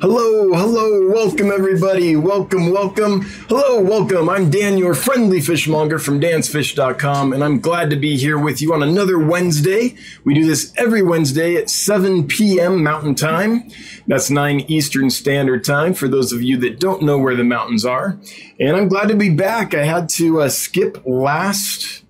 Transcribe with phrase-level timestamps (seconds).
[0.00, 2.16] Hello, hello, welcome everybody.
[2.16, 3.20] Welcome, welcome.
[3.48, 4.30] Hello, welcome.
[4.30, 8.72] I'm Dan, your friendly fishmonger from dansfish.com, and I'm glad to be here with you
[8.72, 9.96] on another Wednesday.
[10.24, 12.82] We do this every Wednesday at 7 p.m.
[12.82, 13.68] Mountain Time.
[14.06, 17.84] That's 9 Eastern Standard Time for those of you that don't know where the mountains
[17.84, 18.18] are.
[18.58, 19.74] And I'm glad to be back.
[19.74, 22.04] I had to uh, skip last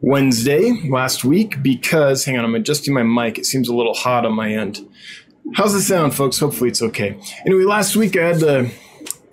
[0.00, 3.38] Wednesday, last week, because, hang on, I'm adjusting my mic.
[3.38, 4.88] It seems a little hot on my end.
[5.54, 6.38] How's it sound, folks?
[6.38, 7.18] Hopefully it's okay.
[7.46, 8.70] Anyway, last week I had to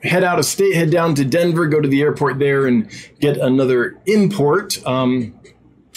[0.01, 3.37] head out of state, head down to Denver, go to the airport there, and get
[3.37, 4.85] another import.
[4.87, 5.39] Um,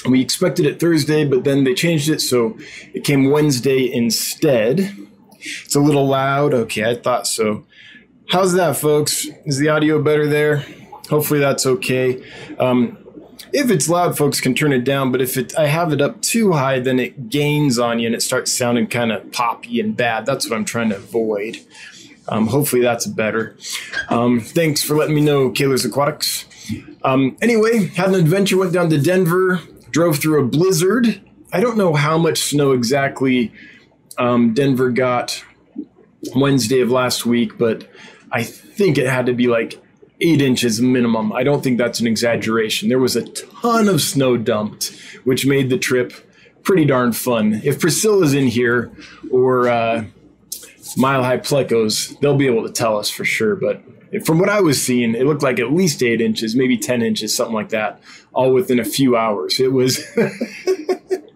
[0.09, 2.59] we expected it Thursday, but then they changed it, so
[2.95, 4.95] it came Wednesday instead.
[5.41, 6.52] It's a little loud.
[6.52, 7.65] Okay, I thought so.
[8.29, 9.27] How's that, folks?
[9.45, 10.65] Is the audio better there?
[11.09, 12.23] Hopefully that's okay.
[12.59, 12.98] Um,
[13.52, 15.12] if it's loud, folks can turn it down.
[15.12, 18.15] But if it, I have it up too high, then it gains on you and
[18.15, 20.27] it starts sounding kind of poppy and bad.
[20.27, 21.59] That's what I'm trying to avoid.
[22.29, 23.57] Um, hopefully that's better.
[24.11, 26.45] Um, thanks for letting me know, Kayla's Aquatics.
[27.02, 29.60] Um, anyway, had an adventure, went down to Denver,
[29.91, 31.23] drove through a blizzard.
[31.52, 33.52] I don't know how much snow exactly
[34.19, 35.43] um, Denver got
[36.35, 37.88] Wednesday of last week, but
[38.30, 39.80] I think it had to be like
[40.21, 41.33] eight inches minimum.
[41.33, 42.88] I don't think that's an exaggeration.
[42.88, 44.93] There was a ton of snow dumped,
[45.25, 46.13] which made the trip
[46.63, 47.60] pretty darn fun.
[47.65, 48.93] If Priscilla's in here
[49.30, 50.05] or uh,
[50.97, 53.55] Mile High Plecos, they'll be able to tell us for sure.
[53.55, 53.83] But
[54.25, 57.35] from what I was seeing, it looked like at least eight inches, maybe 10 inches,
[57.35, 58.01] something like that,
[58.32, 59.60] all within a few hours.
[59.60, 60.05] It was.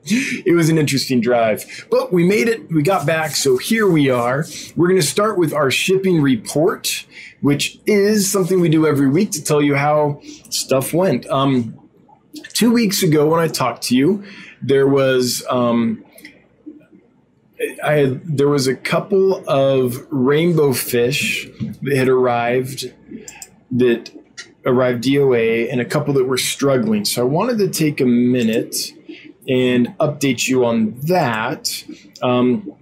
[0.05, 2.69] it was an interesting drive, but we made it.
[2.71, 3.37] We got back.
[3.37, 4.45] So here we are.
[4.75, 7.07] We're going to start with our shipping report
[7.43, 11.27] which is something we do every week to tell you how stuff went.
[11.27, 11.79] Um,
[12.55, 14.25] two weeks ago, when I talked to you,
[14.63, 16.05] there was um,
[17.85, 21.49] I had, there was a couple of rainbow fish
[21.83, 22.93] that had arrived
[23.73, 24.11] that
[24.65, 27.05] arrived DOA, and a couple that were struggling.
[27.05, 28.77] So I wanted to take a minute
[29.49, 31.85] and update you on that.
[32.23, 32.73] Um,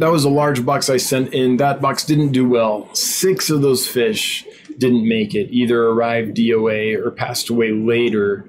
[0.00, 1.58] that was a large box I sent in.
[1.58, 2.92] That box didn't do well.
[2.94, 4.46] Six of those fish
[4.78, 8.48] didn't make it, either arrived DOA or passed away later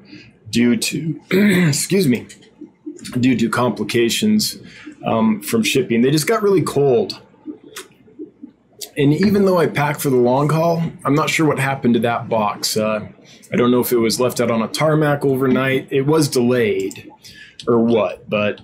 [0.49, 1.19] due to,
[1.67, 2.25] excuse me,
[3.19, 4.59] due to complications
[5.05, 6.01] um, from shipping.
[6.01, 7.21] They just got really cold.
[8.95, 11.99] And even though I packed for the long haul, I'm not sure what happened to
[12.01, 12.77] that box.
[12.77, 13.09] Uh,
[13.51, 15.89] I don't know if it was left out on a tarmac overnight.
[15.91, 17.11] It was delayed
[17.67, 18.61] or what, but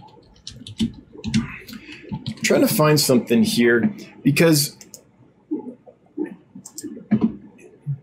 [2.43, 4.77] trying to find something here because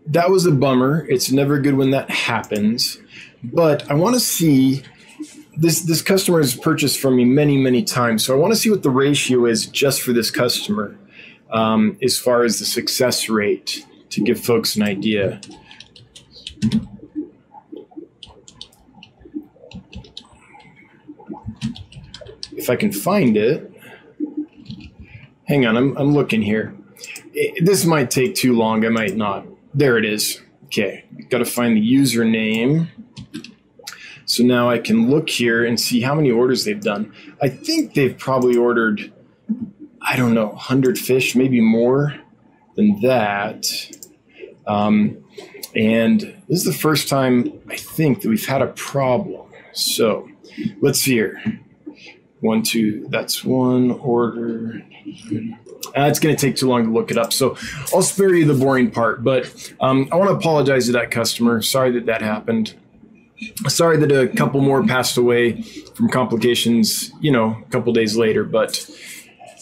[0.07, 1.05] that was a bummer.
[1.09, 2.99] It's never good when that happens.
[3.43, 4.83] But I want to see
[5.57, 8.69] this this customer has purchased from me many many times, so I want to see
[8.69, 10.95] what the ratio is just for this customer,
[11.51, 15.41] um, as far as the success rate to give folks an idea.
[22.57, 23.74] If I can find it.
[25.47, 26.75] Hang on, I'm, I'm looking here.
[27.33, 28.85] It, this might take too long.
[28.85, 29.45] I might not.
[29.73, 30.41] There it is.
[30.65, 32.87] Okay, got to find the username.
[34.25, 37.13] So now I can look here and see how many orders they've done.
[37.41, 39.13] I think they've probably ordered,
[40.01, 42.15] I don't know, 100 fish, maybe more
[42.75, 43.65] than that.
[44.65, 45.23] Um,
[45.75, 49.51] and this is the first time I think that we've had a problem.
[49.73, 50.27] So
[50.81, 51.61] let's see here.
[52.45, 54.83] One, two, that's one order.
[55.97, 57.33] Uh, it's going to take too long to look it up.
[57.33, 57.57] So
[57.91, 59.23] I'll spare you the boring part.
[59.23, 61.63] But um, I want to apologize to that customer.
[61.63, 62.75] Sorry that that happened.
[63.67, 65.63] Sorry that a couple more passed away
[65.95, 68.43] from complications, you know, a couple days later.
[68.43, 68.89] But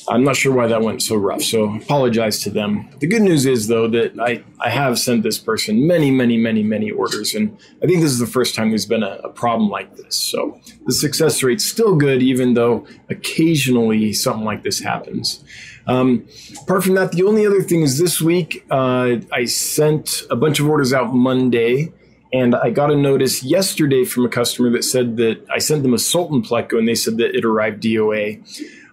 [0.08, 1.41] I'm not sure why that went so rough.
[1.41, 2.90] So apologize to them.
[3.00, 6.64] The good news is though that I, I have sent this person many, many, many,
[6.64, 7.34] many orders.
[7.34, 10.16] And I think this is the first time there's been a, a problem like this.
[10.16, 15.44] So the success rate's still good, even though occasionally something like this happens.
[15.88, 16.28] Um,
[16.61, 20.59] apart from that, the only other thing is this week, uh, I sent a bunch
[20.59, 21.94] of orders out Monday.
[22.34, 25.94] And I got a notice yesterday from a customer that said that I sent them
[25.94, 28.41] a Sultan Pleco and they said that it arrived DOA.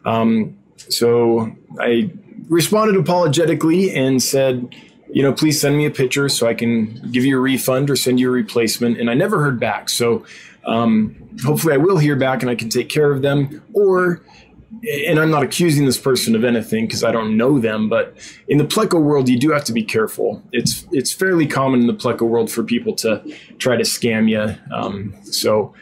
[0.05, 0.59] Um,
[0.91, 2.11] so I
[2.49, 4.75] responded apologetically and said,
[5.13, 7.97] you know, please send me a picture so I can give you a refund or
[7.97, 8.99] send you a replacement.
[8.99, 9.89] And I never heard back.
[9.89, 10.25] So
[10.65, 13.63] um, hopefully I will hear back and I can take care of them.
[13.73, 14.23] Or,
[15.09, 18.17] and I'm not accusing this person of anything because I don't know them, but
[18.47, 20.43] in the Pleco world, you do have to be careful.
[20.53, 23.23] It's it's fairly common in the Pleco world for people to
[23.59, 24.57] try to scam you.
[24.75, 25.75] Um, so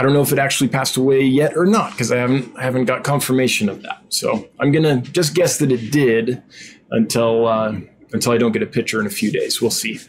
[0.00, 2.62] I don't know if it actually passed away yet or not because I haven't I
[2.62, 4.02] haven't got confirmation of that.
[4.08, 6.42] So I'm gonna just guess that it did
[6.90, 7.78] until uh,
[8.10, 9.60] until I don't get a picture in a few days.
[9.60, 10.00] We'll see.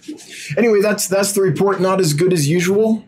[0.57, 1.81] Anyway, that's that's the report.
[1.81, 3.03] Not as good as usual.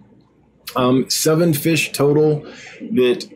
[0.75, 2.45] Um, seven fish total
[2.81, 3.29] that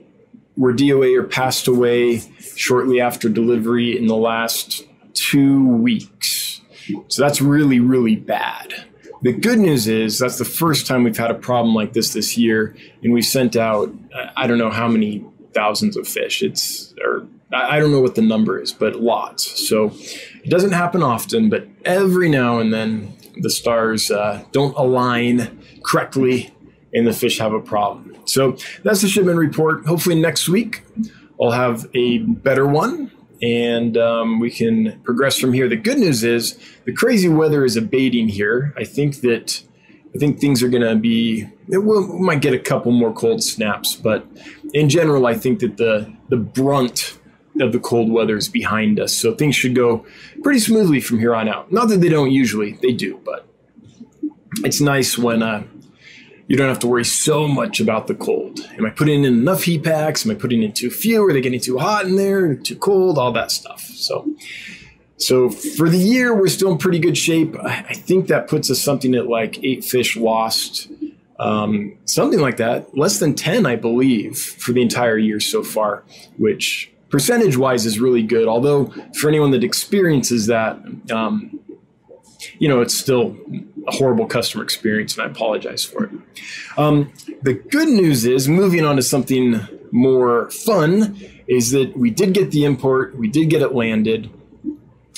[0.58, 2.24] were DOA or passed away
[2.58, 6.60] shortly after delivery in the last two weeks.
[7.08, 8.74] So that's really really bad.
[9.22, 12.38] The good news is that's the first time we've had a problem like this this
[12.38, 13.94] year, and we've sent out
[14.36, 16.44] I don't know how many thousands of fish.
[16.44, 19.68] It's or I don't know what the number is, but lots.
[19.68, 19.94] So
[20.44, 26.54] it doesn't happen often, but every now and then the stars uh, don't align correctly,
[26.94, 28.16] and the fish have a problem.
[28.26, 29.86] So that's the shipment report.
[29.86, 30.84] Hopefully next week
[31.42, 33.12] I'll have a better one
[33.42, 35.68] and um, we can progress from here.
[35.68, 38.74] The good news is the crazy weather is abating here.
[38.78, 39.64] I think that
[40.16, 41.48] I think things are going to be.
[41.68, 44.26] We'll, we might get a couple more cold snaps, but
[44.74, 47.18] in general, I think that the the brunt
[47.62, 49.14] of the cold weather is behind us.
[49.14, 50.06] So things should go
[50.44, 51.72] pretty smoothly from here on out.
[51.72, 53.48] Not that they don't usually, they do, but
[54.64, 55.64] it's nice when uh,
[56.48, 58.62] you don't have to worry so much about the cold.
[58.78, 60.26] Am I putting in enough heat packs?
[60.26, 61.26] Am I putting in too few?
[61.26, 62.56] Are they getting too hot in there?
[62.56, 63.18] Too cold?
[63.18, 63.82] All that stuff.
[63.82, 64.34] So,
[65.18, 67.56] so for the year, we're still in pretty good shape.
[67.62, 70.90] I think that puts us something at like eight fish lost,
[71.38, 72.98] um, something like that.
[72.98, 76.06] Less than ten, I believe, for the entire year so far,
[76.38, 78.48] which percentage wise is really good.
[78.48, 80.80] Although for anyone that experiences that,
[81.12, 81.60] um,
[82.60, 83.36] you know, it's still
[83.86, 86.12] a horrible customer experience, and I apologize for it.
[86.78, 89.60] Um, the good news is, moving on to something
[89.92, 94.30] more fun, is that we did get the import, we did get it landed.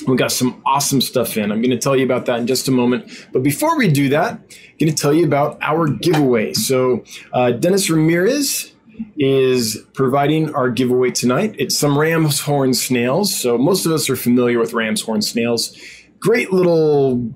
[0.08, 1.52] We got some awesome stuff in.
[1.52, 3.12] I'm going to tell you about that in just a moment.
[3.34, 6.54] But before we do that, I'm going to tell you about our giveaway.
[6.54, 7.04] So,
[7.34, 8.74] uh, Dennis Ramirez
[9.18, 11.56] is providing our giveaway tonight.
[11.60, 13.36] It's some ram's horn snails.
[13.36, 15.78] So, most of us are familiar with ram's horn snails.
[16.22, 17.34] Great little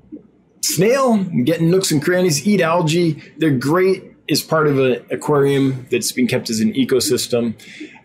[0.63, 3.21] snail, getting nooks and crannies, eat algae.
[3.37, 7.53] They're great as part of an aquarium that's been kept as an ecosystem.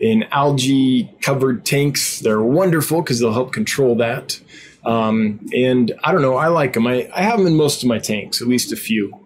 [0.00, 4.40] In algae covered tanks, they're wonderful because they'll help control that.
[4.84, 6.86] Um, and I don't know, I like them.
[6.86, 9.18] I, I have them in most of my tanks, at least a few.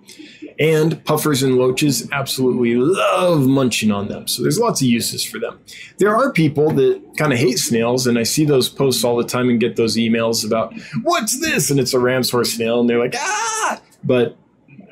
[0.59, 4.29] And puffers and loaches absolutely love munching on them.
[4.29, 5.59] So there's lots of uses for them.
[5.99, 9.25] There are people that kind of hate snails, and I see those posts all the
[9.25, 11.71] time and get those emails about, what's this?
[11.71, 13.81] And it's a ram's horse snail, and they're like, ah!
[14.05, 14.37] But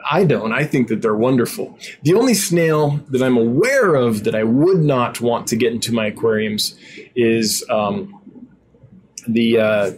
[0.08, 0.52] I don't.
[0.52, 1.76] I think that they're wonderful.
[2.02, 5.92] The only snail that I'm aware of that I would not want to get into
[5.92, 6.76] my aquariums
[7.14, 8.20] is um,
[9.28, 9.92] the uh,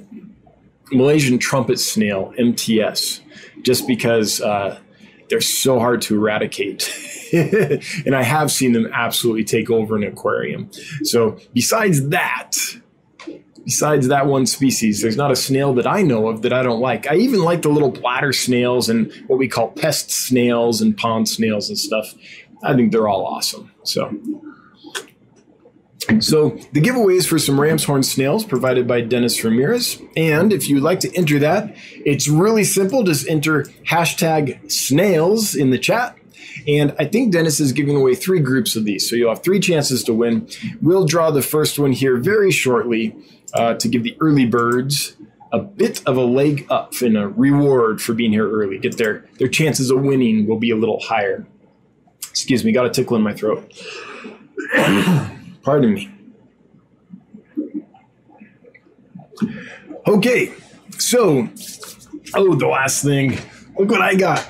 [0.90, 3.20] Malaysian trumpet snail, MTS,
[3.62, 4.78] just because uh,
[5.32, 6.92] they're so hard to eradicate.
[7.32, 10.70] and I have seen them absolutely take over an aquarium.
[11.04, 12.52] So, besides that,
[13.64, 16.80] besides that one species, there's not a snail that I know of that I don't
[16.80, 17.10] like.
[17.10, 21.30] I even like the little bladder snails and what we call pest snails and pond
[21.30, 22.12] snails and stuff.
[22.62, 23.72] I think they're all awesome.
[23.84, 24.14] So,
[26.20, 30.02] so the giveaway is for some ram's horn snails provided by Dennis Ramirez.
[30.16, 33.02] And if you'd like to enter that, it's really simple.
[33.04, 36.16] Just enter hashtag snails in the chat.
[36.66, 39.08] And I think Dennis is giving away three groups of these.
[39.08, 40.48] So you'll have three chances to win.
[40.80, 43.16] We'll draw the first one here very shortly
[43.54, 45.16] uh, to give the early birds
[45.52, 48.78] a bit of a leg up and a reward for being here early.
[48.78, 51.46] Get their, their chances of winning will be a little higher.
[52.30, 53.70] Excuse me, got a tickle in my throat.
[55.62, 56.12] Pardon me.
[60.06, 60.52] Okay,
[60.98, 61.48] so,
[62.34, 63.38] oh, the last thing.
[63.78, 64.46] Look what I got.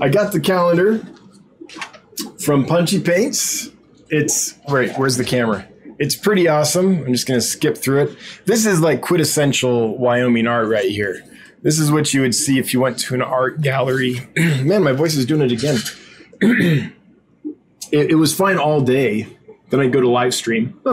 [0.00, 1.02] I got the calendar
[2.40, 3.70] from Punchy Paints.
[4.10, 5.66] It's, wait, where's the camera?
[5.98, 7.04] It's pretty awesome.
[7.04, 8.18] I'm just going to skip through it.
[8.44, 11.24] This is like quintessential Wyoming art right here.
[11.62, 14.28] This is what you would see if you went to an art gallery.
[14.36, 16.92] Man, my voice is doing it again.
[17.92, 19.26] it, it was fine all day.
[19.70, 20.80] Then I'd go to live stream.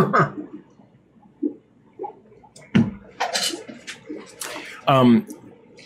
[4.87, 5.27] um,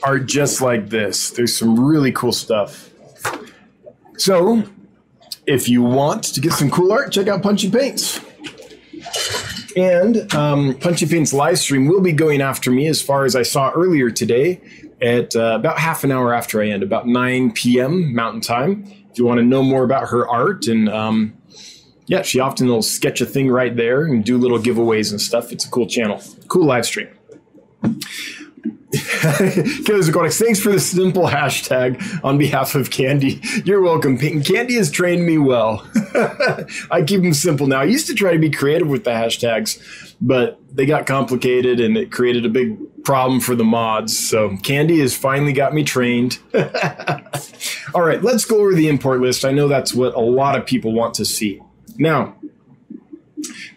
[0.04, 1.32] are just like this.
[1.32, 2.89] There's some really cool stuff.
[4.18, 4.63] So,
[5.46, 8.20] if you want to get some cool art, check out Punchy Paints.
[9.78, 13.44] And um, Punchy Paints live stream will be going after me as far as I
[13.44, 14.62] saw earlier today
[15.01, 18.13] at uh, about half an hour after I end, about 9 p.m.
[18.13, 21.34] Mountain Time if you want to know more about her art and um,
[22.10, 25.51] yeah, she often will sketch a thing right there and do little giveaways and stuff.
[25.51, 27.10] It's a cool channel, cool live stream.
[28.92, 33.39] Aquatics, thanks for the simple hashtag on behalf of Candy.
[33.63, 34.18] You're welcome.
[34.18, 35.88] Candy has trained me well.
[36.89, 37.82] I keep them simple now.
[37.82, 39.80] I used to try to be creative with the hashtags,
[40.20, 44.18] but they got complicated and it created a big problem for the mods.
[44.18, 46.39] So Candy has finally got me trained.
[47.94, 49.46] All right, let's go over the import list.
[49.46, 51.62] I know that's what a lot of people want to see.
[51.98, 52.36] Now,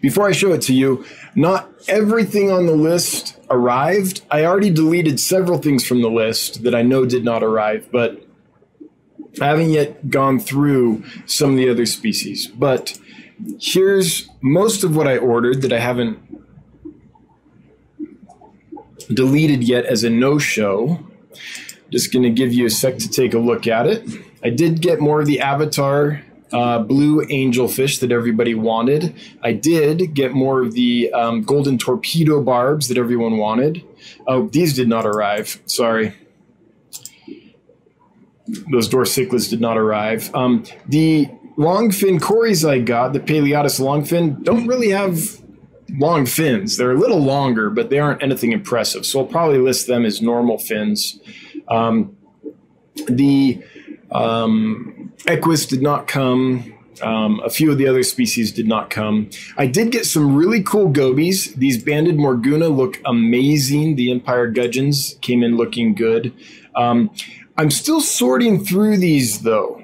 [0.01, 4.21] before I show it to you, not everything on the list arrived.
[4.29, 8.25] I already deleted several things from the list that I know did not arrive, but
[9.41, 12.47] I haven't yet gone through some of the other species.
[12.47, 12.99] But
[13.59, 16.19] here's most of what I ordered that I haven't
[19.07, 20.99] deleted yet as a no show.
[21.91, 24.07] Just going to give you a sec to take a look at it.
[24.43, 29.15] I did get more of the Avatar uh, blue angelfish that everybody wanted.
[29.41, 33.83] I did get more of the um, golden torpedo barbs that everyone wanted.
[34.27, 35.61] Oh, these did not arrive.
[35.65, 36.13] Sorry.
[38.71, 40.33] Those dorsichlids did not arrive.
[40.35, 45.42] Um, the longfin cories I got, the Paleatus longfin, don't really have
[45.93, 46.77] long fins.
[46.77, 49.05] They're a little longer, but they aren't anything impressive.
[49.05, 51.19] So I'll probably list them as normal fins.
[51.69, 52.17] Um,
[53.07, 53.63] the
[54.11, 56.73] um, Equus did not come.
[57.01, 59.29] Um, a few of the other species did not come.
[59.57, 61.53] I did get some really cool gobies.
[61.55, 63.95] These banded Mogurnda look amazing.
[63.95, 66.33] The Empire Gudgeons came in looking good.
[66.75, 67.09] Um,
[67.57, 69.83] I'm still sorting through these though.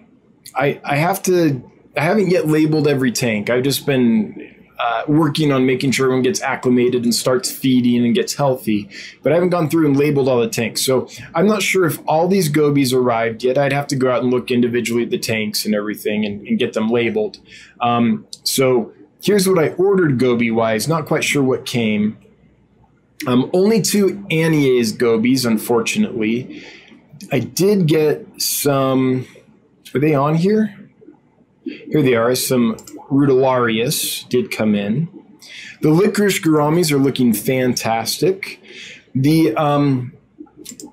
[0.56, 1.64] I, I have to.
[1.98, 3.50] I haven't yet labeled every tank.
[3.50, 8.16] I've just been uh, working on making sure everyone gets acclimated and starts feeding and
[8.16, 8.90] gets healthy.
[9.22, 10.82] But I haven't gone through and labeled all the tanks.
[10.82, 13.58] So I'm not sure if all these gobies arrived yet.
[13.58, 16.58] I'd have to go out and look individually at the tanks and everything and, and
[16.58, 17.40] get them labeled.
[17.82, 20.88] Um, so here's what I ordered goby wise.
[20.88, 22.18] Not quite sure what came.
[23.28, 26.64] Um, only two Anies gobies, unfortunately.
[27.34, 29.28] I did get some.
[29.94, 30.79] Are they on here?
[31.92, 32.34] Here they are.
[32.36, 32.76] Some
[33.12, 35.08] rudalarius did come in.
[35.82, 38.62] The licorice gouramis are looking fantastic.
[39.16, 40.14] The um,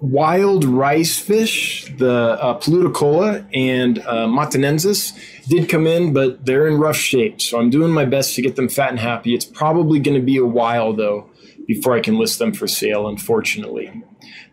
[0.00, 5.18] wild rice fish, the uh, and uh, Matanensis,
[5.49, 7.40] did come in, but they're in rough shape.
[7.40, 9.35] So I'm doing my best to get them fat and happy.
[9.35, 11.30] It's probably going to be a while, though,
[11.66, 14.02] before I can list them for sale, unfortunately.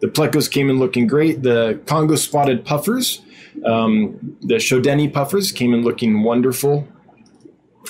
[0.01, 1.43] The plecos came in looking great.
[1.43, 3.21] The Congo spotted puffers,
[3.65, 6.88] um, the Shodeni puffers, came in looking wonderful.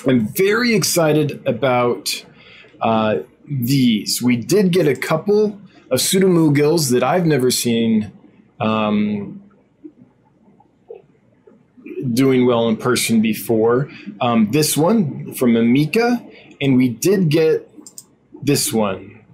[0.06, 2.24] I'm very excited about
[2.80, 4.22] uh, these.
[4.22, 8.12] We did get a couple of pseudomugils that I've never seen
[8.60, 9.42] um,
[12.12, 13.88] doing well in person before.
[14.20, 16.24] Um, this one from Amika,
[16.60, 17.70] and we did get
[18.42, 19.24] this one,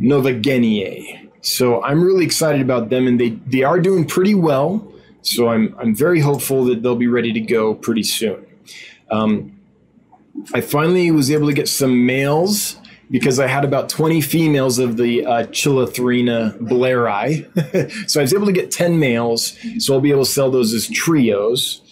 [0.00, 1.30] novaeguineae.
[1.40, 4.87] So I'm really excited about them, and they they are doing pretty well.
[5.28, 8.46] So I'm I'm very hopeful that they'll be ready to go pretty soon.
[9.10, 9.60] Um,
[10.54, 12.76] I finally was able to get some males
[13.10, 18.08] because I had about 20 females of the uh, Chilatherina bleheri.
[18.10, 19.58] so I was able to get 10 males.
[19.78, 21.82] So I'll be able to sell those as trios.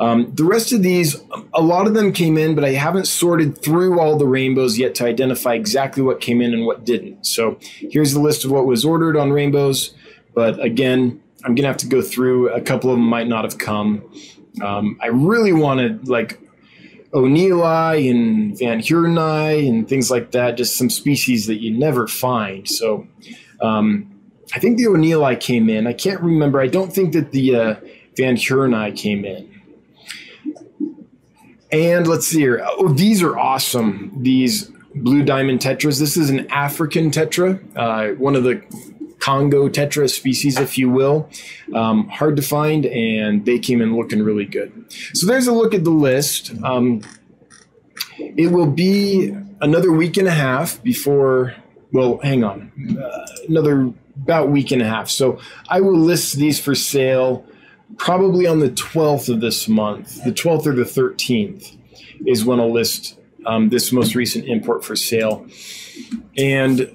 [0.00, 1.16] Um, the rest of these,
[1.52, 4.96] a lot of them came in, but I haven't sorted through all the rainbows yet
[4.96, 7.24] to identify exactly what came in and what didn't.
[7.26, 9.94] So here's the list of what was ordered on rainbows.
[10.34, 12.50] But again, I'm to have to go through.
[12.50, 14.02] A couple of them might not have come.
[14.62, 16.40] Um, I really wanted like
[17.12, 22.68] O'Neilli and vanheurni and things like that, just some species that you never find.
[22.68, 23.06] So
[23.60, 24.20] um,
[24.54, 25.86] I think the O'Neilli came in.
[25.86, 26.60] I can't remember.
[26.60, 27.74] I don't think that the uh,
[28.16, 29.50] vanheurni came in.
[31.70, 32.64] And let's see here.
[32.64, 34.12] Oh, these are awesome.
[34.22, 35.98] These blue diamond tetras.
[35.98, 38.62] This is an African tetra, uh, one of the
[39.24, 41.30] Congo tetra species, if you will.
[41.74, 44.84] Um, hard to find, and they came in looking really good.
[45.14, 46.52] So there's a look at the list.
[46.62, 47.00] Um,
[48.18, 51.54] it will be another week and a half before,
[51.90, 52.70] well, hang on,
[53.02, 55.08] uh, another about week and a half.
[55.08, 55.38] So
[55.70, 57.46] I will list these for sale
[57.96, 60.22] probably on the 12th of this month.
[60.24, 61.78] The 12th or the 13th
[62.26, 65.46] is when I'll list um, this most recent import for sale.
[66.36, 66.94] And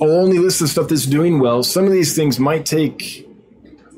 [0.00, 1.62] Only list the stuff that's doing well.
[1.62, 3.28] Some of these things might take,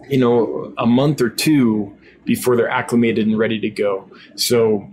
[0.08, 4.10] you know, a month or two before they're acclimated and ready to go.
[4.34, 4.92] So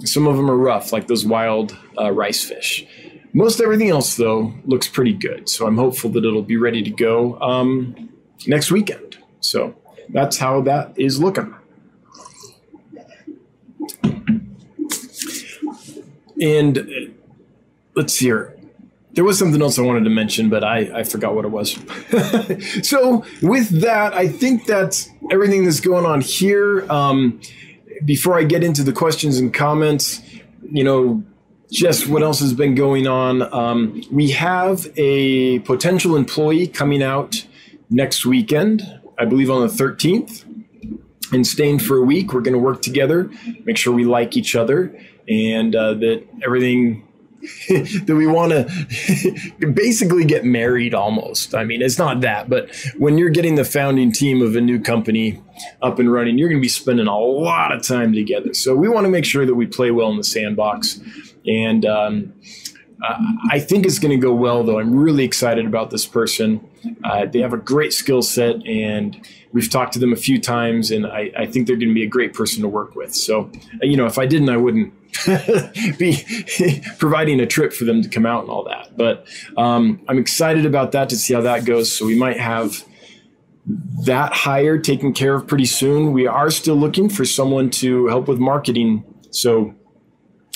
[0.00, 2.86] some of them are rough, like those wild uh, rice fish.
[3.32, 5.48] Most everything else, though, looks pretty good.
[5.48, 8.10] So I'm hopeful that it'll be ready to go um,
[8.46, 9.18] next weekend.
[9.40, 9.74] So
[10.08, 11.54] that's how that is looking.
[16.40, 16.82] And uh,
[17.94, 18.51] let's see here
[19.14, 21.72] there was something else I wanted to mention, but I, I forgot what it was.
[22.88, 26.90] so with that, I think that's everything that's going on here.
[26.90, 27.40] Um,
[28.04, 30.22] before I get into the questions and comments,
[30.70, 31.22] you know,
[31.70, 33.42] just what else has been going on.
[33.54, 37.46] Um, we have a potential employee coming out
[37.90, 38.82] next weekend,
[39.18, 40.44] I believe on the 13th,
[41.32, 42.32] and staying for a week.
[42.32, 43.30] We're going to work together,
[43.64, 47.06] make sure we like each other, and uh, that everything
[47.68, 51.56] that we want to basically get married almost.
[51.56, 54.80] I mean, it's not that, but when you're getting the founding team of a new
[54.80, 55.42] company
[55.80, 58.54] up and running, you're going to be spending a lot of time together.
[58.54, 61.00] So we want to make sure that we play well in the sandbox.
[61.44, 62.32] And um,
[63.50, 64.78] I think it's going to go well, though.
[64.78, 66.64] I'm really excited about this person.
[67.02, 69.20] Uh, they have a great skill set, and
[69.52, 72.04] we've talked to them a few times, and I, I think they're going to be
[72.04, 73.14] a great person to work with.
[73.14, 74.94] So, you know, if I didn't, I wouldn't
[75.98, 76.24] be
[76.98, 78.96] providing a trip for them to come out and all that.
[78.96, 79.26] But
[79.56, 81.96] um, I'm excited about that to see how that goes.
[81.96, 82.84] So we might have
[84.04, 86.12] that hire taken care of pretty soon.
[86.12, 89.04] We are still looking for someone to help with marketing.
[89.30, 89.74] So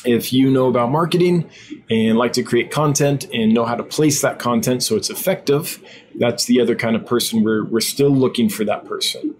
[0.05, 1.49] if you know about marketing
[1.91, 5.83] and like to create content and know how to place that content so it's effective,
[6.17, 9.35] that's the other kind of person we're, we're still looking for that person.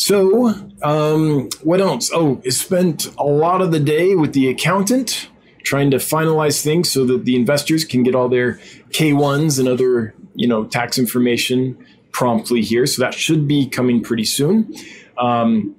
[0.00, 2.10] So, um, what else?
[2.10, 5.28] Oh, I spent a lot of the day with the accountant
[5.62, 8.54] trying to finalize things so that the investors can get all their
[8.92, 11.76] K1s and other, you know, tax information
[12.12, 12.86] promptly here.
[12.86, 14.74] So that should be coming pretty soon.
[15.18, 15.76] Um,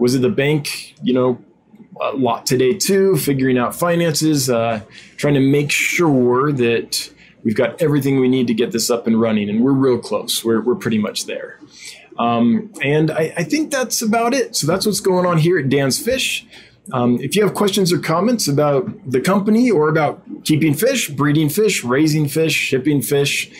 [0.00, 1.38] was it the bank, you know,
[2.00, 4.80] a lot today too, figuring out finances, uh,
[5.18, 7.12] trying to make sure that
[7.44, 9.50] we've got everything we need to get this up and running.
[9.50, 10.42] And we're real close.
[10.42, 11.58] We're, we're pretty much there.
[12.18, 14.56] Um, and I, I, think that's about it.
[14.56, 16.46] So that's what's going on here at Dan's Fish.
[16.92, 21.48] Um, if you have questions or comments about the company or about keeping fish, breeding
[21.48, 23.50] fish, raising fish, shipping fish,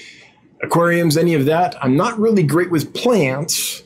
[0.62, 3.82] aquariums, any of that, I'm not really great with plants,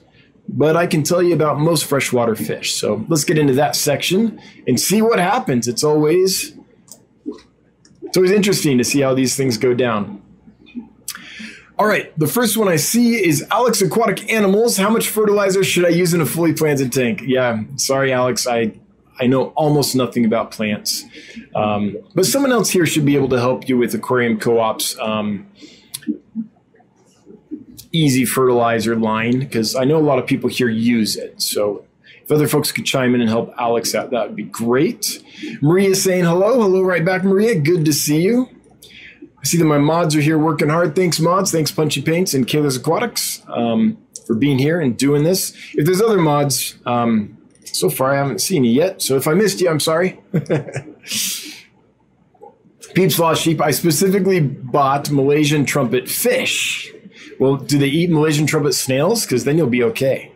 [0.49, 2.75] but I can tell you about most freshwater fish.
[2.75, 5.69] So let's get into that section and see what happens.
[5.69, 6.55] It's always
[8.03, 10.20] it's always interesting to see how these things go down.
[11.81, 14.76] All right, the first one I see is Alex Aquatic Animals.
[14.76, 17.23] How much fertilizer should I use in a fully planted tank?
[17.25, 18.47] Yeah, sorry, Alex.
[18.47, 18.78] I
[19.19, 21.07] I know almost nothing about plants,
[21.54, 24.99] um, but someone else here should be able to help you with aquarium co-ops.
[24.99, 25.47] Um,
[27.93, 31.41] easy fertilizer line because I know a lot of people here use it.
[31.41, 31.87] So
[32.23, 35.25] if other folks could chime in and help Alex out, that would be great.
[35.63, 36.61] Maria saying hello.
[36.61, 37.59] Hello, right back, Maria.
[37.59, 38.50] Good to see you.
[39.41, 40.95] I see that my mods are here working hard.
[40.95, 41.50] Thanks, mods.
[41.50, 45.55] Thanks, Punchy Paints and Kayla's Aquatics um, for being here and doing this.
[45.75, 49.00] If there's other mods, um, so far I haven't seen you yet.
[49.00, 50.21] So if I missed you, I'm sorry.
[52.95, 53.61] Peeps Lost Sheep.
[53.61, 56.93] I specifically bought Malaysian trumpet fish.
[57.39, 59.25] Well, do they eat Malaysian trumpet snails?
[59.25, 60.33] Because then you'll be okay.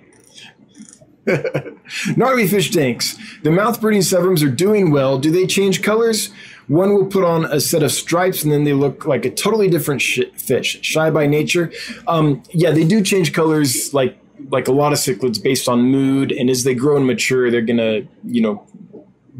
[2.16, 3.16] Gnarly fish tanks.
[3.42, 5.18] The mouth breeding severums are doing well.
[5.18, 6.30] Do they change colors?
[6.68, 9.68] One will put on a set of stripes and then they look like a totally
[9.68, 10.78] different sh- fish.
[10.82, 11.72] Shy by nature.
[12.06, 14.18] Um, yeah, they do change colors like
[14.50, 16.32] like a lot of cichlids based on mood.
[16.32, 18.66] And as they grow and mature, they're going to, you know,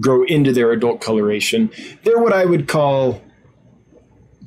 [0.00, 1.70] grow into their adult coloration.
[2.02, 3.20] They're what I would call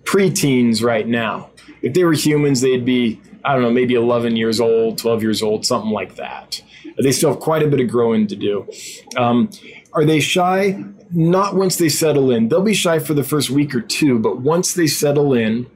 [0.03, 1.49] preteens right now.
[1.81, 5.43] If they were humans, they'd be, I don't know, maybe 11 years old, 12 years
[5.43, 6.61] old, something like that.
[7.01, 8.67] They still have quite a bit of growing to do.
[9.15, 9.49] Um,
[9.93, 10.83] are they shy?
[11.11, 12.49] Not once they settle in.
[12.49, 15.67] They'll be shy for the first week or two, but once they settle in,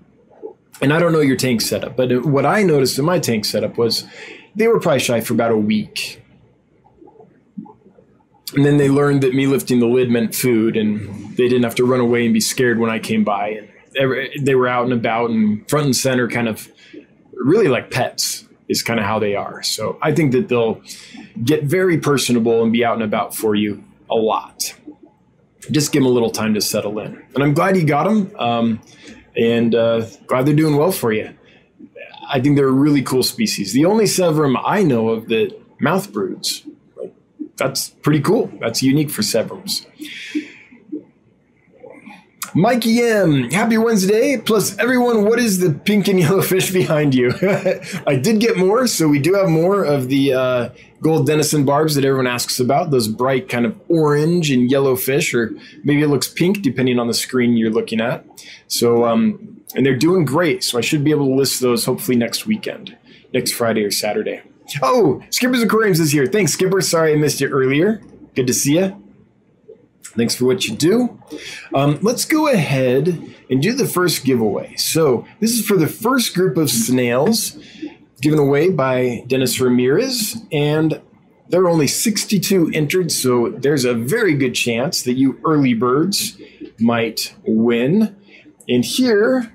[0.81, 3.77] and I don't know your tank setup, but what I noticed in my tank setup
[3.77, 4.05] was
[4.55, 6.21] they were probably shy for about a week.
[8.55, 11.75] And then they learned that me lifting the lid meant food, and they didn't have
[11.75, 13.49] to run away and be scared when I came by.
[13.49, 16.69] And they were out and about and front and center, kind of
[17.33, 19.63] really like pets, is kind of how they are.
[19.63, 20.81] So I think that they'll
[21.41, 24.73] get very personable and be out and about for you a lot
[25.69, 27.23] just give them a little time to settle in.
[27.35, 28.81] And I'm glad you got them, um,
[29.35, 31.33] and uh, glad they're doing well for you.
[32.27, 33.73] I think they're a really cool species.
[33.73, 36.63] The only severum I know of that mouth broods.
[36.95, 37.13] Like,
[37.57, 38.49] that's pretty cool.
[38.59, 39.85] That's unique for severums.
[42.53, 44.37] Mikey M, happy Wednesday.
[44.37, 47.33] Plus, everyone, what is the pink and yellow fish behind you?
[48.07, 50.69] I did get more, so we do have more of the uh,
[51.01, 55.33] gold denison barbs that everyone asks about, those bright kind of orange and yellow fish,
[55.33, 55.51] or
[55.83, 58.25] maybe it looks pink depending on the screen you're looking at.
[58.67, 60.63] So, um, and they're doing great.
[60.63, 62.97] So I should be able to list those hopefully next weekend,
[63.33, 64.41] next Friday or Saturday.
[64.81, 66.25] Oh, Skipper's Aquariums is here.
[66.25, 66.81] Thanks, Skipper.
[66.81, 68.01] Sorry I missed you earlier.
[68.35, 69.00] Good to see you.
[70.15, 71.21] Thanks for what you do.
[71.73, 73.07] Um, let's go ahead
[73.49, 74.75] and do the first giveaway.
[74.75, 77.57] So, this is for the first group of snails
[78.21, 81.01] given away by Dennis Ramirez, and
[81.49, 86.37] there are only 62 entered, so there's a very good chance that you early birds
[86.79, 88.15] might win.
[88.69, 89.51] And here,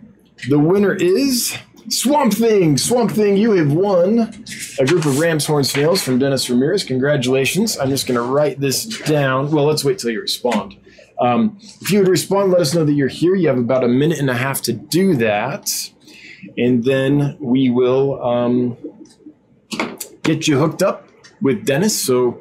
[0.49, 1.57] the winner is
[1.89, 2.77] Swamp Thing.
[2.77, 4.45] Swamp Thing, you have won
[4.79, 6.85] a group of ram's horn snails from Dennis Ramirez.
[6.85, 7.79] Congratulations.
[7.79, 9.51] I'm just going to write this down.
[9.51, 10.77] Well, let's wait till you respond.
[11.21, 13.35] Um, if you would respond, let us know that you're here.
[13.35, 15.71] You have about a minute and a half to do that.
[16.59, 18.77] And then we will um,
[20.23, 21.09] get you hooked up
[21.41, 22.41] with Dennis so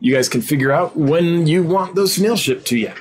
[0.00, 2.92] you guys can figure out when you want those snails shipped to you.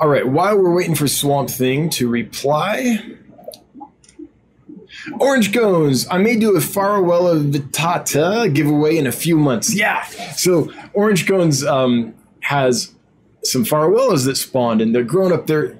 [0.00, 2.98] All right, while we're waiting for Swamp Thing to reply,
[5.18, 6.06] Orange Cones.
[6.10, 9.74] I may do a farewell Farlowella vittata giveaway in a few months.
[9.74, 10.04] Yeah.
[10.36, 12.94] So Orange Cones um, has
[13.42, 15.78] some Farlowellas that spawned, and they're grown up there.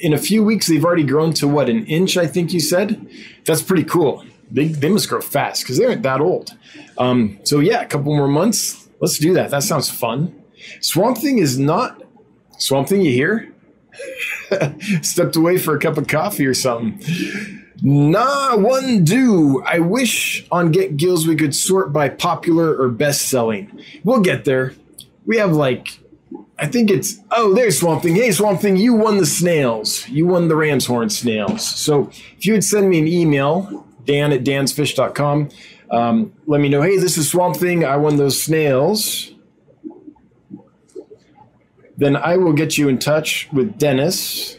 [0.00, 3.08] In a few weeks, they've already grown to what an inch, I think you said.
[3.44, 4.24] That's pretty cool.
[4.50, 6.56] They, they must grow fast because they aren't that old.
[6.98, 8.88] Um, so yeah, a couple more months.
[9.00, 9.50] Let's do that.
[9.50, 10.42] That sounds fun.
[10.80, 12.02] Swamp Thing is not
[12.58, 13.02] Swamp Thing.
[13.02, 13.52] You hear?
[15.02, 17.61] Stepped away for a cup of coffee or something.
[17.84, 19.60] Nah, one do.
[19.64, 23.82] I wish on Get Gills we could sort by popular or best selling.
[24.04, 24.74] We'll get there.
[25.26, 25.98] We have like,
[26.60, 28.14] I think it's, oh, there's Swamp Thing.
[28.14, 30.08] Hey, Swamp Thing, you won the snails.
[30.08, 31.66] You won the ram's horn snails.
[31.66, 35.48] So if you would send me an email, dan at dansfish.com,
[35.90, 37.84] um, let me know, hey, this is Swamp Thing.
[37.84, 39.34] I won those snails.
[41.96, 44.56] Then I will get you in touch with Dennis.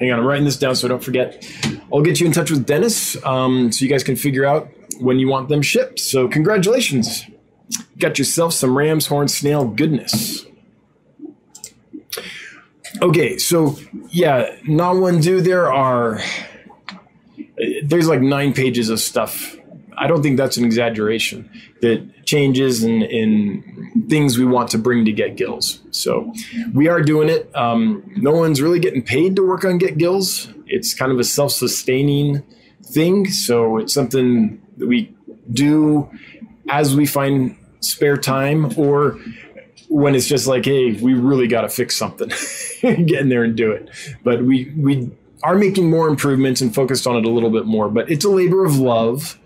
[0.00, 1.44] Hang on, I'm writing this down so I don't forget.
[1.92, 4.68] I'll get you in touch with Dennis um, so you guys can figure out
[5.00, 5.98] when you want them shipped.
[6.00, 7.24] So, congratulations.
[7.98, 10.46] Got yourself some ram's horn snail goodness.
[13.02, 15.40] Okay, so yeah, not one do.
[15.40, 16.20] There are
[17.84, 19.56] there's like nine pages of stuff.
[19.96, 21.50] I don't think that's an exaggeration.
[21.82, 25.80] That changes and in things we want to bring to Get Gills.
[25.92, 26.30] So
[26.74, 27.50] we are doing it.
[27.56, 30.52] Um, no one's really getting paid to work on Get Gills.
[30.66, 32.42] It's kind of a self-sustaining
[32.84, 33.28] thing.
[33.30, 35.16] So it's something that we
[35.50, 36.10] do
[36.68, 39.18] as we find spare time or
[39.88, 42.28] when it's just like, hey, we really got to fix something,
[43.06, 43.88] get in there and do it.
[44.22, 45.10] But we we
[45.42, 47.88] are making more improvements and focused on it a little bit more.
[47.88, 49.38] But it's a labor of love,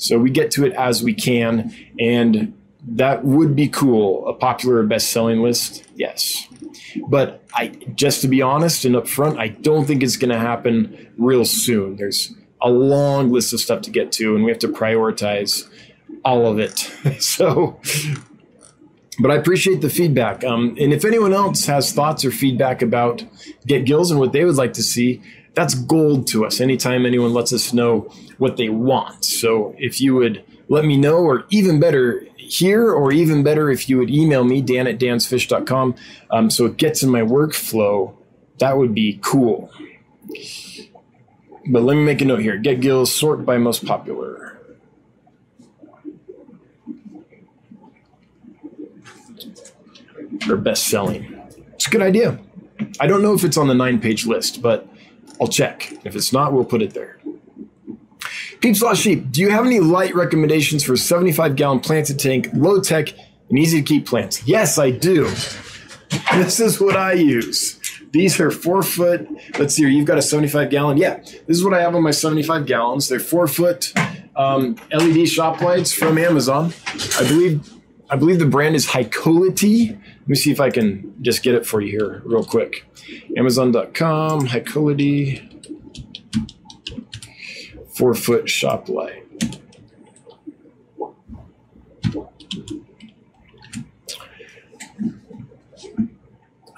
[0.00, 2.56] so we get to it as we can, and
[2.88, 4.26] that would be cool.
[4.28, 6.48] A popular best-selling list, yes.
[7.06, 11.12] But I, just to be honest and upfront, I don't think it's going to happen
[11.18, 11.96] real soon.
[11.96, 15.68] There's a long list of stuff to get to, and we have to prioritize
[16.24, 16.78] all of it.
[17.20, 17.80] so
[19.20, 20.44] but I appreciate the feedback.
[20.44, 23.22] Um, and if anyone else has thoughts or feedback about
[23.66, 25.20] Get Gills and what they would like to see,
[25.54, 29.24] that's gold to us anytime anyone lets us know what they want.
[29.24, 33.88] So if you would let me know, or even better, here, or even better, if
[33.88, 35.94] you would email me, dan at dansfish.com,
[36.30, 38.14] um, so it gets in my workflow,
[38.58, 39.70] that would be cool.
[41.66, 44.58] But let me make a note here get gills, sort by most popular.
[50.48, 51.40] Or best selling.
[51.74, 52.38] It's a good idea.
[52.98, 54.88] I don't know if it's on the nine page list, but
[55.40, 55.92] I'll check.
[56.04, 57.18] If it's not, we'll put it there.
[58.60, 62.80] Peeps Lost Sheep, do you have any light recommendations for 75 gallon planted tank, low
[62.80, 63.08] tech,
[63.48, 64.46] and easy to keep plants?
[64.46, 65.24] Yes, I do.
[66.34, 67.80] This is what I use.
[68.12, 69.28] These are four foot.
[69.58, 69.90] Let's see here.
[69.90, 70.98] You've got a 75 gallon.
[70.98, 73.08] Yeah, this is what I have on my 75 gallons.
[73.08, 73.92] They're four foot
[74.36, 76.72] um, LED shop lights from Amazon.
[77.18, 77.79] I believe
[78.10, 79.90] I believe the brand is Hykolity.
[79.90, 82.84] Let me see if I can just get it for you here real quick.
[83.36, 85.46] Amazon.com, Hykolity,
[87.88, 89.26] four foot shop light.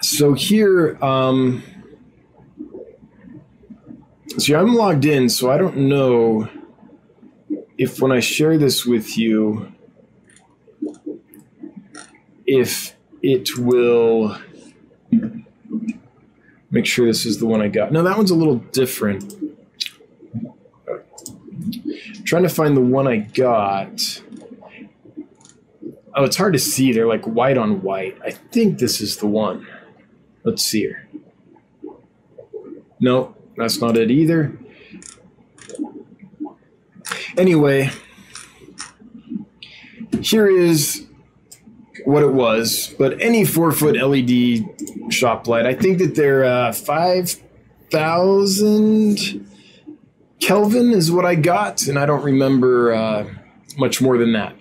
[0.03, 1.63] So here, um,
[4.37, 6.51] see, I'm logged in, so I don't know
[7.79, 9.72] if when I share this with you,
[12.47, 14.37] if it will
[16.71, 17.93] make sure this is the one I got.
[17.93, 19.35] No, that one's a little different.
[20.87, 24.23] I'm trying to find the one I got.
[26.15, 26.93] Oh, it's hard to see.
[26.93, 28.19] They're like white on white.
[28.25, 29.67] I think this is the one.
[30.45, 31.09] Let's see here.
[33.01, 34.59] No, that's not it either.
[37.37, 37.91] Anyway,
[40.21, 41.07] here is
[42.05, 46.73] what it was, but any four foot LED shop light, I think that they're uh,
[46.73, 49.43] 5,000
[50.43, 53.33] Kelvin is what I got, and I don't remember uh,
[53.79, 54.57] much more than that.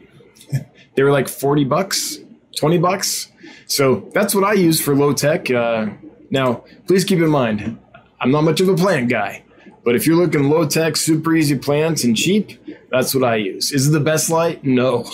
[0.96, 2.20] they were like 40 bucks,
[2.58, 3.32] 20 bucks.
[3.66, 5.50] So that's what I use for low tech.
[5.50, 5.88] Uh,
[6.30, 7.80] now, please keep in mind,
[8.20, 9.44] I'm not much of a plant guy,
[9.84, 12.60] but if you're looking low tech, super easy plants and cheap,
[12.92, 13.72] that's what I use.
[13.72, 14.64] Is it the best light?
[14.64, 15.02] No.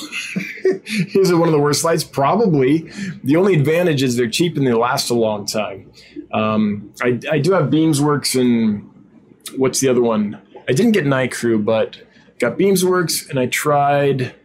[0.85, 2.03] is it one of the worst lights?
[2.03, 2.89] Probably.
[3.23, 5.91] The only advantage is they're cheap and they last a long time.
[6.33, 8.89] Um, I, I do have Beamsworks and
[9.55, 10.41] what's the other one?
[10.67, 12.01] I didn't get Nicrew, but
[12.39, 14.35] got Beamsworks, and I tried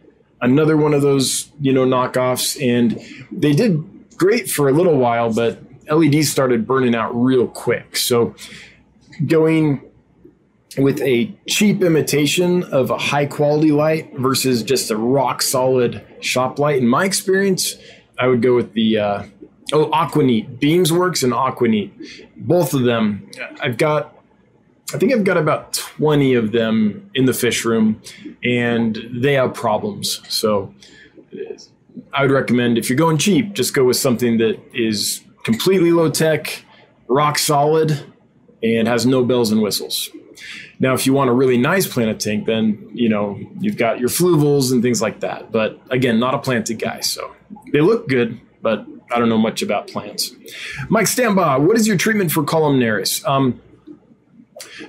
[0.41, 2.99] another one of those, you know, knockoffs, and
[3.31, 5.59] they did great for a little while, but
[5.89, 7.97] LEDs started burning out real quick.
[7.97, 8.35] So
[9.25, 9.81] going
[10.77, 16.59] with a cheap imitation of a high quality light versus just a rock solid shop
[16.59, 17.75] light, in my experience,
[18.19, 19.23] I would go with the uh,
[19.71, 21.91] oh Aquaneat, Beamsworks and Aquaneat.
[22.35, 23.29] Both of them.
[23.61, 24.13] I've got
[24.93, 28.01] I think I've got about 20 of them in the fish room,
[28.43, 30.21] and they have problems.
[30.29, 30.73] So
[32.13, 36.11] I would recommend if you're going cheap, just go with something that is completely low
[36.11, 36.63] tech,
[37.07, 38.05] rock solid,
[38.61, 40.11] and has no bells and whistles.
[40.79, 44.09] Now, if you want a really nice planted tank, then you know you've got your
[44.09, 45.51] Fluvals and things like that.
[45.51, 47.35] But again, not a planted guy, so
[47.71, 50.31] they look good, but I don't know much about plants.
[50.89, 53.23] Mike Stamba, what is your treatment for columnaris?
[53.27, 53.61] Um,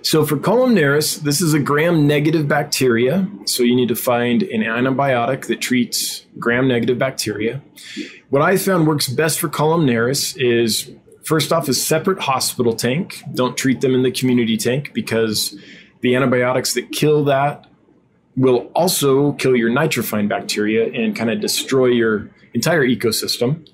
[0.03, 3.29] so for columnaris, this is a gram-negative bacteria.
[3.45, 7.61] So you need to find an antibiotic that treats gram-negative bacteria.
[8.31, 10.91] What I found works best for columnaris is
[11.25, 13.23] first off a separate hospital tank.
[13.35, 15.59] Don't treat them in the community tank because
[16.01, 17.67] the antibiotics that kill that
[18.37, 23.67] will also kill your nitrifying bacteria and kind of destroy your entire ecosystem.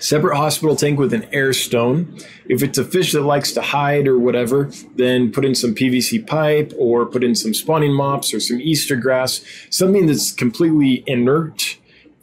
[0.00, 2.18] separate hospital tank with an air stone.
[2.48, 6.26] If it's a fish that likes to hide or whatever, then put in some PVC
[6.26, 11.76] pipe or put in some spawning mops or some Easter grass, something that's completely inert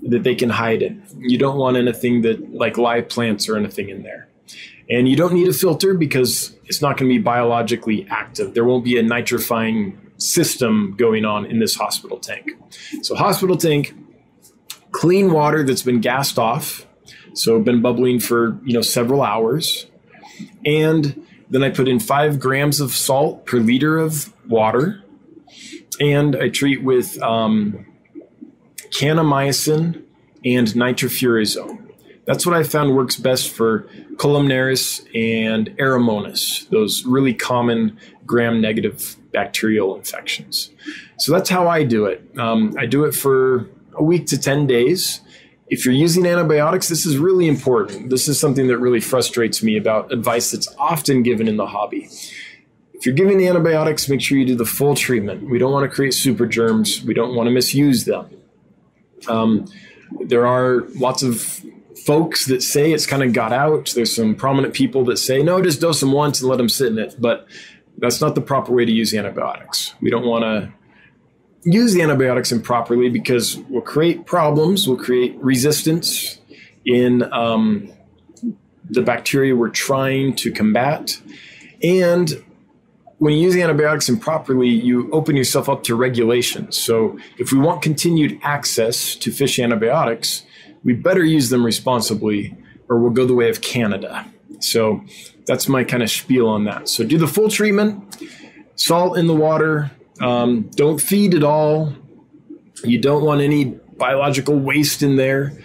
[0.04, 1.04] that they can hide in.
[1.18, 4.28] You don't want anything that like live plants or anything in there.
[4.90, 8.54] And you don't need a filter because it's not going to be biologically active.
[8.54, 12.52] There won't be a nitrifying system going on in this hospital tank.
[13.02, 13.94] So hospital tank,
[14.92, 16.88] clean water that's been gassed off
[17.38, 19.88] so been bubbling for you know several hours,
[20.66, 25.04] and then I put in five grams of salt per liter of water,
[26.00, 27.86] and I treat with um,
[28.92, 30.04] kanamycin
[30.46, 31.92] and nitrofurazone.
[32.26, 39.16] That's what I found works best for columnaris and aeromonas, those really common gram negative
[39.32, 40.72] bacterial infections.
[41.18, 42.28] So that's how I do it.
[42.38, 45.22] Um, I do it for a week to 10 days
[45.70, 48.10] if you're using antibiotics, this is really important.
[48.10, 52.10] This is something that really frustrates me about advice that's often given in the hobby.
[52.94, 55.50] If you're giving the antibiotics, make sure you do the full treatment.
[55.50, 57.04] We don't want to create super germs.
[57.04, 58.30] We don't want to misuse them.
[59.28, 59.66] Um,
[60.22, 61.62] there are lots of
[62.06, 63.92] folks that say it's kind of got out.
[63.96, 66.92] There's some prominent people that say, no, just dose them once and let them sit
[66.92, 67.16] in it.
[67.20, 67.48] But
[67.98, 69.94] that's not the proper way to use antibiotics.
[70.02, 70.74] We don't want to
[71.64, 76.40] use the antibiotics improperly because we'll create problems, we'll create resistance
[76.86, 77.92] in um,
[78.90, 81.20] the bacteria we're trying to combat.
[81.84, 82.44] And
[83.20, 86.78] when you use antibiotics improperly, you open yourself up to regulations.
[86.78, 90.44] So if we want continued access to fish antibiotics,
[90.84, 92.56] we better use them responsibly
[92.90, 94.26] or we'll go the way of Canada.
[94.60, 95.04] So
[95.46, 96.90] that's my kind of spiel on that.
[96.90, 98.18] So do the full treatment,
[98.76, 101.94] salt in the water, um, don't feed at all.
[102.84, 103.66] You don't want any
[103.98, 105.58] biological waste in there.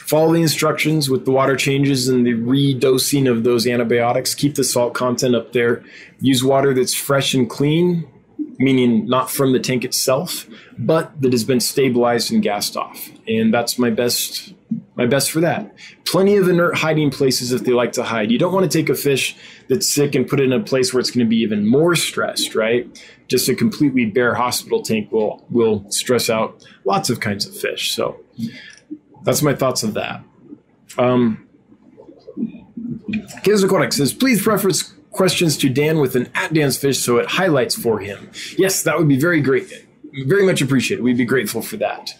[0.00, 4.34] Follow the instructions with the water changes and the redosing of those antibiotics.
[4.34, 5.82] Keep the salt content up there.
[6.20, 8.06] Use water that's fresh and clean,
[8.58, 10.46] meaning not from the tank itself,
[10.78, 13.08] but that has been stabilized and gassed off.
[13.26, 14.54] And that's my best
[14.96, 15.74] my best for that.
[16.04, 18.30] Plenty of inert hiding places if they like to hide.
[18.30, 19.36] You don't want to take a fish
[19.68, 21.96] that's sick and put it in a place where it's going to be even more
[21.96, 22.86] stressed, right?
[23.26, 27.92] Just a completely bare hospital tank will will stress out lots of kinds of fish.
[27.94, 28.20] So
[29.24, 30.22] that's my thoughts of that.
[30.96, 31.48] Um,
[33.42, 37.26] Kids Aquatic says, please preference questions to Dan with an at Dan's Fish so it
[37.26, 38.30] highlights for him.
[38.58, 39.86] Yes, that would be very great.
[40.26, 41.02] Very much appreciated.
[41.02, 42.14] We'd be grateful for that.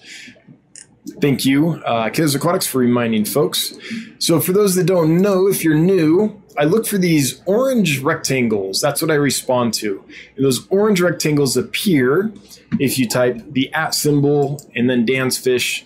[1.21, 3.75] Thank you, uh, Kids Aquatics, for reminding folks.
[4.19, 8.81] So, for those that don't know, if you're new, I look for these orange rectangles.
[8.81, 10.03] That's what I respond to.
[10.37, 12.33] And those orange rectangles appear
[12.81, 15.85] if you type the at symbol and then Dan's Fish,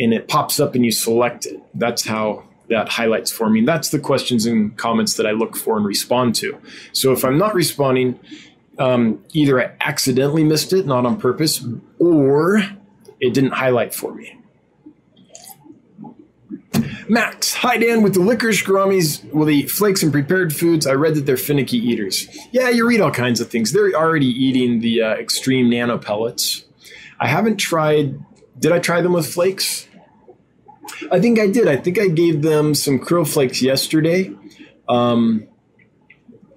[0.00, 1.62] and it pops up and you select it.
[1.74, 3.60] That's how that highlights for me.
[3.64, 6.58] That's the questions and comments that I look for and respond to.
[6.92, 8.18] So if I'm not responding,
[8.78, 11.64] um, either I accidentally missed it, not on purpose,
[11.98, 12.62] or
[13.20, 14.36] it didn't highlight for me.
[17.08, 18.02] Max, hi Dan.
[18.02, 20.86] With the licorice gouramis, will eat flakes and prepared foods?
[20.86, 22.28] I read that they're finicky eaters.
[22.52, 23.72] Yeah, you read all kinds of things.
[23.72, 26.64] They're already eating the uh, extreme nano pellets.
[27.18, 28.24] I haven't tried.
[28.56, 29.88] Did I try them with flakes?
[31.10, 31.68] I think I did.
[31.68, 34.32] I think I gave them some krill flakes yesterday,
[34.88, 35.46] um,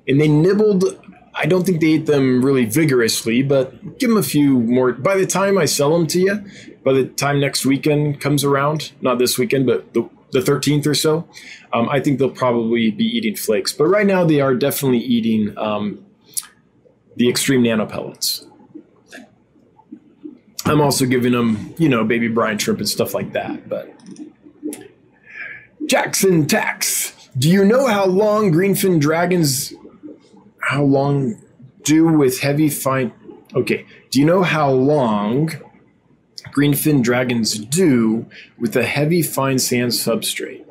[0.08, 1.00] and they nibbled.
[1.36, 4.94] I don't think they ate them really vigorously, but give them a few more.
[4.94, 6.46] By the time I sell them to you,
[6.84, 10.96] by the time next weekend comes around, not this weekend, but the the 13th or
[10.96, 11.28] so,
[11.74, 13.72] um, I think they'll probably be eating flakes.
[13.72, 16.06] But right now, they are definitely eating um,
[17.16, 18.46] the extreme nano pellets.
[20.66, 23.68] I'm also giving them, you know, baby brine shrimp and stuff like that.
[23.68, 23.94] But
[25.88, 29.74] Jackson Tax, do you know how long greenfin dragons,
[30.60, 31.42] how long
[31.84, 33.12] do with heavy fine?
[33.54, 35.52] Okay, do you know how long
[36.54, 38.28] greenfin dragons do
[38.60, 40.66] with a heavy fine sand substrate.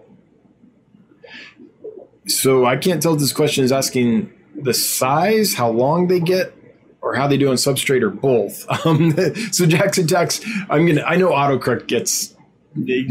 [2.29, 6.55] So I can't tell if this question is asking the size, how long they get,
[7.03, 8.67] or how they do on substrate, or both.
[8.85, 9.13] Um,
[9.53, 11.03] so Jackson Tax, I'm gonna.
[11.03, 12.35] I know autocorrect gets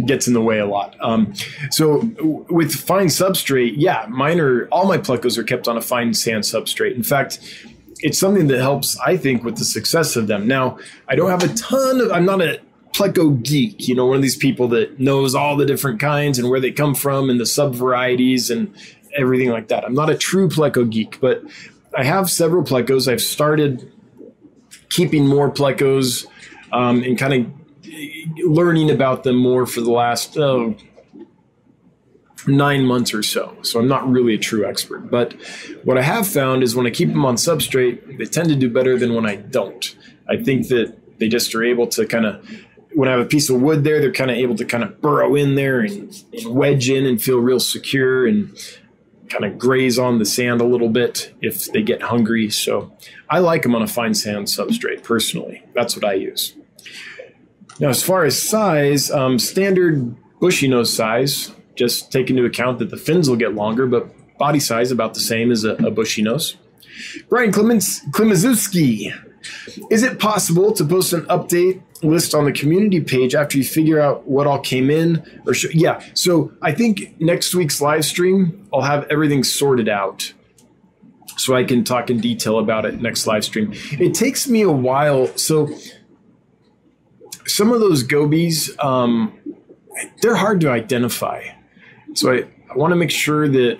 [0.06, 0.96] gets in the way a lot.
[1.00, 1.34] Um,
[1.70, 2.00] so
[2.50, 6.44] with fine substrate, yeah, mine are all my plecos are kept on a fine sand
[6.44, 6.96] substrate.
[6.96, 7.40] In fact,
[8.00, 10.48] it's something that helps, I think, with the success of them.
[10.48, 12.60] Now, I don't have a ton of, I'm not a
[12.94, 16.50] pleco geek, you know, one of these people that knows all the different kinds and
[16.50, 18.74] where they come from and the sub varieties and
[19.16, 19.86] everything like that.
[19.86, 21.44] I'm not a true pleco geek, but
[21.96, 23.12] I have several plecos.
[23.12, 23.92] I've started
[24.90, 26.26] keeping more plecos
[26.72, 30.38] um, and kind of learning about them more for the last,
[32.48, 33.56] nine months or so.
[33.62, 35.10] So I'm not really a true expert.
[35.10, 35.34] But
[35.84, 38.70] what I have found is when I keep them on substrate, they tend to do
[38.70, 39.96] better than when I don't.
[40.30, 42.46] I think that they just are able to kind of
[42.94, 45.00] when I have a piece of wood there, they're kind of able to kind of
[45.00, 48.54] burrow in there and, and, wedge in and feel real secure and
[49.32, 52.50] kind of graze on the sand a little bit if they get hungry.
[52.50, 52.92] So
[53.30, 55.64] I like them on a fine sand substrate personally.
[55.74, 56.54] That's what I use.
[57.80, 62.90] Now, as far as size, um, standard bushy nose size, just take into account that
[62.90, 66.22] the fins will get longer, but body size about the same as a, a bushy
[66.22, 66.58] nose.
[67.30, 69.14] Brian Clemens Klemazewski.
[69.90, 74.00] Is it possible to post an update list on the community page after you figure
[74.00, 75.24] out what all came in?
[75.46, 80.34] Or sh- yeah, so I think next week's live stream I'll have everything sorted out,
[81.38, 83.74] so I can talk in detail about it next live stream.
[83.92, 85.70] It takes me a while, so
[87.46, 89.38] some of those gobies, um,
[90.22, 91.44] they're hard to identify.
[92.14, 93.80] So I, I want to make sure that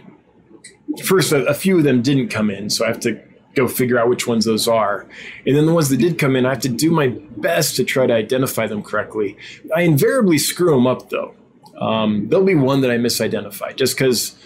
[1.04, 3.22] first a, a, few of them didn't come in, so I have to
[3.56, 5.08] go figure out which ones those are.
[5.46, 7.84] And then the ones that did come in, I have to do my best to
[7.84, 9.38] try to identify them correctly.
[9.76, 11.36] I invariably screw them up though.
[11.78, 14.38] Um, there'll be one that I misidentify just because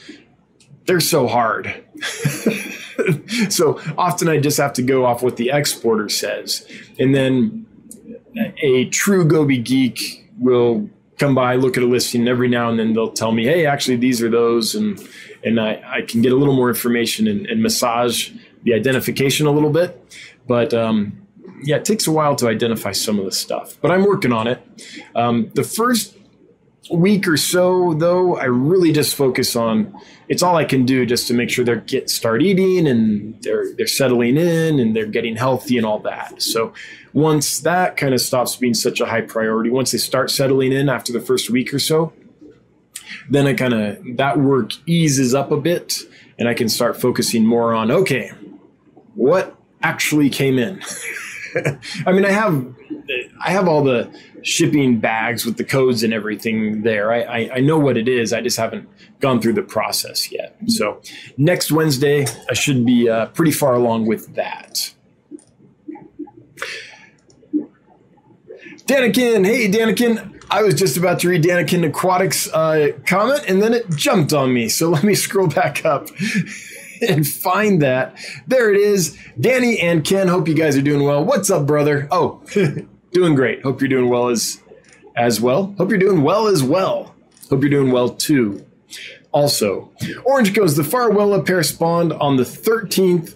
[0.85, 1.83] they're so hard.
[3.49, 6.65] so often I just have to go off what the exporter says.
[6.97, 7.65] And then
[8.61, 12.79] a true Goby geek will come by, look at a listing, and every now and
[12.79, 14.75] then they'll tell me, hey, actually, these are those.
[14.75, 15.01] And,
[15.43, 18.31] and I, I can get a little more information and, and massage
[18.65, 20.01] the identification a little bit.
[20.47, 21.25] But um,
[21.63, 24.47] yeah, it takes a while to identify some of the stuff, but I'm working on
[24.47, 24.61] it.
[25.15, 26.17] Um, the first
[26.91, 29.93] week or so, though, I really just focus on
[30.27, 33.73] it's all I can do just to make sure they're get start eating and they're
[33.75, 36.41] they're settling in and they're getting healthy and all that.
[36.41, 36.73] So
[37.13, 40.89] once that kind of stops being such a high priority, once they start settling in
[40.89, 42.13] after the first week or so,
[43.29, 45.99] then I kind of that work eases up a bit
[46.37, 48.31] and I can start focusing more on okay,
[49.15, 50.81] what actually came in.
[52.05, 52.75] I mean, I have
[53.41, 57.11] I have all the shipping bags with the codes and everything there.
[57.11, 58.31] I, I, I, know what it is.
[58.31, 58.87] I just haven't
[59.19, 60.55] gone through the process yet.
[60.67, 61.01] So
[61.35, 64.93] next Wednesday, I should be uh, pretty far along with that.
[68.85, 73.73] Danikin, hey Danikin, I was just about to read Danikin Aquatics uh, comment and then
[73.73, 74.69] it jumped on me.
[74.69, 76.07] So let me scroll back up.
[77.07, 78.17] and find that.
[78.47, 79.17] There it is.
[79.39, 81.23] Danny and Ken, hope you guys are doing well.
[81.23, 82.07] What's up, brother?
[82.11, 82.41] Oh,
[83.11, 83.63] doing great.
[83.63, 84.61] Hope you're doing well as
[85.15, 85.73] as well.
[85.77, 87.15] Hope you're doing well as well.
[87.49, 88.65] Hope you're doing well too.
[89.31, 89.91] Also,
[90.23, 93.35] Orange goes the Farlowella pair spawned on the 13th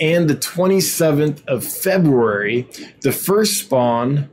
[0.00, 2.68] and the 27th of February.
[3.02, 4.30] The first spawn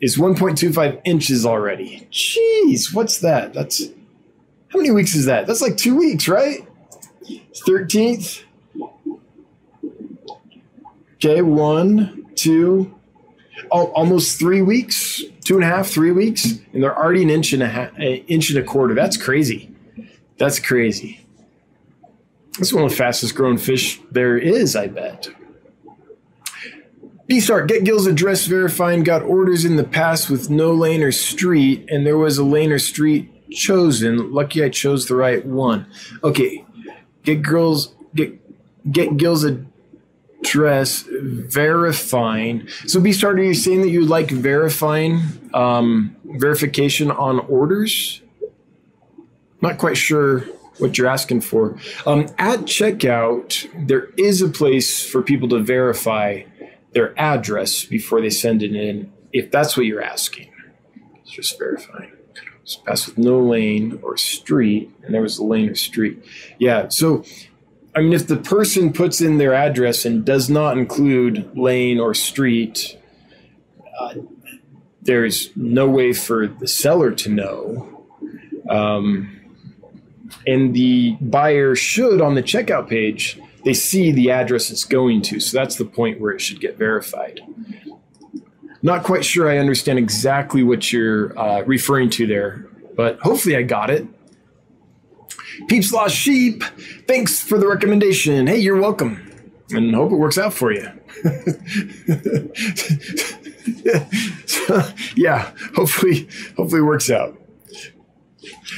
[0.00, 2.08] is 1.25 inches already.
[2.10, 3.52] Jeez, what's that?
[3.52, 3.82] That's
[4.68, 5.46] how many weeks is that?
[5.46, 6.66] That's like two weeks, right?
[7.66, 8.42] 13th.
[11.14, 12.94] Okay, one, two,
[13.70, 17.52] oh, almost three weeks, two and a half, three weeks, and they're already an inch
[17.52, 18.94] and a half, an inch and a quarter.
[18.94, 19.74] That's crazy.
[20.38, 21.26] That's crazy.
[22.58, 25.28] That's one of the fastest growing fish there is, I bet.
[27.26, 31.86] B-Start, get Gill's address verified, got orders in the past with no lane or street,
[31.88, 34.30] and there was a lane or street chosen.
[34.32, 35.86] Lucky I chose the right one.
[36.22, 36.64] Okay,
[37.24, 38.40] get girls get
[38.90, 42.68] get Gill's address verifying.
[42.86, 45.22] So B-Start, are you saying that you like verifying
[45.54, 48.20] um, verification on orders?
[49.60, 50.40] Not quite sure
[50.78, 51.78] what you're asking for.
[52.06, 56.42] Um, at checkout, there is a place for people to verify
[56.92, 60.52] their address before they send it in, if that's what you're asking.
[61.22, 62.12] It's just verifying.
[62.64, 66.24] So pass with no lane or street, and there was a lane or street.
[66.58, 67.24] Yeah, so
[67.94, 72.12] I mean, if the person puts in their address and does not include lane or
[72.14, 72.98] street,
[74.00, 74.14] uh,
[75.00, 78.06] there's no way for the seller to know.
[78.68, 79.40] Um,
[80.46, 85.38] and the buyer should, on the checkout page, they see the address it's going to.
[85.38, 87.40] So that's the point where it should get verified.
[88.84, 93.62] Not quite sure I understand exactly what you're uh, referring to there, but hopefully I
[93.62, 94.06] got it.
[95.68, 96.62] Peeps Lost Sheep,
[97.08, 98.46] thanks for the recommendation.
[98.46, 99.32] Hey, you're welcome.
[99.70, 100.82] And hope it works out for you.
[105.16, 107.40] yeah, hopefully, hopefully it works out.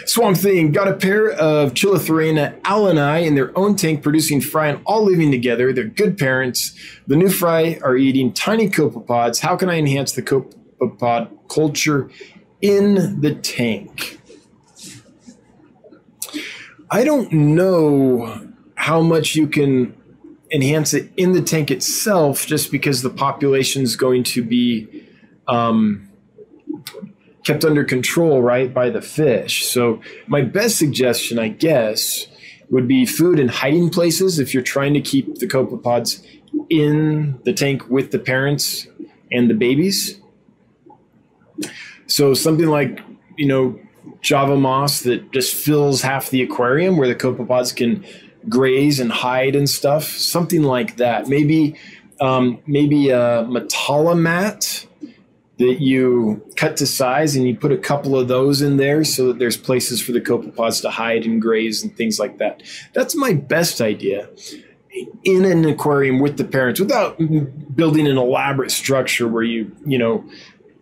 [0.06, 4.80] Swamp Thing got a pair of Chilatherina alleni in their own tank producing fry and
[4.86, 5.72] all living together.
[5.72, 6.74] They're good parents.
[7.06, 9.40] The new fry are eating tiny copepods.
[9.40, 12.10] How can I enhance the copepod culture
[12.60, 14.20] in the tank?
[16.90, 19.94] I don't know how much you can
[20.52, 25.08] enhance it in the tank itself just because the population is going to be
[25.48, 26.08] um,
[27.46, 29.66] kept under control, right, by the fish.
[29.66, 32.26] So, my best suggestion, I guess,
[32.70, 36.26] would be food and hiding places if you're trying to keep the copepods
[36.68, 38.88] in the tank with the parents
[39.30, 40.20] and the babies.
[42.08, 43.00] So, something like,
[43.36, 43.78] you know,
[44.22, 48.04] Java moss that just fills half the aquarium where the copepods can
[48.48, 51.28] graze and hide and stuff, something like that.
[51.28, 51.76] Maybe,
[52.20, 54.86] um, maybe a Matala mat
[55.58, 59.28] that you cut to size and you put a couple of those in there so
[59.28, 62.62] that there's places for the copepods to hide and graze and things like that.
[62.92, 64.28] That's my best idea
[65.24, 67.18] in an aquarium with the parents without
[67.74, 70.24] building an elaborate structure where you, you know,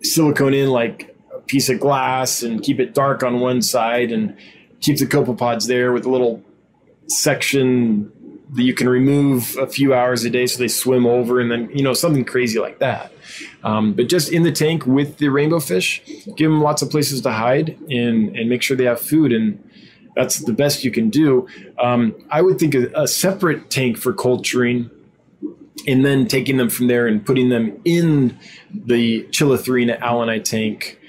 [0.03, 4.37] silicone in like a piece of glass and keep it dark on one side and
[4.81, 6.43] keep the copepods there with a little
[7.09, 8.11] section
[8.51, 11.71] that you can remove a few hours a day so they swim over and then,
[11.71, 13.13] you know, something crazy like that.
[13.63, 16.03] Um, but just in the tank with the rainbow fish,
[16.37, 19.33] give them lots of places to hide and, and make sure they have food.
[19.33, 19.63] And
[20.17, 21.47] that's the best you can do.
[21.79, 24.91] Um, I would think a, a separate tank for culturing
[25.87, 28.39] and then taking them from there and putting them in
[28.73, 31.01] the Chilatherina alleni tank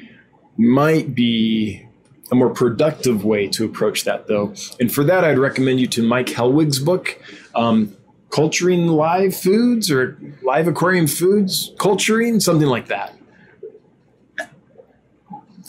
[0.58, 1.86] might be
[2.32, 4.54] a more productive way to approach that, though.
[4.80, 7.22] And for that, I'd recommend you to Mike Hellweg's book,
[7.54, 7.96] um,
[8.36, 13.16] culturing live foods or live aquarium foods, culturing, something like that.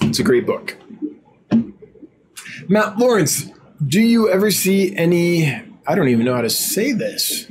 [0.00, 0.76] It's a great book.
[2.68, 3.52] Matt Lawrence,
[3.86, 5.46] do you ever see any,
[5.86, 7.48] I don't even know how to say this,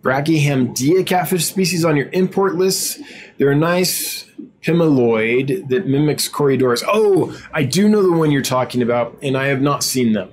[0.00, 2.98] Brachyrhamdia catfish species on your import list?
[3.36, 4.24] They're a nice
[4.62, 6.82] pimelloid that mimics Corydoras.
[6.88, 10.32] Oh, I do know the one you're talking about, and I have not seen them.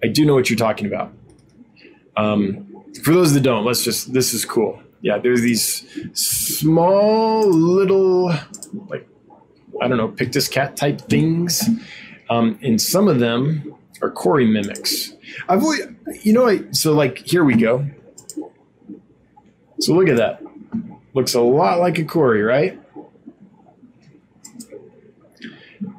[0.00, 1.12] I do know what you're talking about.
[2.20, 4.82] Um, for those that don't, let's just this is cool.
[5.00, 8.26] Yeah, there's these small little
[8.88, 9.08] like
[9.80, 11.66] I don't know pictus cat type things,
[12.28, 15.14] um, and some of them are Cory mimics.
[15.48, 15.80] I've always,
[16.22, 17.86] you know, I so like here we go.
[19.80, 20.42] So look at that.
[21.14, 22.78] Looks a lot like a Cory, right?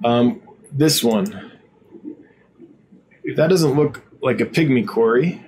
[0.03, 0.41] Um,
[0.71, 1.51] this one.
[3.35, 5.43] That doesn't look like a pygmy Cory,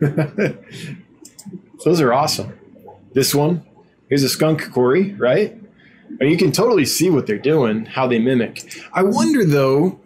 [1.84, 2.58] Those are awesome.
[3.12, 3.64] This one,
[4.08, 5.56] here's a skunk Cory, right?
[6.20, 8.62] And you can totally see what they're doing, how they mimic.
[8.92, 10.00] I wonder though.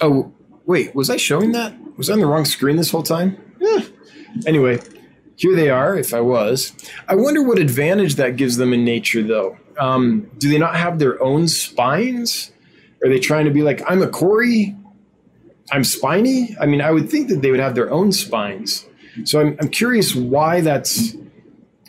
[0.00, 0.32] Oh,
[0.66, 1.74] wait, was I showing that?
[1.96, 3.36] Was I on the wrong screen this whole time?
[3.62, 3.84] Eh.
[4.46, 4.80] Anyway,
[5.36, 6.72] here they are, if I was.
[7.08, 9.56] I wonder what advantage that gives them in nature, though.
[9.78, 12.52] Um, do they not have their own spines?
[13.02, 14.76] Are they trying to be like, I'm a Cory?
[15.70, 16.56] I'm spiny?
[16.60, 18.86] I mean, I would think that they would have their own spines.
[19.24, 21.16] So I'm, I'm curious why that's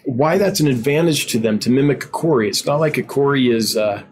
[0.06, 2.48] why that's an advantage to them to mimic a Cory.
[2.48, 3.76] It's not like a Cory is.
[3.76, 4.04] Uh,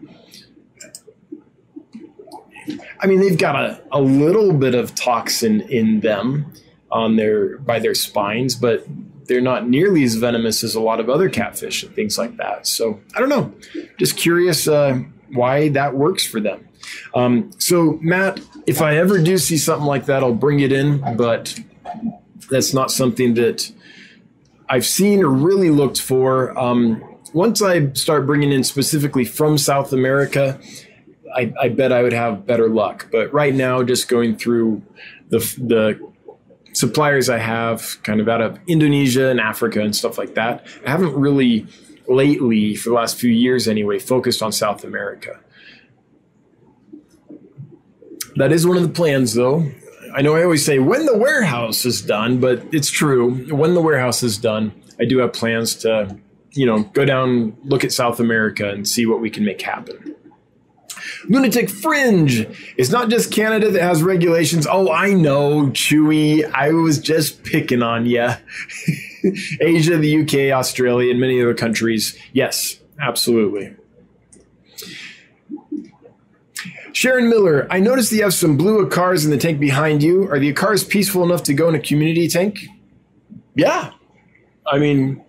[2.99, 6.53] I mean, they've got a, a little bit of toxin in them
[6.91, 8.86] on their by their spines, but
[9.26, 12.68] they're not nearly as venomous as a lot of other catfish and things like that.
[12.68, 13.53] So I don't know.
[13.97, 14.99] Just curious uh,
[15.32, 16.68] why that works for them.
[17.14, 21.00] Um, so Matt, if I ever do see something like that, I'll bring it in,
[21.18, 21.60] but
[22.50, 23.72] that's not something that
[24.70, 26.58] I've seen or really looked for.
[26.58, 27.04] Um,
[27.34, 30.60] once I start bringing in specifically from South America,
[31.36, 33.08] I, I, bet I would have better luck.
[33.12, 34.84] But right now, just going through
[35.30, 36.14] the the
[36.74, 40.92] suppliers I have, kind of out of Indonesia and Africa and stuff like that, I
[40.92, 41.68] haven't really
[42.08, 45.40] lately, for the last few years anyway, focused on South America.
[48.36, 49.70] That is one of the plans, though.
[50.16, 53.54] I know I always say when the warehouse is done, but it's true.
[53.54, 56.18] When the warehouse is done, I do have plans to,
[56.52, 60.16] you know, go down, look at South America, and see what we can make happen.
[61.30, 62.48] Lunatic Fringe.
[62.78, 64.68] It's not just Canada that has regulations.
[64.70, 66.50] Oh, I know, Chewy.
[66.52, 68.28] I was just picking on you.
[69.62, 72.18] Asia, the UK, Australia, and many other countries.
[72.34, 73.76] Yes, absolutely.
[76.94, 80.30] Sharon Miller, I noticed you have some blue Acars in the tank behind you.
[80.30, 82.60] Are the Acars peaceful enough to go in a community tank?
[83.56, 83.91] Yeah.
[84.68, 85.24] I mean,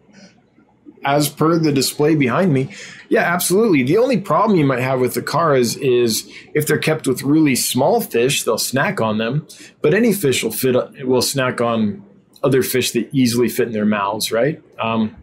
[1.04, 2.74] as per the display behind me,
[3.08, 3.82] yeah, absolutely.
[3.82, 7.56] The only problem you might have with the Acars is if they're kept with really
[7.56, 9.46] small fish, they'll snack on them.
[9.80, 12.04] But any fish will fit will snack on
[12.42, 14.62] other fish that easily fit in their mouths, right?
[14.78, 15.16] Um,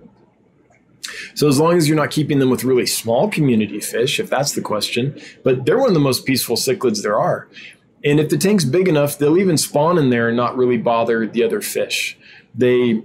[1.34, 4.54] so as long as you're not keeping them with really small community fish, if that's
[4.54, 7.48] the question, but they're one of the most peaceful cichlids there are.
[8.04, 11.28] And if the tank's big enough, they'll even spawn in there and not really bother
[11.28, 12.18] the other fish.
[12.56, 13.04] They,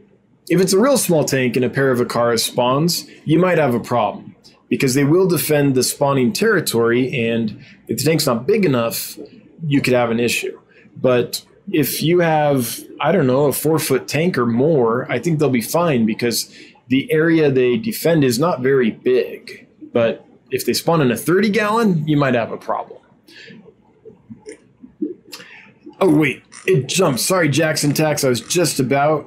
[0.48, 3.74] if it's a real small tank and a pair of Acaras spawns, you might have
[3.74, 4.34] a problem
[4.68, 7.28] because they will defend the spawning territory.
[7.28, 9.18] And if the tank's not big enough,
[9.64, 10.58] you could have an issue.
[10.96, 15.38] But if you have, I don't know, a four foot tank or more, I think
[15.38, 16.52] they'll be fine because
[16.88, 21.50] the area they defend is not very big, but if they spawn in a 30
[21.50, 23.00] gallon, you might have a problem.
[26.00, 27.20] Oh, wait, it jumped.
[27.20, 28.22] Sorry, Jackson Tax.
[28.22, 29.26] I was just about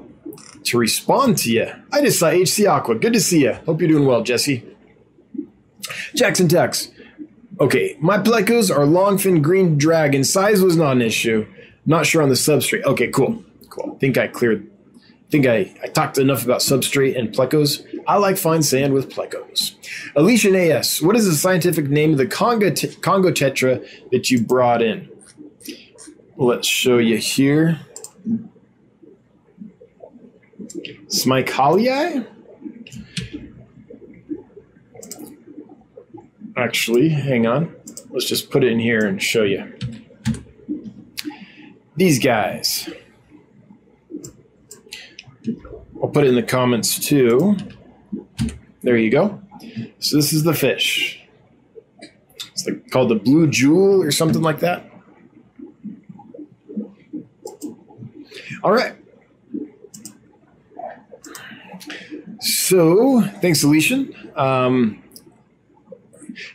[0.66, 1.68] to respond to you.
[1.92, 2.96] I just saw HC Aqua.
[2.96, 3.54] Good to see you.
[3.54, 4.64] Hope you're doing well, Jesse.
[6.16, 6.92] Jackson Tax.
[7.60, 10.24] Okay, my plecos are longfin green dragon.
[10.24, 11.46] Size was not an issue.
[11.86, 12.84] Not sure on the substrate.
[12.84, 13.44] Okay, cool.
[13.70, 13.94] Cool.
[13.96, 14.69] I think I cleared
[15.30, 17.86] think I, I talked enough about substrate and plecos.
[18.08, 19.76] I like fine sand with plecos.
[20.16, 22.72] Alicia AS, what is the scientific name of the Congo,
[23.02, 25.10] Congo tetra that you brought in?
[26.36, 27.80] Let's show you here.
[31.08, 32.26] Smycalii?
[36.58, 37.76] Actually, hang on.
[38.10, 39.74] Let's just put it in here and show you.
[41.96, 42.90] These guys.
[46.10, 47.56] I'll put it in the comments too.
[48.82, 49.40] There you go.
[50.00, 51.24] So this is the fish.
[52.52, 54.90] It's like called the blue jewel or something like that.
[58.64, 58.96] All right.
[62.40, 64.16] So thanks, Alician.
[64.36, 65.04] Um,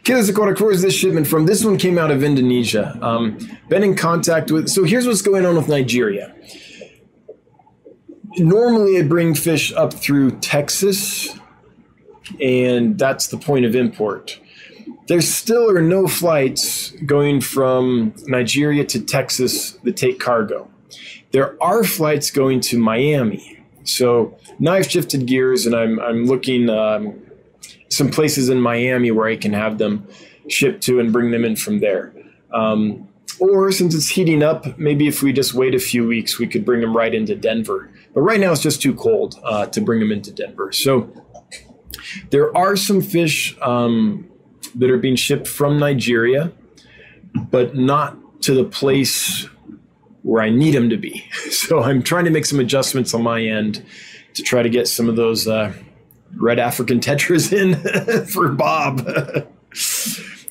[0.02, 1.46] Kilizakota, where is this shipment from?
[1.46, 2.98] This one came out of Indonesia.
[3.00, 3.38] Um,
[3.68, 4.68] been in contact with.
[4.68, 6.34] So here's what's going on with Nigeria
[8.38, 11.28] normally I bring fish up through Texas,
[12.40, 14.40] and that's the point of import.
[15.06, 20.70] There still are no flights going from Nigeria to Texas that take cargo.
[21.32, 23.62] There are flights going to Miami.
[23.84, 27.20] So now I've shifted gears and I'm, I'm looking um,
[27.90, 30.06] some places in Miami where I can have them
[30.48, 32.12] shipped to and bring them in from there.
[32.52, 33.08] Um,
[33.40, 36.64] or since it's heating up, maybe if we just wait a few weeks, we could
[36.64, 37.90] bring them right into Denver.
[38.14, 40.72] But right now, it's just too cold uh, to bring them into Denver.
[40.72, 41.10] So
[42.30, 44.28] there are some fish um,
[44.74, 46.52] that are being shipped from Nigeria,
[47.34, 49.48] but not to the place
[50.22, 51.24] where I need them to be.
[51.64, 53.82] So I'm trying to make some adjustments on my end
[54.34, 55.72] to try to get some of those uh,
[56.36, 59.06] red African tetras in for Bob.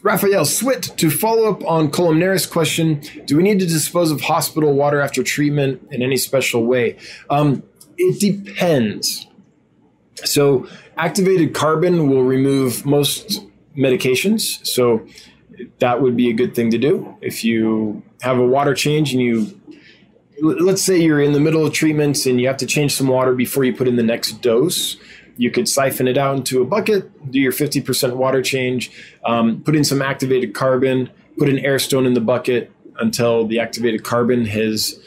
[0.03, 4.73] Raphael Swit, to follow up on Columnaris' question, do we need to dispose of hospital
[4.73, 6.97] water after treatment in any special way?
[7.29, 7.63] Um,
[7.97, 9.25] it depends.
[10.15, 13.45] So, activated carbon will remove most
[13.77, 14.65] medications.
[14.67, 15.07] So,
[15.79, 17.15] that would be a good thing to do.
[17.21, 19.57] If you have a water change and you,
[20.41, 23.33] let's say you're in the middle of treatments and you have to change some water
[23.33, 24.97] before you put in the next dose,
[25.37, 28.91] you could siphon it out into a bucket, do your 50% water change,
[29.25, 33.59] um, put in some activated carbon, put an air stone in the bucket until the
[33.59, 34.99] activated carbon has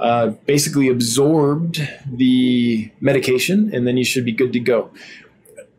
[0.00, 4.90] uh, basically absorbed the medication, and then you should be good to go.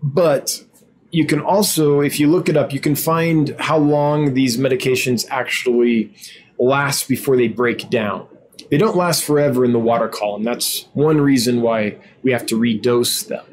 [0.02, 0.64] But
[1.12, 5.26] you can also, if you look it up, you can find how long these medications
[5.30, 6.14] actually
[6.58, 8.28] last before they break down.
[8.70, 10.44] They don't last forever in the water column.
[10.44, 13.46] That's one reason why we have to redose them.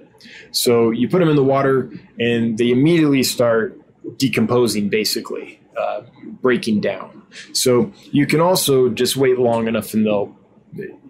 [0.53, 3.79] So you put them in the water and they immediately start
[4.19, 6.03] decomposing, basically, uh,
[6.41, 7.23] breaking down.
[7.53, 10.37] So you can also just wait long enough and they'll,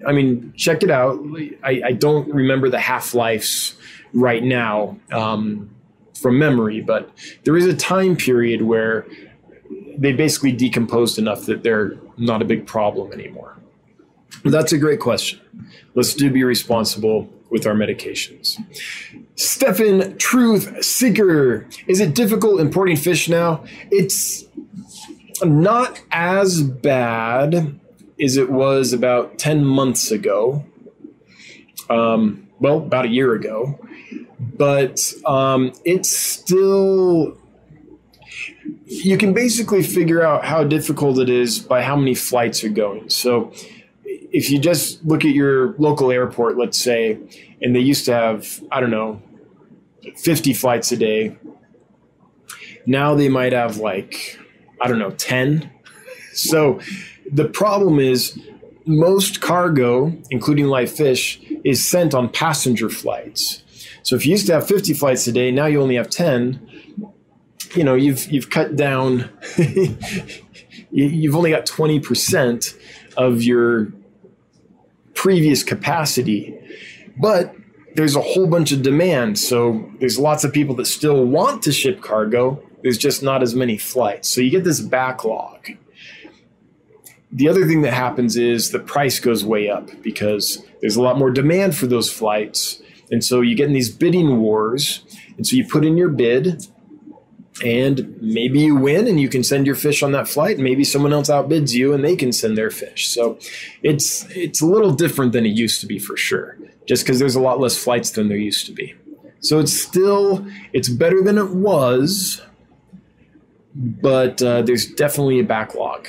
[0.06, 1.20] I mean, check it out.
[1.62, 3.74] I, I don't remember the half lives
[4.12, 5.70] right now um,
[6.14, 7.10] from memory, but
[7.44, 9.06] there is a time period where
[9.96, 13.56] they basically decomposed enough that they're not a big problem anymore.
[14.44, 15.40] That's a great question.
[15.94, 18.58] Let's do be responsible with our medications.
[19.36, 21.66] Stefan Truth Seeker.
[21.86, 23.64] Is it difficult importing fish now?
[23.90, 24.44] It's
[25.42, 27.78] not as bad
[28.20, 30.64] as it was about 10 months ago.
[31.90, 33.78] Um, well, about a year ago.
[34.38, 37.38] But um, it's still.
[38.84, 43.08] You can basically figure out how difficult it is by how many flights are going.
[43.08, 43.52] So,
[44.32, 47.18] if you just look at your local airport, let's say,
[47.60, 49.22] and they used to have, I don't know,
[50.16, 51.36] 50 flights a day.
[52.86, 54.38] Now they might have like,
[54.80, 55.70] I don't know, 10.
[56.32, 56.80] So
[57.30, 58.38] the problem is
[58.86, 63.62] most cargo, including live fish, is sent on passenger flights.
[64.02, 66.68] So if you used to have 50 flights a day, now you only have 10.
[67.74, 69.30] You know, you've you've cut down.
[70.90, 72.78] you've only got 20%
[73.16, 73.92] of your
[75.22, 76.52] previous capacity.
[77.16, 77.54] But
[77.94, 79.38] there's a whole bunch of demand.
[79.38, 82.60] So there's lots of people that still want to ship cargo.
[82.82, 84.28] There's just not as many flights.
[84.28, 85.68] So you get this backlog.
[87.30, 91.18] The other thing that happens is the price goes way up because there's a lot
[91.18, 92.82] more demand for those flights.
[93.12, 95.04] And so you get in these bidding wars.
[95.36, 96.66] And so you put in your bid
[97.64, 100.56] and maybe you win and you can send your fish on that flight.
[100.56, 103.08] And maybe someone else outbids you and they can send their fish.
[103.08, 103.38] So
[103.82, 107.36] it's it's a little different than it used to be for sure just because there's
[107.36, 108.94] a lot less flights than there used to be.
[109.40, 112.42] So it's still it's better than it was
[113.74, 116.08] but uh, there's definitely a backlog.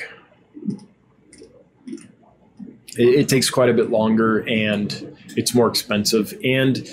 [2.96, 6.38] It, it takes quite a bit longer and it's more expensive.
[6.44, 6.88] And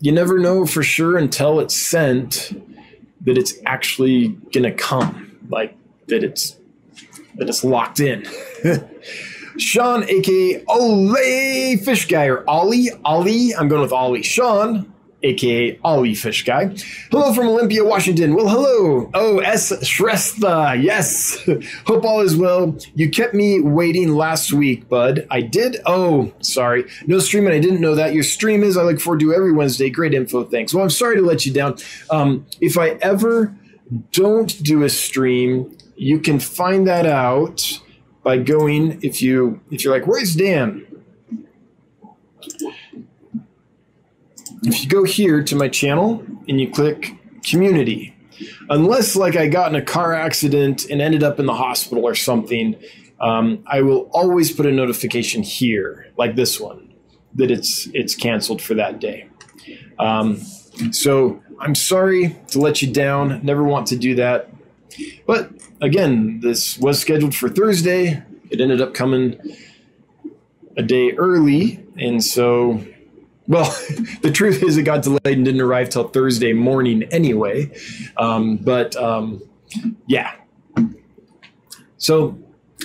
[0.00, 2.52] you never know for sure until it's sent
[3.26, 6.56] that it's actually gonna come, like that it's
[7.34, 8.26] that it's locked in.
[9.58, 13.54] Sean, aka Ole Fish Guy, or Ollie, Ollie.
[13.54, 14.22] I'm going with Ollie.
[14.22, 14.92] Sean,
[15.22, 16.74] aka Ollie Fish Guy.
[17.10, 18.34] Hello from Olympia, Washington.
[18.34, 19.10] Well, hello.
[19.14, 19.72] Oh, S.
[19.82, 20.80] Shrestha.
[20.82, 21.38] Yes.
[21.86, 22.76] Hope all is well.
[22.94, 25.26] You kept me waiting last week, bud.
[25.30, 25.78] I did.
[25.86, 26.84] Oh, sorry.
[27.06, 28.14] No stream, and I didn't know that.
[28.14, 28.76] Your stream is.
[28.76, 29.90] I look forward to every Wednesday.
[29.90, 30.44] Great info.
[30.44, 30.74] Thanks.
[30.74, 31.76] Well, I'm sorry to let you down.
[32.10, 33.54] Um, if I ever
[34.12, 37.80] don't do a stream, you can find that out
[38.22, 40.84] by going if you if you're like, where's Dan?
[44.62, 48.16] If you go here to my channel and you click community,
[48.68, 52.14] unless like I got in a car accident and ended up in the hospital or
[52.14, 52.76] something,
[53.20, 56.92] um, I will always put a notification here, like this one,
[57.34, 59.28] that it's it's canceled for that day.
[59.98, 60.36] Um,
[60.90, 63.40] so I'm sorry to let you down.
[63.42, 64.50] Never want to do that.
[65.26, 65.50] But
[65.80, 68.22] again, this was scheduled for Thursday.
[68.50, 69.38] It ended up coming
[70.76, 72.84] a day early, and so
[73.48, 73.64] well,
[74.22, 77.70] the truth is, it got delayed and didn't arrive till Thursday morning anyway.
[78.16, 79.42] Um, but um,
[80.06, 80.34] yeah.
[81.98, 82.38] So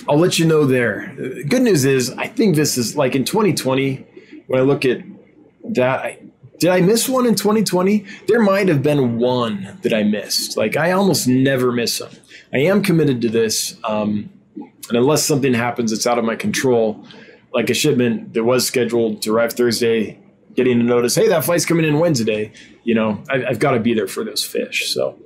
[0.08, 1.14] I'll let you know there.
[1.48, 4.06] Good news is, I think this is like in 2020,
[4.46, 5.02] when I look at
[5.64, 6.18] that, I,
[6.58, 8.06] did I miss one in 2020?
[8.28, 10.56] There might have been one that I missed.
[10.56, 12.10] Like, I almost never miss them.
[12.52, 13.76] I am committed to this.
[13.82, 17.04] Um, and unless something happens that's out of my control,
[17.52, 20.21] like a shipment that was scheduled to arrive Thursday
[20.54, 22.52] getting to notice, hey, that flight's coming in Wednesday.
[22.84, 24.92] You know, I, I've got to be there for those fish.
[24.92, 25.18] So,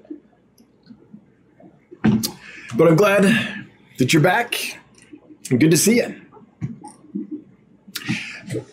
[2.03, 3.66] but I'm glad
[3.99, 4.79] that you're back.
[5.49, 6.22] Good to see you.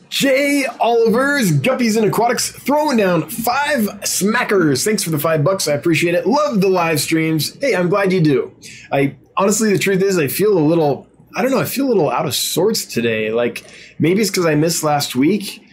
[0.09, 4.85] Jay Oliver's Guppies and Aquatics throwing down five smackers.
[4.85, 5.67] Thanks for the five bucks.
[5.67, 6.27] I appreciate it.
[6.27, 7.59] Love the live streams.
[7.59, 8.55] Hey, I'm glad you do.
[8.91, 11.89] I honestly, the truth is, I feel a little, I don't know, I feel a
[11.89, 13.31] little out of sorts today.
[13.31, 13.63] Like
[13.97, 15.63] maybe it's because I missed last week.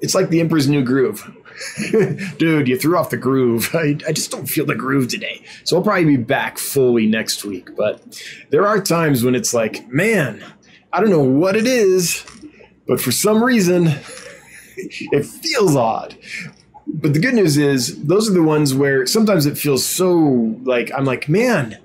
[0.00, 1.28] It's like the Emperor's New Groove.
[2.38, 3.70] Dude, you threw off the groove.
[3.74, 5.42] I, I just don't feel the groove today.
[5.64, 7.74] So I'll probably be back fully next week.
[7.76, 10.44] But there are times when it's like, man,
[10.92, 12.24] I don't know what it is,
[12.86, 13.88] but for some reason,
[14.76, 16.16] it feels odd.
[16.86, 20.90] But the good news is, those are the ones where sometimes it feels so like,
[20.96, 21.78] I'm like, man,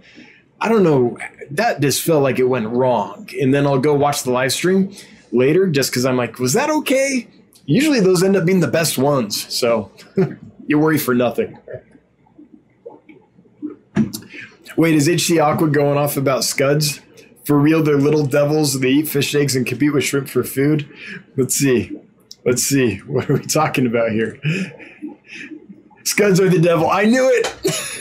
[0.61, 1.17] I don't know,
[1.51, 3.27] that just felt like it went wrong.
[3.41, 4.95] And then I'll go watch the live stream
[5.33, 7.27] later just because I'm like, was that okay?
[7.65, 9.53] Usually those end up being the best ones.
[9.53, 9.91] So
[10.67, 11.57] you worry for nothing.
[14.75, 16.99] Wait, is HC Aqua going off about scuds?
[17.45, 18.79] For real, they're little devils.
[18.79, 20.89] They eat fish eggs and compete with shrimp for food.
[21.35, 21.99] Let's see.
[22.45, 22.97] Let's see.
[23.07, 24.39] What are we talking about here?
[26.03, 26.89] Scuds are the devil.
[26.89, 27.99] I knew it.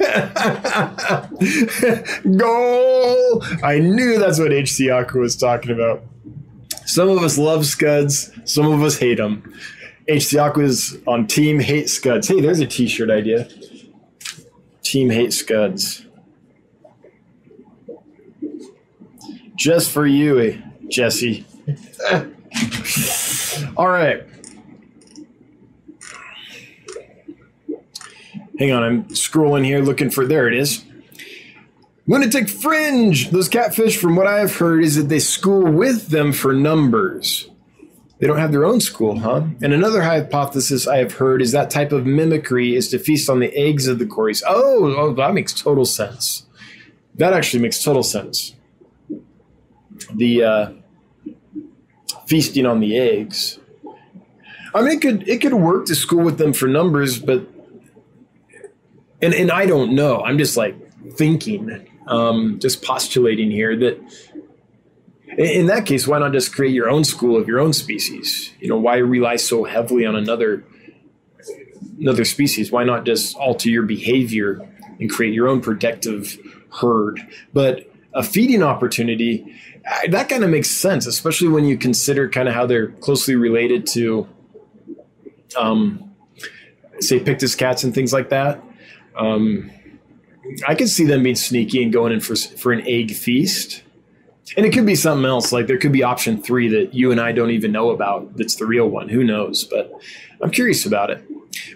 [2.38, 3.44] Goal.
[3.62, 6.02] I knew that's what HC Aqua was talking about.
[6.90, 8.32] Some of us love Scuds.
[8.44, 9.54] Some of us hate them.
[10.08, 12.26] HC Aqua's on Team Hate Scuds.
[12.26, 13.48] Hey, there's a T-shirt idea.
[14.82, 16.04] Team Hate Scuds.
[19.54, 21.46] Just for you, eh, Jesse.
[23.76, 24.26] All right.
[28.58, 30.26] Hang on, I'm scrolling here looking for.
[30.26, 30.84] There it is.
[32.06, 33.30] Lunatic Fringe.
[33.30, 37.48] Those catfish, from what I have heard, is that they school with them for numbers.
[38.18, 39.44] They don't have their own school, huh?
[39.62, 43.40] And another hypothesis I have heard is that type of mimicry is to feast on
[43.40, 44.42] the eggs of the cories.
[44.46, 46.46] Oh, oh that makes total sense.
[47.14, 48.54] That actually makes total sense.
[50.14, 50.72] The uh,
[52.26, 53.58] feasting on the eggs.
[54.74, 57.48] I mean, it could it could work to school with them for numbers, but
[59.22, 60.20] and and I don't know.
[60.20, 60.76] I'm just like
[61.14, 63.98] thinking, um, just postulating here that
[65.38, 68.52] in that case, why not just create your own school of your own species?
[68.60, 70.64] You know, why rely so heavily on another
[71.98, 72.70] another species?
[72.70, 76.36] Why not just alter your behavior and create your own protective
[76.80, 77.20] herd?
[77.52, 79.56] But a feeding opportunity
[80.08, 83.86] that kind of makes sense, especially when you consider kind of how they're closely related
[83.88, 84.28] to,
[85.56, 86.14] um,
[87.00, 88.62] say, Pictus cats and things like that.
[89.16, 89.70] Um,
[90.66, 93.82] I could see them being sneaky and going in for for an egg feast.
[94.56, 95.52] And it could be something else.
[95.52, 98.36] Like there could be option three that you and I don't even know about.
[98.36, 99.08] That's the real one.
[99.08, 99.64] Who knows?
[99.64, 99.92] But
[100.42, 101.22] I'm curious about it.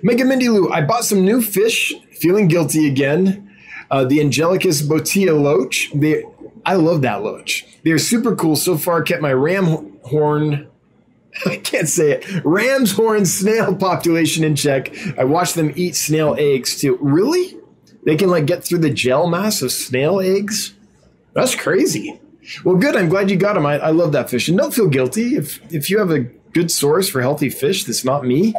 [0.03, 1.93] Mega Mindy Lou, I bought some new fish.
[2.13, 3.51] Feeling guilty again.
[3.91, 5.91] Uh, the Angelicus botia loach.
[5.95, 6.25] They,
[6.65, 7.67] I love that loach.
[7.85, 8.57] They're super cool.
[8.57, 10.69] So far, kept my ram horn.
[11.47, 12.45] I can't say it.
[12.45, 14.95] Ram's horn snail population in check.
[15.19, 16.97] I watched them eat snail eggs too.
[17.01, 17.57] Really?
[18.05, 20.75] They can like get through the gel mass of snail eggs?
[21.33, 22.21] That's crazy.
[22.65, 22.97] Well, good.
[22.97, 23.65] I'm glad you got them.
[23.67, 24.49] I, I love that fish.
[24.49, 25.37] And don't feel guilty.
[25.37, 28.55] If if you have a good source for healthy fish that's not me,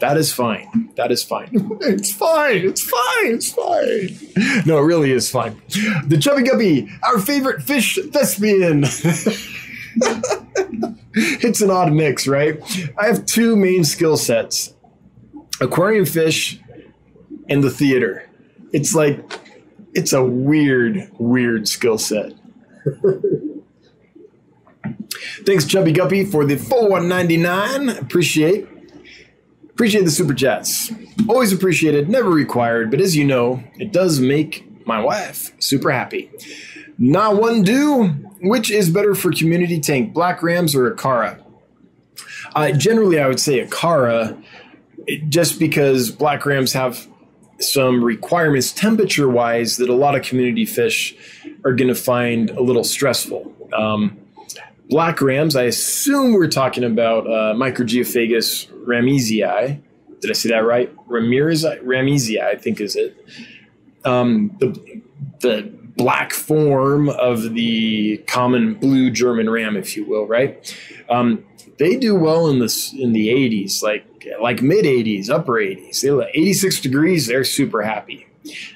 [0.00, 0.90] that is fine.
[0.96, 1.50] That is fine.
[1.82, 2.58] it's fine.
[2.58, 3.34] It's fine.
[3.34, 4.64] It's fine.
[4.66, 5.60] No, it really is fine.
[6.06, 8.84] The Chubby Guppy, our favorite fish thespian.
[11.14, 12.60] it's an odd mix, right?
[12.98, 14.74] I have two main skill sets
[15.60, 16.60] aquarium fish
[17.48, 18.25] and the theater.
[18.76, 19.40] It's like,
[19.94, 22.34] it's a weird, weird skill set.
[25.46, 27.88] Thanks, Chubby Guppy, for the 4199.
[27.96, 28.68] Appreciate.
[29.70, 30.92] Appreciate the super chats.
[31.26, 36.30] Always appreciated, never required, but as you know, it does make my wife super happy.
[36.98, 38.08] Not one do.
[38.42, 41.42] Which is better for community tank, Black Rams or Acara?
[42.54, 44.38] Uh, generally, I would say Acara,
[45.30, 47.08] just because Black Rams have
[47.60, 51.14] some requirements temperature wise that a lot of community fish
[51.64, 53.52] are going to find a little stressful.
[53.72, 54.18] Um,
[54.88, 59.80] black rams, I assume we're talking about uh, Mikrogeophagus ramesii.
[60.20, 60.92] Did I say that right?
[61.06, 63.16] Ramirez ramesii, I think is it.
[64.04, 65.02] Um, the
[65.40, 65.62] the
[65.96, 70.76] black form of the common blue German ram, if you will, right?
[71.08, 71.44] Um,
[71.78, 76.00] they do well in this in the 80s, like like mid 80s, upper 80s.
[76.00, 78.26] They 86 degrees, they're super happy.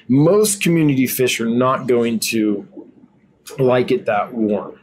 [0.07, 2.67] Most community fish are not going to
[3.59, 4.79] like it that warm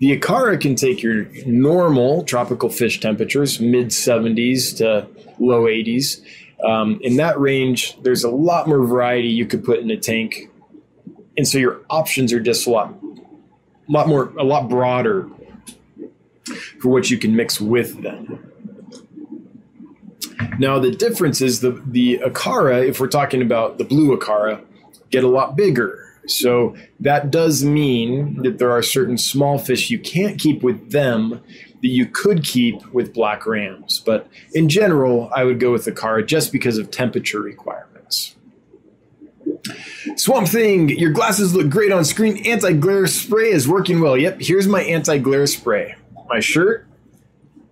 [0.00, 5.08] The Acara can take your normal tropical fish temperatures, mid 70s to
[5.38, 6.20] low 80s.
[6.64, 10.50] Um, in that range, there's a lot more variety you could put in a tank,
[11.36, 12.94] and so your options are just a lot,
[13.88, 15.28] lot more, a lot broader
[16.80, 18.50] for what you can mix with them.
[20.58, 24.64] Now the difference is the the Acara, if we're talking about the blue Acara,
[25.10, 26.04] get a lot bigger.
[26.26, 31.40] So that does mean that there are certain small fish you can't keep with them
[31.80, 34.02] that you could keep with black rams.
[34.04, 38.36] But in general, I would go with Acara just because of temperature requirements.
[40.16, 42.46] Swamp Thing, your glasses look great on screen.
[42.46, 44.16] Anti glare spray is working well.
[44.16, 45.94] Yep, here's my anti glare spray.
[46.28, 46.87] My shirt,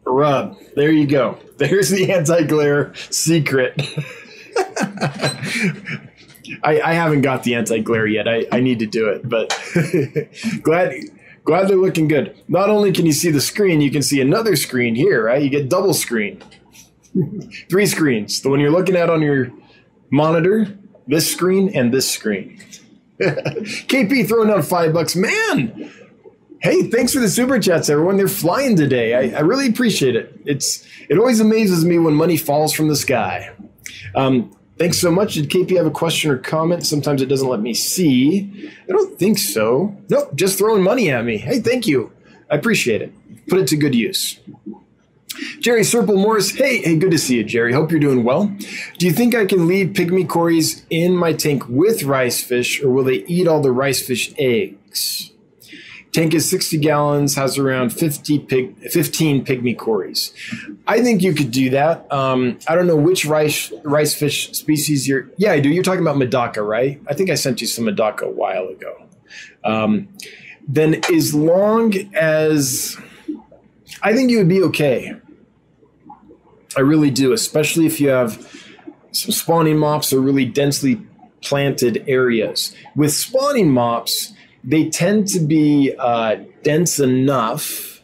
[0.07, 0.57] rub.
[0.75, 1.39] There you go.
[1.59, 3.81] There's the anti glare secret.
[6.63, 8.29] I, I, haven't got the anti glare yet.
[8.29, 9.51] I, I need to do it, but
[10.63, 10.95] glad
[11.45, 12.37] glad they're looking good.
[12.49, 15.43] Not only can you see the screen, you can see another screen here, right?
[15.43, 16.43] You get double screen.
[17.71, 18.41] Three screens.
[18.41, 19.53] The one you're looking at on your
[20.11, 20.77] monitor,
[21.07, 22.61] this screen, and this screen.
[23.21, 25.17] KP throwing out five bucks.
[25.17, 25.91] Man,
[26.61, 28.17] Hey, thanks for the super chats, everyone.
[28.17, 29.15] They're flying today.
[29.15, 30.41] I, I, really appreciate it.
[30.47, 33.53] It's it always amazes me when money falls from the sky.
[34.15, 35.35] Um, thanks so much.
[35.35, 36.87] Did KP have a question or comment?
[36.87, 38.71] Sometimes it doesn't let me see.
[38.89, 39.95] I don't think so.
[40.09, 41.37] Nope, just throwing money at me.
[41.37, 42.11] Hey, thank you.
[42.51, 43.13] I appreciate it.
[43.49, 44.41] Put it to good use.
[45.61, 47.75] Jerry Serple Morris, hey, hey, good to see you, Jerry.
[47.75, 48.47] Hope you're doing well.
[48.99, 52.91] Do you think I can leave pygmy cories in my tank with rice fish, or
[52.91, 55.33] will they eat all the rice fish eggs?
[56.17, 60.33] Tank is 60 gallons, has around 50 pig, 15 pygmy cories.
[60.87, 62.11] I think you could do that.
[62.11, 65.29] Um, I don't know which rice rice fish species you're.
[65.37, 65.69] Yeah, I do.
[65.69, 66.99] You're talking about Medaka, right?
[67.07, 68.97] I think I sent you some Medaka a while ago.
[69.63, 70.09] Um,
[70.67, 72.97] then, as long as
[74.01, 75.17] I think you would be okay.
[76.79, 78.39] I really do, especially if you have
[79.13, 80.99] some spawning mops or really densely
[81.43, 82.75] planted areas.
[82.95, 84.33] With spawning mops,
[84.67, 88.03] they tend to be uh, dense enough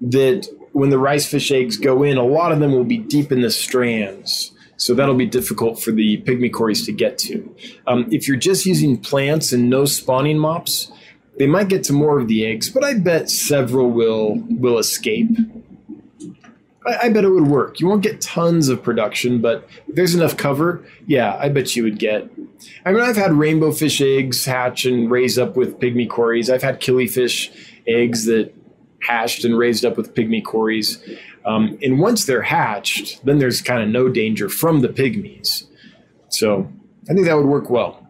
[0.00, 3.32] that when the rice fish eggs go in, a lot of them will be deep
[3.32, 4.52] in the strands.
[4.76, 7.54] So that'll be difficult for the pygmy cories to get to.
[7.86, 10.90] Um, if you're just using plants and no spawning mops,
[11.38, 15.28] they might get to more of the eggs, but I bet several will will escape.
[16.86, 17.80] I, I bet it would work.
[17.80, 21.98] You won't get tons of production, but there's enough cover, yeah, I bet you would
[21.98, 22.30] get.
[22.84, 26.50] I mean, I've had rainbow fish eggs hatch and raise up with pygmy cories.
[26.50, 27.50] I've had killifish
[27.86, 28.54] eggs that
[29.00, 31.02] hatched and raised up with pygmy cories.
[31.44, 35.66] Um, and once they're hatched, then there's kind of no danger from the pygmies.
[36.28, 36.70] So
[37.10, 38.01] I think that would work well.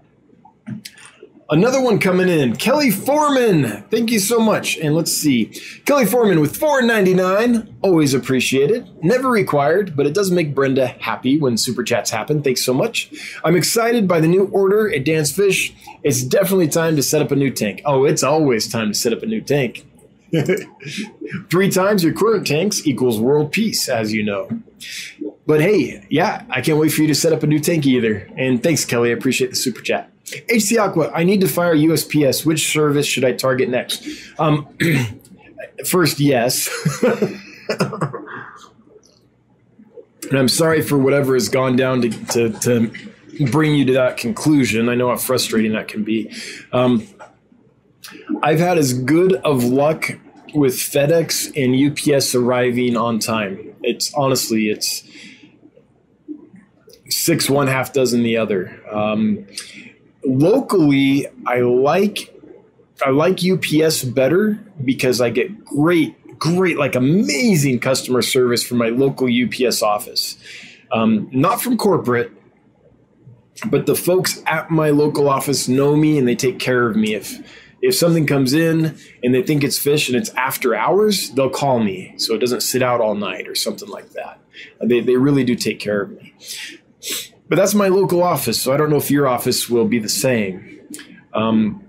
[1.52, 3.82] Another one coming in, Kelly Foreman.
[3.90, 4.78] Thank you so much.
[4.78, 5.52] And let's see,
[5.84, 7.74] Kelly Foreman with $4.99.
[7.82, 8.88] Always appreciated.
[9.04, 12.42] Never required, but it does make Brenda happy when super chats happen.
[12.42, 13.12] Thanks so much.
[13.44, 15.74] I'm excited by the new order at Dan's Fish.
[16.02, 17.82] It's definitely time to set up a new tank.
[17.84, 19.86] Oh, it's always time to set up a new tank.
[21.50, 24.48] Three times your current tanks equals world peace, as you know.
[25.46, 28.26] But hey, yeah, I can't wait for you to set up a new tank either.
[28.38, 29.10] And thanks, Kelly.
[29.10, 30.11] I appreciate the super chat.
[30.48, 32.44] HC Aqua, I need to fire USPS.
[32.46, 34.06] Which service should I target next?
[34.38, 34.68] Um,
[35.86, 36.68] first, yes.
[40.30, 42.92] and I'm sorry for whatever has gone down to, to, to,
[43.50, 44.88] bring you to that conclusion.
[44.88, 46.32] I know how frustrating that can be.
[46.72, 47.06] Um,
[48.42, 50.10] I've had as good of luck
[50.54, 51.74] with FedEx and
[52.14, 53.74] UPS arriving on time.
[53.82, 55.02] It's honestly, it's
[57.08, 58.80] six one half dozen the other.
[58.90, 59.46] Um,
[60.24, 62.34] locally, I like
[63.04, 68.88] I like UPS better because I get great, great, like amazing customer service from my
[68.88, 70.36] local UPS office.
[70.92, 72.30] Um, not from corporate,
[73.66, 77.14] but the folks at my local office know me and they take care of me.
[77.14, 77.40] If
[77.80, 81.80] if something comes in and they think it's fish and it's after hours, they'll call
[81.80, 84.38] me so it doesn't sit out all night or something like that.
[84.80, 86.32] They, they really do take care of me.
[87.52, 90.08] But that's my local office, so I don't know if your office will be the
[90.08, 90.80] same.
[91.34, 91.84] Um,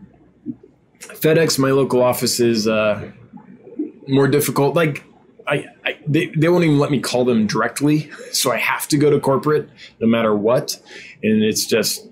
[0.99, 3.09] FedEx, my local office is uh,
[4.05, 4.75] more difficult.
[4.75, 5.05] Like,
[5.47, 8.97] I, I they, they won't even let me call them directly, so I have to
[8.97, 9.69] go to corporate
[10.01, 10.81] no matter what,
[11.23, 12.09] and it's just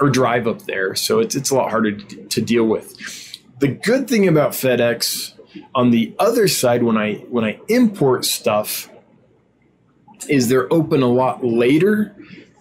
[0.00, 2.96] or drive up there, so it's it's a lot harder to, to deal with.
[3.58, 5.32] The good thing about FedEx
[5.74, 8.88] on the other side, when I when I import stuff,
[10.28, 12.14] is they're open a lot later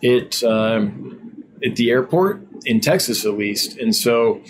[0.06, 4.41] it um, at the airport in Texas at least, and so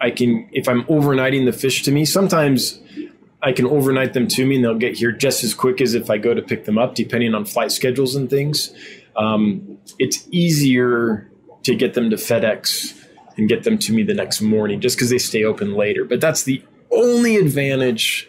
[0.00, 2.04] I can if I'm overnighting the fish to me.
[2.04, 2.80] Sometimes
[3.42, 6.10] I can overnight them to me, and they'll get here just as quick as if
[6.10, 8.72] I go to pick them up, depending on flight schedules and things.
[9.16, 11.30] Um, it's easier
[11.62, 12.98] to get them to FedEx
[13.36, 16.04] and get them to me the next morning, just because they stay open later.
[16.04, 18.28] But that's the only advantage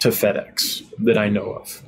[0.00, 1.82] to FedEx that I know of.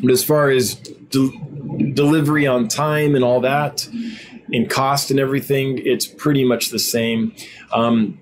[0.00, 3.88] But as far as de- delivery on time and all that,
[4.50, 7.34] in cost and everything, it's pretty much the same.
[7.72, 8.20] Um,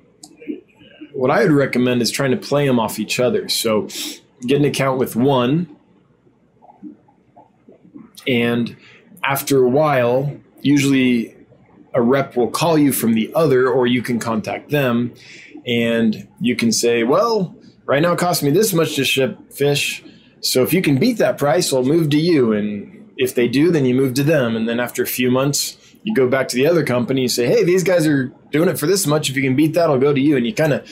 [1.12, 3.48] what I would recommend is trying to play them off each other.
[3.48, 3.88] So
[4.42, 5.68] get an account with one,
[8.26, 8.76] and
[9.22, 11.36] after a while, usually
[11.92, 15.14] a rep will call you from the other, or you can contact them,
[15.66, 17.54] and you can say, "Well,
[17.86, 20.02] right now it costs me this much to ship fish."
[20.44, 22.52] So if you can beat that price, I'll move to you.
[22.52, 24.56] And if they do, then you move to them.
[24.56, 27.46] And then after a few months, you go back to the other company and say,
[27.46, 29.30] hey, these guys are doing it for this much.
[29.30, 30.36] If you can beat that, I'll go to you.
[30.36, 30.90] And you kind of,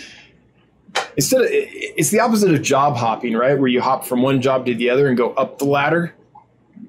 [1.19, 3.59] instead of, it's the opposite of job hopping, right?
[3.59, 6.15] Where you hop from one job to the other and go up the ladder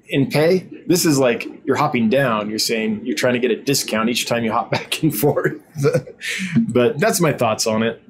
[0.08, 0.60] in pay.
[0.88, 2.50] This is like you're hopping down.
[2.50, 5.60] You're saying you're trying to get a discount each time you hop back and forth.
[6.70, 8.02] but that's my thoughts on it.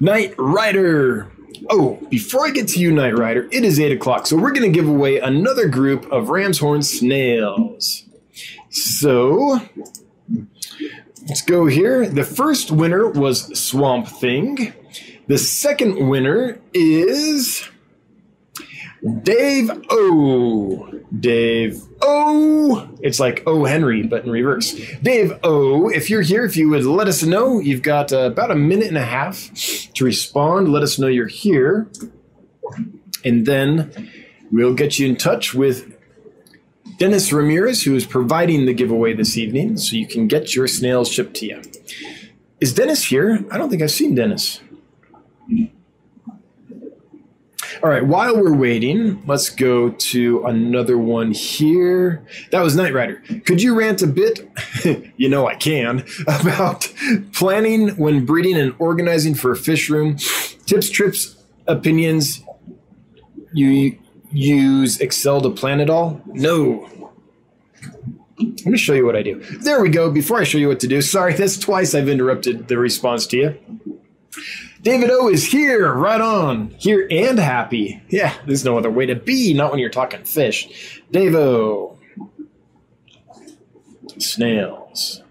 [0.00, 1.30] Knight Rider.
[1.70, 4.70] Oh, before I get to you, Knight Rider, it is 8 o'clock, so we're going
[4.70, 8.04] to give away another group of Ram's Horn snails.
[8.70, 9.60] So,
[11.28, 12.08] let's go here.
[12.08, 14.72] The first winner was Swamp Thing.
[15.28, 17.68] The second winner is
[19.22, 21.02] Dave O.
[21.18, 22.88] Dave O.
[23.00, 23.64] It's like O.
[23.64, 24.74] Henry, but in reverse.
[25.02, 25.88] Dave O.
[25.88, 28.88] If you're here, if you would let us know, you've got uh, about a minute
[28.88, 29.50] and a half
[29.94, 30.70] to respond.
[30.70, 31.88] Let us know you're here.
[33.24, 34.10] And then
[34.50, 35.92] we'll get you in touch with
[36.98, 41.10] Dennis Ramirez, who is providing the giveaway this evening, so you can get your snails
[41.10, 41.62] shipped to you.
[42.60, 43.44] Is Dennis here?
[43.50, 44.60] I don't think I've seen Dennis.
[47.86, 52.26] All right, while we're waiting, let's go to another one here.
[52.50, 53.22] That was Knight Rider.
[53.44, 54.50] Could you rant a bit?
[55.16, 56.92] you know I can about
[57.32, 60.16] planning when breeding and organizing for a fish room,
[60.66, 61.36] tips, trips,
[61.68, 62.42] opinions.
[63.52, 63.96] You
[64.32, 66.20] use Excel to plan it all?
[66.26, 67.12] No.
[68.36, 69.40] Let me show you what I do.
[69.60, 70.10] There we go.
[70.10, 73.36] Before I show you what to do, sorry, that's twice I've interrupted the response to
[73.36, 73.58] you.
[74.86, 78.00] David O is here, right on, here and happy.
[78.08, 81.02] Yeah, there's no other way to be, not when you're talking fish.
[81.10, 81.98] Dave O.
[84.18, 85.24] Snails.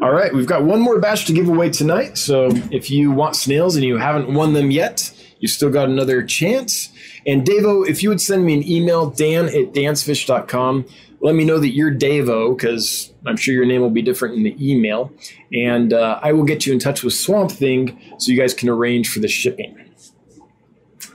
[0.00, 2.18] All right, we've got one more batch to give away tonight.
[2.18, 6.22] So if you want snails and you haven't won them yet, you still got another
[6.22, 6.90] chance.
[7.26, 10.86] And Davo, if you would send me an email, dan at dansfish.com,
[11.20, 14.42] let me know that you're Davo, because I'm sure your name will be different in
[14.42, 15.12] the email.
[15.52, 18.68] And uh, I will get you in touch with Swamp Thing so you guys can
[18.68, 19.76] arrange for the shipping.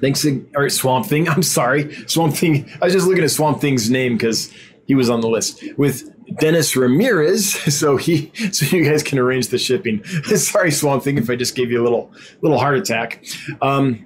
[0.01, 0.25] Thanks,
[0.55, 1.29] or Swamp Thing.
[1.29, 2.69] I'm sorry, Swamp Thing.
[2.81, 4.51] I was just looking at Swamp Thing's name because
[4.87, 9.49] he was on the list with Dennis Ramirez, so he so you guys can arrange
[9.49, 10.03] the shipping.
[10.35, 13.23] sorry, Swamp Thing, if I just gave you a little little heart attack.
[13.61, 14.05] Um,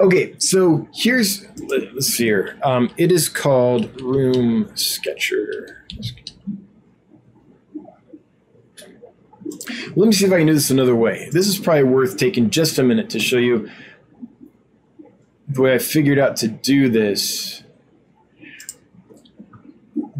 [0.00, 2.58] Okay, so here's let's see here.
[2.62, 5.86] Um, it is called Room Sketcher.
[9.96, 11.28] Let me see if I can do this another way.
[11.32, 13.68] This is probably worth taking just a minute to show you
[15.48, 17.62] the way I figured out to do this.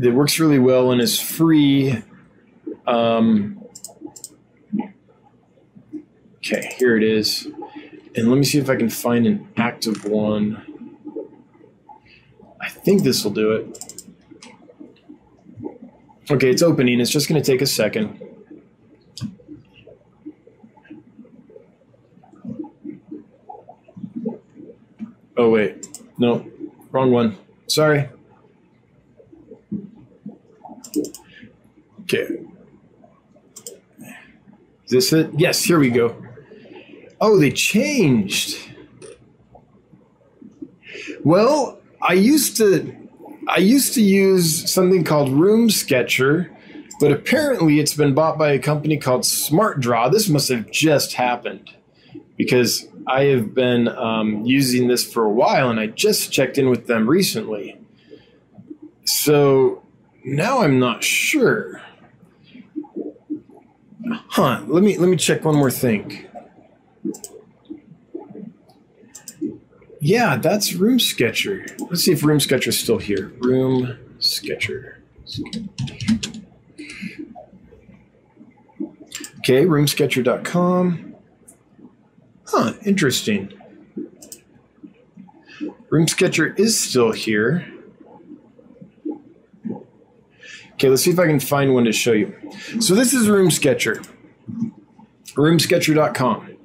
[0.02, 2.02] It works really well and is free.
[2.86, 3.62] Um,
[6.38, 7.46] okay, here it is.
[8.16, 10.66] And let me see if I can find an active one.
[12.60, 14.02] I think this will do it.
[16.30, 17.00] Okay, it's opening.
[17.00, 18.20] It's just going to take a second.
[25.36, 25.86] Oh, wait.
[26.18, 26.46] No,
[26.92, 27.38] wrong one.
[27.66, 28.08] Sorry.
[32.02, 32.28] Okay.
[34.84, 35.30] Is this it?
[35.36, 36.22] Yes, here we go.
[37.20, 38.58] Oh, they changed.
[41.22, 42.96] Well, I used to
[43.48, 46.50] I used to use something called Room Sketcher,
[47.00, 50.08] but apparently it's been bought by a company called Smart Draw.
[50.08, 51.70] This must have just happened
[52.38, 56.70] because I have been um, using this for a while, and I just checked in
[56.70, 57.78] with them recently.
[59.04, 59.82] So
[60.24, 61.82] now I'm not sure.
[64.28, 64.62] Huh?
[64.66, 66.29] Let me let me check one more thing.
[70.00, 71.66] Yeah, that's Room Sketcher.
[71.78, 73.32] Let's see if Room Sketcher's still here.
[73.40, 75.02] Room Sketcher.
[79.40, 81.14] Okay, roomsketcher.com.
[82.46, 83.52] Huh, interesting.
[85.88, 87.66] Room Sketcher is still here.
[90.74, 92.34] Okay, let's see if I can find one to show you.
[92.80, 94.06] So this is RoomSketcher,
[95.34, 96.56] roomsketcher.com.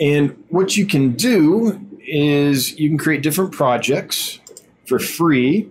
[0.00, 4.40] And what you can do is you can create different projects
[4.86, 5.70] for free,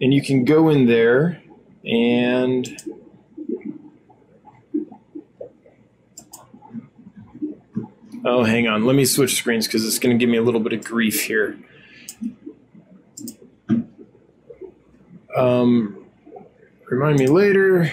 [0.00, 1.42] and you can go in there
[1.84, 2.68] and
[8.22, 8.84] Oh, hang on.
[8.84, 11.22] Let me switch screens because it's going to give me a little bit of grief
[11.22, 11.58] here.
[15.34, 16.04] Um,
[16.90, 17.90] remind me later.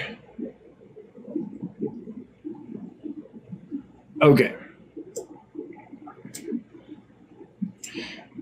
[4.22, 4.56] Okay.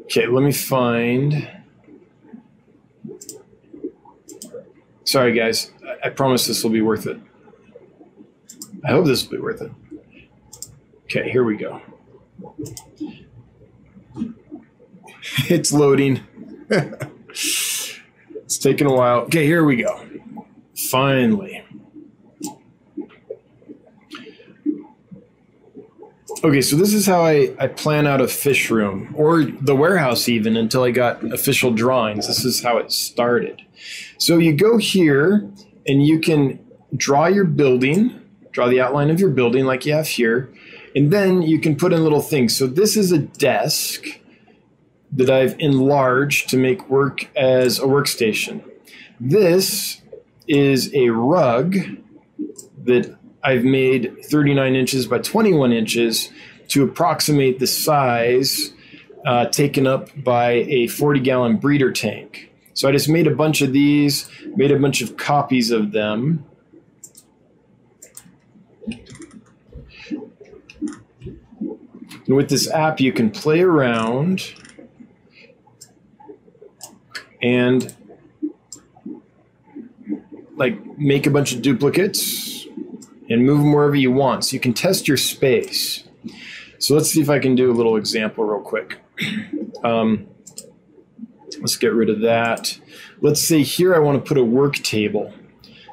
[0.05, 1.49] Okay, let me find.
[5.03, 5.71] Sorry, guys.
[5.83, 7.19] I, I promise this will be worth it.
[8.83, 9.71] I hope this will be worth it.
[11.05, 11.81] Okay, here we go.
[15.49, 16.21] it's loading.
[16.69, 19.21] it's taking a while.
[19.21, 20.05] Okay, here we go.
[20.75, 21.63] Finally.
[26.45, 30.29] Okay, so this is how I, I plan out a fish room or the warehouse,
[30.29, 32.27] even until I got official drawings.
[32.27, 33.63] This is how it started.
[34.19, 35.49] So you go here
[35.87, 36.63] and you can
[36.95, 38.21] draw your building,
[38.51, 40.53] draw the outline of your building like you have here,
[40.95, 42.55] and then you can put in little things.
[42.55, 44.05] So this is a desk
[45.13, 48.63] that I've enlarged to make work as a workstation.
[49.19, 49.99] This
[50.47, 51.75] is a rug
[52.83, 56.31] that I've made 39 inches by 21 inches
[56.69, 58.73] to approximate the size
[59.23, 62.51] uh, taken up by a 40 gallon breeder tank.
[62.73, 66.43] So I just made a bunch of these, made a bunch of copies of them.
[72.25, 74.55] And with this app, you can play around
[77.43, 77.95] and
[80.55, 82.54] like make a bunch of duplicates
[83.29, 84.45] and move them wherever you want.
[84.45, 86.03] So you can test your space.
[86.79, 88.99] So let's see if I can do a little example real quick.
[89.83, 90.27] Um,
[91.59, 92.79] let's get rid of that.
[93.21, 95.31] Let's say here I want to put a work table.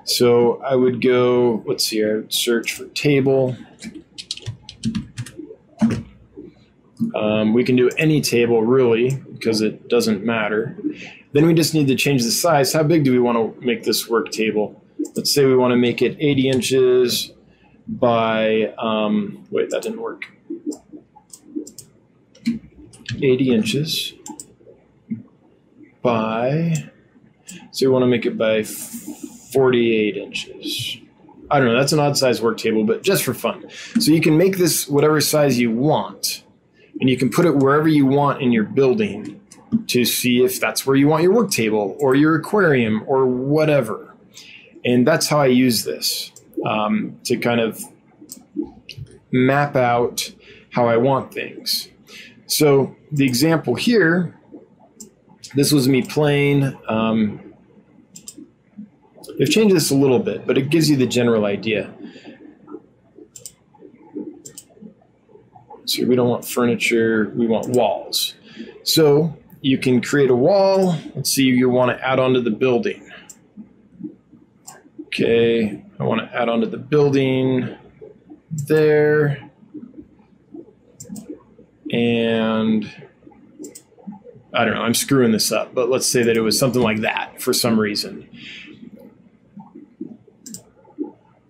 [0.05, 3.57] So I would go, let's see, I would search for table.
[7.15, 10.77] Um, we can do any table really because it doesn't matter.
[11.33, 12.73] Then we just need to change the size.
[12.73, 14.82] How big do we want to make this work table?
[15.15, 17.33] Let's say we want to make it 80 inches
[17.87, 20.25] by, um, wait, that didn't work.
[23.23, 24.15] 80 inches
[26.03, 26.75] by,
[27.71, 30.99] so we want to make it by 48 inches.
[31.51, 33.69] I don't know, that's an odd size work table, but just for fun.
[34.01, 36.45] So you can make this whatever size you want,
[37.01, 39.41] and you can put it wherever you want in your building
[39.89, 44.12] to see if that's where you want your work table or your aquarium or whatever.
[44.85, 46.33] And that's how I use this
[46.67, 47.83] um, to kind of
[49.31, 50.33] map out
[50.71, 51.89] how I want things.
[52.47, 54.39] So the example here,
[55.55, 56.77] this was me playing.
[56.89, 57.55] Um,
[59.39, 61.93] they've changed this a little bit, but it gives you the general idea.
[65.85, 68.35] So we don't want furniture, we want walls.
[68.83, 70.97] So you can create a wall.
[71.15, 73.12] Let's see, you want to add on to the building.
[75.15, 77.77] Okay, I want to add on to the building
[78.51, 79.51] there.
[81.93, 82.91] And
[84.55, 87.01] I don't know, I'm screwing this up, but let's say that it was something like
[87.01, 88.27] that for some reason.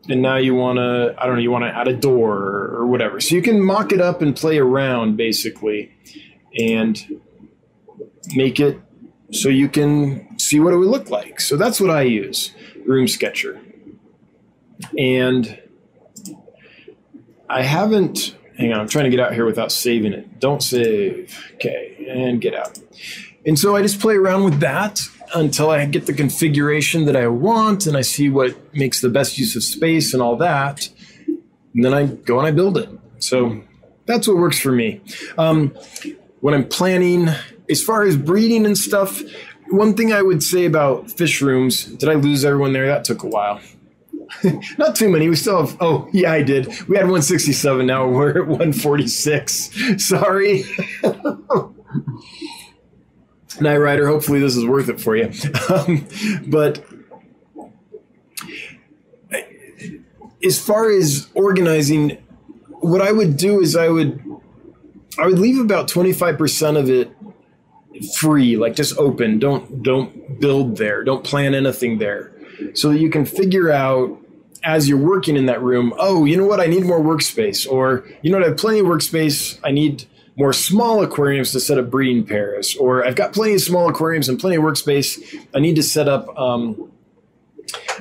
[0.08, 2.88] And now you want to, I don't know, you want to add a door or
[2.88, 3.20] whatever.
[3.20, 5.92] So you can mock it up and play around basically
[6.58, 7.20] and
[8.34, 8.80] make it
[9.32, 11.40] so you can see what it would look like.
[11.40, 12.54] So that's what I use,
[12.86, 13.60] Room Sketcher.
[14.98, 15.60] And
[17.48, 20.38] I haven't hang on, I'm trying to get out here without saving it.
[20.40, 21.38] Don't save.
[21.54, 22.78] Okay, and get out.
[23.44, 25.00] And so I just play around with that
[25.34, 29.38] until I get the configuration that I want and I see what makes the best
[29.38, 30.88] use of space and all that.
[31.74, 32.88] And then I go and I build it.
[33.18, 33.62] So
[34.06, 35.00] that's what works for me.
[35.38, 35.74] Um,
[36.40, 37.28] when I'm planning,
[37.70, 39.22] as far as breeding and stuff,
[39.70, 42.86] one thing I would say about fish rooms, did I lose everyone there?
[42.86, 43.60] That took a while.
[44.78, 45.28] Not too many.
[45.28, 45.76] We still have.
[45.80, 46.66] Oh, yeah, I did.
[46.88, 47.86] We had 167.
[47.86, 49.70] Now we're at 146.
[50.06, 50.64] Sorry.
[53.60, 54.06] Night Rider.
[54.06, 55.30] Hopefully, this is worth it for you.
[55.68, 56.08] Um,
[56.46, 56.84] but
[60.44, 62.18] as far as organizing,
[62.80, 64.20] what I would do is I would
[65.18, 67.11] I would leave about 25% of it
[68.02, 69.38] free, like just open.
[69.38, 71.04] Don't don't build there.
[71.04, 72.32] Don't plan anything there.
[72.74, 74.18] So that you can figure out
[74.64, 76.60] as you're working in that room, oh, you know what?
[76.60, 77.68] I need more workspace.
[77.68, 78.46] Or, you know what?
[78.46, 79.58] I have plenty of workspace.
[79.64, 80.04] I need
[80.36, 82.76] more small aquariums to set up breeding pairs.
[82.76, 85.18] Or I've got plenty of small aquariums and plenty of workspace.
[85.54, 86.92] I need to set up um,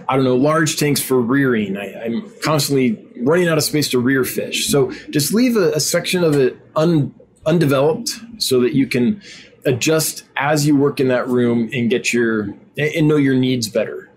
[0.07, 1.77] I don't know, large tanks for rearing.
[1.77, 4.67] I, am constantly running out of space to rear fish.
[4.67, 7.13] So just leave a, a section of it un,
[7.45, 9.21] undeveloped so that you can
[9.65, 14.09] adjust as you work in that room and get your and know your needs better.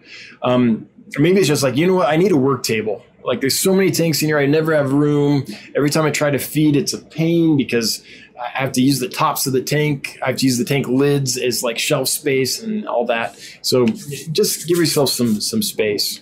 [0.42, 3.04] Um, or maybe it's just like, you know what, I need a work table.
[3.24, 5.44] Like there's so many tanks in here, I never have room.
[5.74, 8.04] Every time I try to feed, it's a pain because
[8.40, 10.18] I have to use the tops of the tank.
[10.22, 13.38] I have to use the tank lids as like shelf space and all that.
[13.62, 16.20] So just give yourself some some space.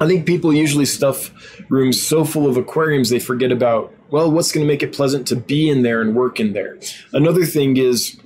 [0.00, 1.30] I think people usually stuff
[1.68, 5.26] rooms so full of aquariums they forget about well what's going to make it pleasant
[5.28, 6.78] to be in there and work in there.
[7.12, 8.18] Another thing is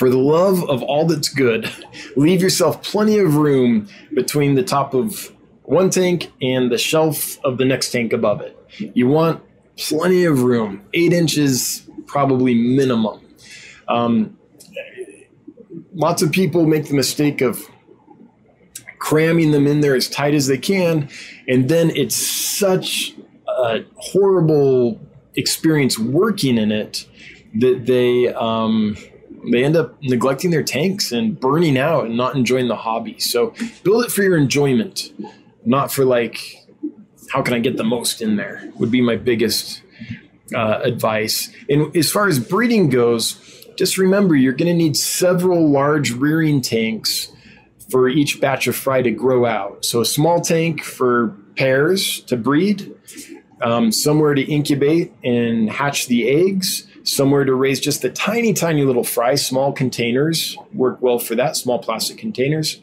[0.00, 1.70] for the love of all that's good,
[2.16, 5.30] leave yourself plenty of room between the top of
[5.64, 8.56] one tank and the shelf of the next tank above it.
[8.94, 9.42] You want
[9.76, 13.20] plenty of room, eight inches probably minimum.
[13.88, 14.38] Um,
[15.92, 17.62] lots of people make the mistake of
[19.00, 21.10] cramming them in there as tight as they can,
[21.46, 23.14] and then it's such
[23.46, 24.98] a horrible
[25.34, 27.06] experience working in it
[27.56, 28.96] that they um,
[29.50, 33.18] they end up neglecting their tanks and burning out and not enjoying the hobby.
[33.18, 35.12] So build it for your enjoyment,
[35.64, 36.56] not for like
[37.30, 39.82] how can I get the most in there would be my biggest
[40.54, 41.50] uh, advice.
[41.68, 43.34] And as far as breeding goes,
[43.76, 47.30] just remember you're going to need several large rearing tanks
[47.88, 49.84] for each batch of fry to grow out.
[49.84, 52.94] So a small tank for pairs to breed,
[53.62, 58.84] um, somewhere to incubate and hatch the eggs, somewhere to raise just the tiny, tiny
[58.84, 59.34] little fry.
[59.34, 62.80] Small containers work well for that, small plastic containers.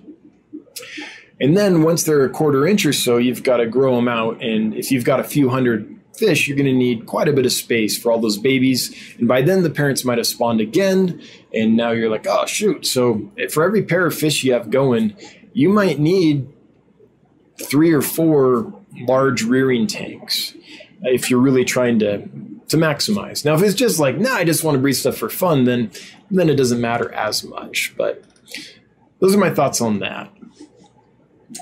[1.40, 4.42] And then once they're a quarter inch or so, you've got to grow them out.
[4.42, 7.46] And if you've got a few hundred fish, you're going to need quite a bit
[7.46, 8.96] of space for all those babies.
[9.20, 11.22] And by then, the parents might have spawned again.
[11.54, 12.88] And now you're like, oh, shoot.
[12.88, 15.16] So eh, for every pair of fish you have going,
[15.54, 16.52] you might need
[17.62, 20.56] three or four large rearing tanks
[21.04, 22.28] if you're really trying to
[22.70, 23.46] to maximize.
[23.46, 25.92] Now, if it's just like, nah, I just want to breed stuff for fun, then
[26.30, 27.94] then it doesn't matter as much.
[27.98, 28.24] But
[29.20, 30.32] those are my thoughts on that.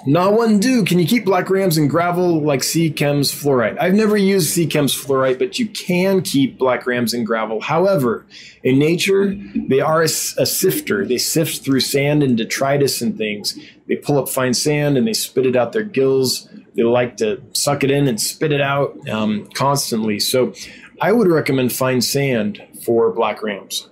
[0.07, 0.83] Not one do.
[0.83, 3.79] Can you keep black rams in gravel like Seachem's Flourite?
[3.79, 7.61] I've never used Seachem's Flourite, but you can keep black rams in gravel.
[7.61, 8.25] However,
[8.63, 11.05] in nature, they are a, a, sifter.
[11.05, 13.59] They sift through sand and detritus and things.
[13.87, 16.49] They pull up fine sand and they spit it out their gills.
[16.73, 20.19] They like to suck it in and spit it out um, constantly.
[20.19, 20.53] So
[21.01, 23.89] I would recommend fine sand for black rams.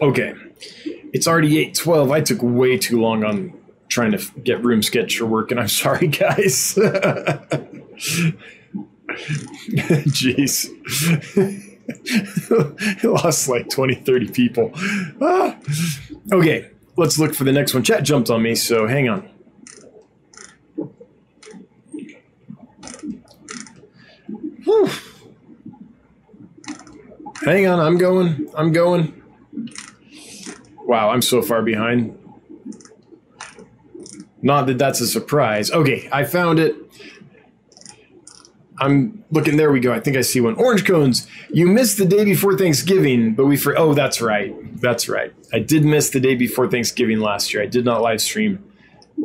[0.00, 0.34] Okay
[1.12, 2.10] it's already 812.
[2.10, 3.52] I took way too long on
[3.88, 6.74] trying to get room sketch to work, and I'm sorry, guys.
[10.08, 10.68] Jeez.
[13.04, 14.70] lost like 20, 30 people.
[15.20, 15.58] Ah.
[16.32, 17.82] Okay, let's look for the next one.
[17.82, 19.28] Chat jumped on me, so hang on.
[24.64, 24.90] Whew.
[27.44, 28.48] Hang on, I'm going.
[28.56, 29.22] I'm going.
[30.84, 32.18] Wow, I'm so far behind.
[34.42, 35.70] Not that that's a surprise.
[35.70, 36.76] Okay, I found it.
[38.78, 39.56] I'm looking.
[39.56, 39.92] There we go.
[39.92, 40.54] I think I see one.
[40.54, 41.28] Orange cones.
[41.50, 43.78] You missed the day before Thanksgiving, but we for.
[43.78, 44.54] Oh, that's right.
[44.80, 45.32] That's right.
[45.52, 47.62] I did miss the day before Thanksgiving last year.
[47.62, 48.64] I did not live stream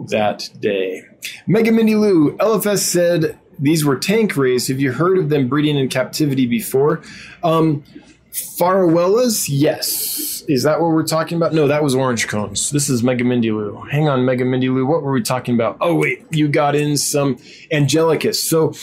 [0.09, 1.03] that day.
[1.47, 2.37] Mega Mindy Lou.
[2.37, 4.67] LFS said these were tank rays.
[4.67, 7.01] Have you heard of them breeding in captivity before?
[7.43, 7.83] Um,
[8.31, 11.53] Farlowellas, yes is that what we're talking about?
[11.53, 12.69] No, that was orange cones.
[12.71, 13.83] This is Mega Lou.
[13.91, 14.85] Hang on, Mega Lou.
[14.85, 15.77] What were we talking about?
[15.81, 17.35] Oh wait, you got in some
[17.71, 18.35] Angelicus.
[18.35, 18.73] So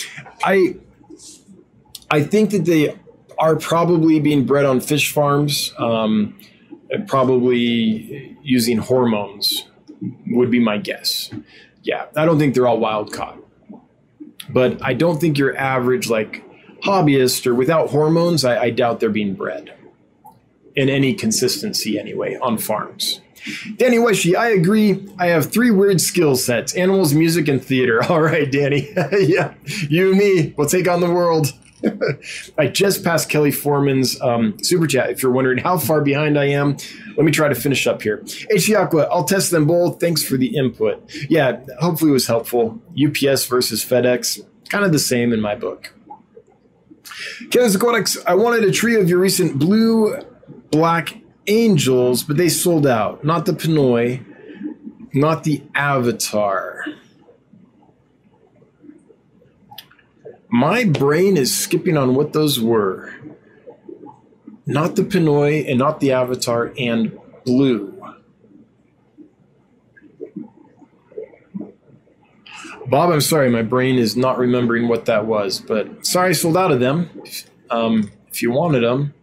[0.45, 0.77] I
[2.11, 2.97] I think that they
[3.39, 6.39] are probably being bred on fish farms, um,
[7.09, 9.67] probably using hormones
[10.29, 11.31] would be my guess.
[11.83, 13.39] Yeah, I don't think they're all wild caught,
[14.49, 16.45] but I don't think your average like
[16.83, 18.45] hobbyist or without hormones.
[18.45, 19.75] I, I doubt they're being bred
[20.77, 23.21] in any consistency anyway on farms.
[23.77, 25.07] Danny Weshi, I agree.
[25.19, 28.03] I have three weird skill sets animals, music, and theater.
[28.11, 28.91] All right, Danny.
[29.13, 29.55] yeah,
[29.89, 31.53] you and me, we'll take on the world.
[32.59, 35.11] I just passed Kelly Foreman's um, super chat.
[35.11, 36.79] If you're wondering how far behind I am,
[37.17, 38.25] let me try to finish up here.
[38.77, 40.01] Aqua, I'll test them both.
[40.01, 41.03] Thanks for the input.
[41.29, 42.81] Yeah, hopefully it was helpful.
[42.93, 45.95] UPS versus FedEx, kind of the same in my book.
[47.75, 50.17] Aquatics, I wanted a tree of your recent blue
[50.71, 53.25] black angels, but they sold out.
[53.25, 54.25] Not the Pinoy,
[55.13, 56.85] not the Avatar.
[60.49, 63.13] My brain is skipping on what those were.
[64.67, 67.91] Not the Pinoy and not the Avatar and blue.
[72.87, 76.57] Bob, I'm sorry, my brain is not remembering what that was, but sorry I sold
[76.57, 77.09] out of them.
[77.71, 79.15] Um, if you wanted them.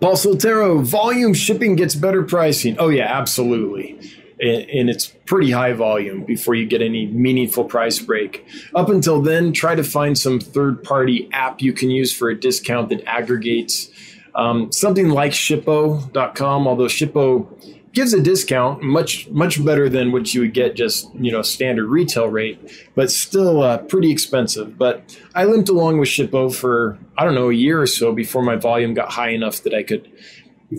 [0.00, 2.76] Paul Soltero, volume shipping gets better pricing.
[2.78, 3.98] Oh, yeah, absolutely.
[4.44, 8.46] And, it's pretty high volume before you get any meaningful price break.
[8.74, 12.38] Up until then, try to find some third party app you can use for a
[12.38, 13.88] discount that aggregates.
[14.34, 17.48] Um, something like Shippo.com, although Shippo
[17.94, 21.86] gives a discount much much better than what you would get just you know standard
[21.86, 22.58] retail rate
[22.96, 27.50] but still uh, pretty expensive but i limped along with shippo for i don't know
[27.50, 30.10] a year or so before my volume got high enough that i could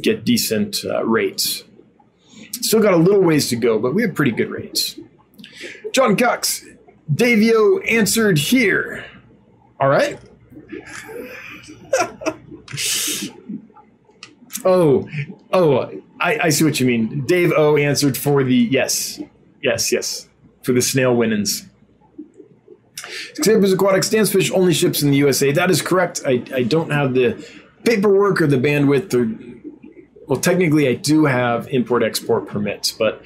[0.02, 1.64] get decent uh, rates
[2.64, 4.99] still got a little ways to go but we have pretty good rates
[5.91, 6.65] john cox
[7.14, 9.06] davio answered here
[9.80, 10.19] all right
[14.65, 15.07] oh
[15.53, 17.26] oh I, I see what you mean.
[17.26, 19.19] Dave O answered for the yes,
[19.61, 20.30] yes, yes,
[20.64, 21.68] for the snail winnings.
[23.44, 25.52] Xavier Aquatic Dan's Fish only ships in the USA.
[25.52, 26.22] That is correct.
[26.26, 27.45] I, I don't have the
[27.84, 29.55] paperwork or the bandwidth or
[30.27, 33.22] well, technically, I do have import export permits, but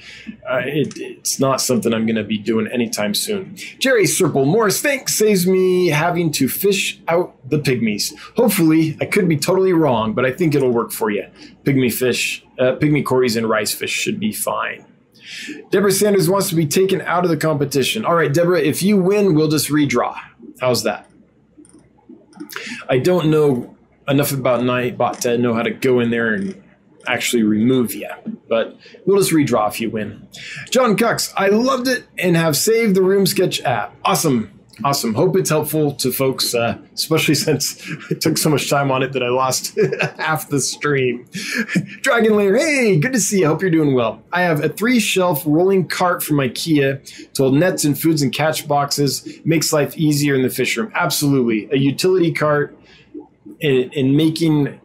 [0.50, 3.56] uh, it, it's not something I'm going to be doing anytime soon.
[3.80, 8.14] Jerry Serple Morris, thanks, saves me having to fish out the pygmies.
[8.36, 11.26] Hopefully, I could be totally wrong, but I think it'll work for you.
[11.64, 14.86] Pygmy fish, uh, pygmy cories, and rice fish should be fine.
[15.70, 18.04] Deborah Sanders wants to be taken out of the competition.
[18.04, 20.18] All right, Deborah, if you win, we'll just redraw.
[20.60, 21.10] How's that?
[22.90, 23.76] I don't know
[24.08, 26.62] enough about Nightbot to know how to go in there and
[27.08, 28.10] actually remove you.
[28.48, 30.28] But we'll just redraw if you win.
[30.70, 33.96] John Cox, I loved it and have saved the Room Sketch app.
[34.04, 34.60] Awesome.
[34.82, 35.14] Awesome.
[35.14, 39.12] Hope it's helpful to folks, uh, especially since I took so much time on it
[39.14, 39.78] that I lost
[40.18, 41.26] half the stream.
[42.02, 43.48] Dragon Layer, hey, good to see you.
[43.48, 44.24] Hope you're doing well.
[44.32, 48.34] I have a three shelf rolling cart from IKEA to hold nets and foods and
[48.34, 49.40] catch boxes.
[49.44, 50.92] Makes life easier in the fish room.
[50.96, 51.68] Absolutely.
[51.72, 52.78] A utility cart
[53.60, 54.80] in, in making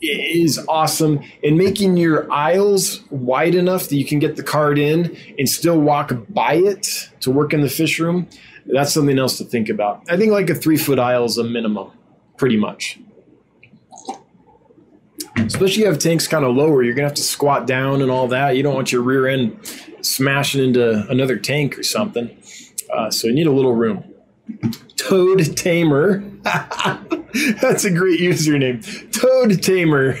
[0.00, 5.16] is awesome and making your aisles wide enough that you can get the card in
[5.38, 8.28] and still walk by it to work in the fish room.
[8.66, 10.02] That's something else to think about.
[10.08, 11.90] I think like a three foot aisle is a minimum,
[12.36, 12.98] pretty much.
[15.36, 18.10] Especially if you have tanks kind of lower, you're gonna have to squat down and
[18.10, 18.56] all that.
[18.56, 19.58] You don't want your rear end
[20.02, 22.36] smashing into another tank or something.
[22.92, 24.09] Uh, so you need a little room.
[24.96, 26.20] Toad Tamer.
[27.60, 28.82] That's a great username.
[29.12, 30.18] Toad Tamer.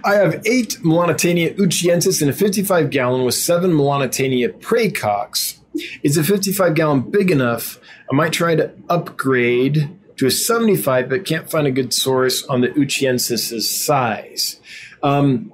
[0.04, 5.58] I have eight Melanotaenia utcheensis in a 55 gallon with seven Melanotaenia praecox.
[6.02, 7.78] Is a 55 gallon big enough?
[8.10, 12.60] I might try to upgrade to a 75, but can't find a good source on
[12.60, 14.60] the utcheensis' size.
[15.02, 15.52] Um,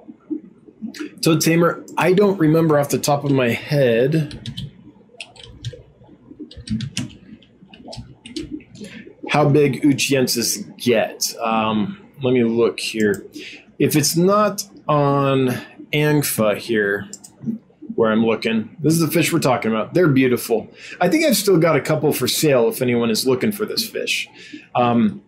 [1.21, 4.49] Toad Tamer, I don't remember off the top of my head
[9.29, 11.33] how big Utcheensis get.
[11.41, 13.25] Um, let me look here.
[13.77, 15.49] If it's not on
[15.93, 17.09] Angfa here,
[17.95, 19.93] where I'm looking, this is the fish we're talking about.
[19.93, 20.69] They're beautiful.
[20.99, 23.87] I think I've still got a couple for sale if anyone is looking for this
[23.87, 24.27] fish.
[24.73, 25.21] Um,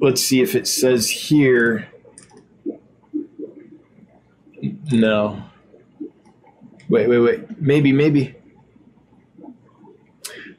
[0.00, 1.88] let's see if it says here
[4.92, 5.42] no.
[6.88, 7.60] Wait, wait, wait.
[7.60, 8.34] Maybe, maybe.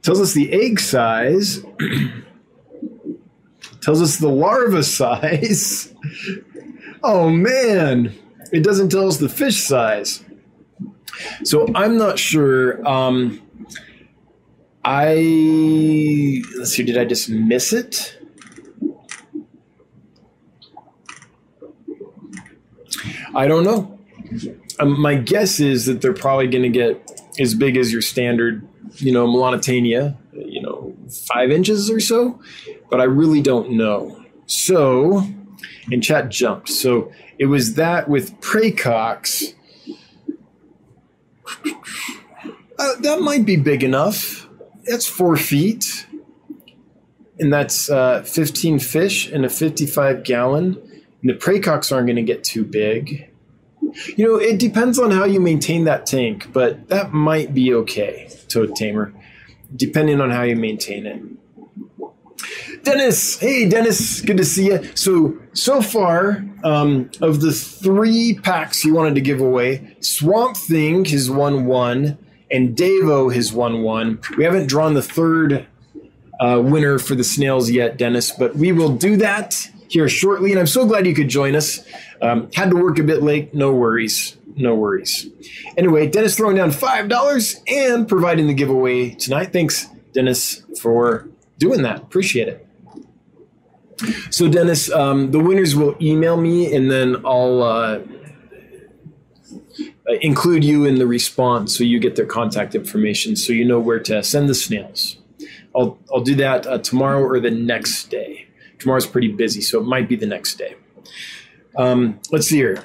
[0.01, 1.63] Tells us the egg size.
[3.81, 5.93] tells us the larva size.
[7.03, 8.13] oh man,
[8.51, 10.23] it doesn't tell us the fish size.
[11.43, 12.85] So I'm not sure.
[12.87, 13.41] Um,
[14.83, 16.83] I let's see.
[16.83, 18.17] Did I just miss it?
[23.33, 23.96] I don't know.
[24.79, 28.67] Um, my guess is that they're probably going to get as big as your standard,
[28.95, 30.95] you know, Melanotaenia, you know,
[31.27, 32.39] five inches or so,
[32.89, 34.23] but I really don't know.
[34.45, 35.27] So,
[35.91, 36.69] and chat jumped.
[36.69, 39.53] So it was that with Praecox.
[42.79, 44.47] Uh, that might be big enough.
[44.85, 46.05] That's four feet.
[47.39, 50.77] And that's uh, 15 fish in a 55 gallon.
[51.21, 53.26] And the Praecox aren't going to get too big.
[54.15, 58.29] You know, it depends on how you maintain that tank, but that might be okay,
[58.47, 59.13] Toad Tamer,
[59.75, 61.23] depending on how you maintain it.
[62.83, 64.83] Dennis, hey Dennis, good to see you.
[64.95, 71.03] So so far, um, of the three packs you wanted to give away, Swamp Thing
[71.05, 72.17] has won one,
[72.51, 74.19] and Davo has won one.
[74.37, 75.67] We haven't drawn the third
[76.39, 80.51] uh, winner for the snails yet, Dennis, but we will do that here shortly.
[80.51, 81.85] And I'm so glad you could join us.
[82.21, 85.27] Um, had to work a bit late, no worries, no worries.
[85.77, 89.53] Anyway, Dennis throwing down five dollars and providing the giveaway tonight.
[89.53, 91.27] Thanks, Dennis, for
[91.59, 92.01] doing that.
[92.01, 92.67] Appreciate it.
[94.29, 97.99] So, Dennis, um, the winners will email me, and then I'll uh,
[100.21, 103.99] include you in the response, so you get their contact information, so you know where
[103.99, 105.17] to send the snails.
[105.75, 108.46] I'll I'll do that uh, tomorrow or the next day.
[108.79, 110.75] Tomorrow's pretty busy, so it might be the next day.
[111.75, 112.83] Um, let's see here.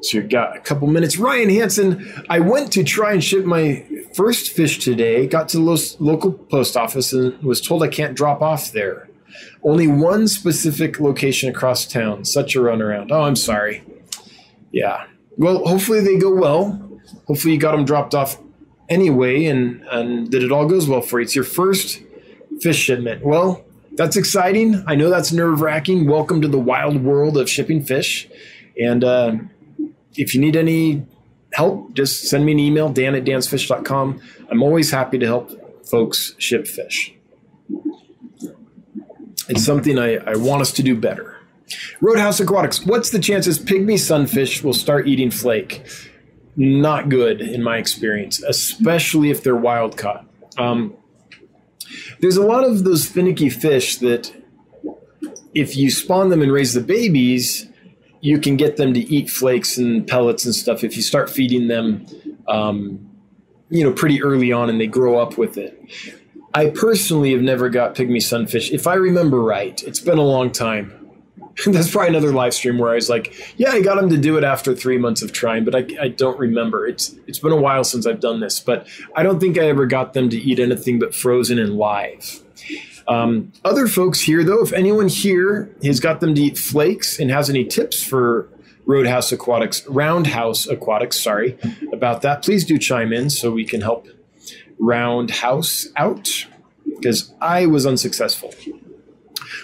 [0.00, 1.16] So you've got a couple minutes.
[1.16, 3.84] Ryan Hansen, I went to try and ship my
[4.14, 5.26] first fish today.
[5.26, 9.08] Got to the lo- local post office and was told I can't drop off there.
[9.62, 12.24] Only one specific location across town.
[12.24, 13.10] Such a runaround.
[13.10, 13.82] Oh, I'm sorry.
[14.72, 15.06] Yeah.
[15.36, 17.00] Well, hopefully they go well.
[17.26, 18.40] Hopefully you got them dropped off
[18.88, 21.24] anyway, and and that it all goes well for you.
[21.24, 22.02] It's your first
[22.60, 23.24] fish shipment.
[23.24, 23.64] Well,
[23.98, 24.82] that's exciting.
[24.86, 26.08] I know that's nerve wracking.
[26.08, 28.26] Welcome to the wild world of shipping fish,
[28.80, 29.04] and.
[29.04, 29.36] Uh,
[30.18, 31.06] if you need any
[31.52, 34.20] help, just send me an email, dan at dansfish.com.
[34.50, 37.14] I'm always happy to help folks ship fish.
[39.48, 41.36] It's something I, I want us to do better.
[42.00, 45.86] Roadhouse Aquatics, what's the chances pygmy sunfish will start eating flake?
[46.56, 50.26] Not good in my experience, especially if they're wild caught.
[50.56, 50.94] Um,
[52.20, 54.32] there's a lot of those finicky fish that
[55.54, 57.68] if you spawn them and raise the babies,
[58.20, 61.68] you can get them to eat flakes and pellets and stuff if you start feeding
[61.68, 62.06] them,
[62.48, 63.08] um,
[63.70, 65.80] you know, pretty early on and they grow up with it.
[66.54, 68.72] I personally have never got pygmy sunfish.
[68.72, 70.97] If I remember right, it's been a long time.
[71.66, 74.36] That's probably another live stream where I was like, "Yeah, I got them to do
[74.36, 76.86] it after three months of trying," but I, I don't remember.
[76.86, 78.86] It's it's been a while since I've done this, but
[79.16, 82.40] I don't think I ever got them to eat anything but frozen and live.
[83.08, 87.30] Um, other folks here, though, if anyone here has got them to eat flakes and
[87.30, 88.48] has any tips for
[88.84, 91.58] Roadhouse Aquatics, Roundhouse Aquatics, sorry
[91.92, 94.06] about that, please do chime in so we can help
[94.78, 96.46] Roundhouse out
[96.84, 98.52] because I was unsuccessful.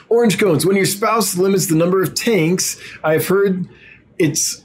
[0.08, 0.66] Orange cones.
[0.66, 3.68] When your spouse limits the number of tanks, I've heard
[4.18, 4.64] it's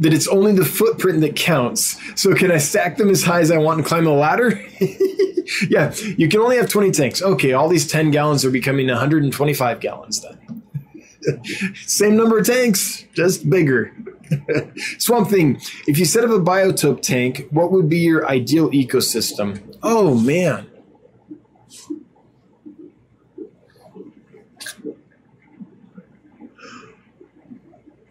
[0.00, 1.96] that it's only the footprint that counts.
[2.20, 4.60] So can I stack them as high as I want and climb a ladder?
[5.68, 7.22] yeah, you can only have 20 tanks.
[7.22, 10.62] Okay, all these 10 gallons are becoming 125 gallons then.
[11.86, 13.94] Same number of tanks, just bigger.
[14.98, 19.76] Swamp Thing, if you set up a biotope tank, what would be your ideal ecosystem?
[19.82, 20.68] Oh, man.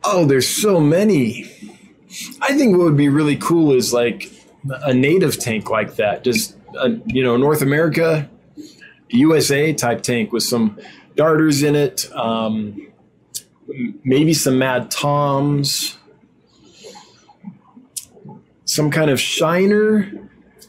[0.03, 1.45] Oh, there's so many.
[2.41, 4.32] I think what would be really cool is like
[4.69, 6.23] a native tank like that.
[6.23, 8.30] Just, a, you know, North America,
[9.10, 10.80] USA type tank with some
[11.15, 12.88] darters in it, um,
[14.03, 15.98] maybe some Mad Toms,
[18.65, 20.11] some kind of shiner.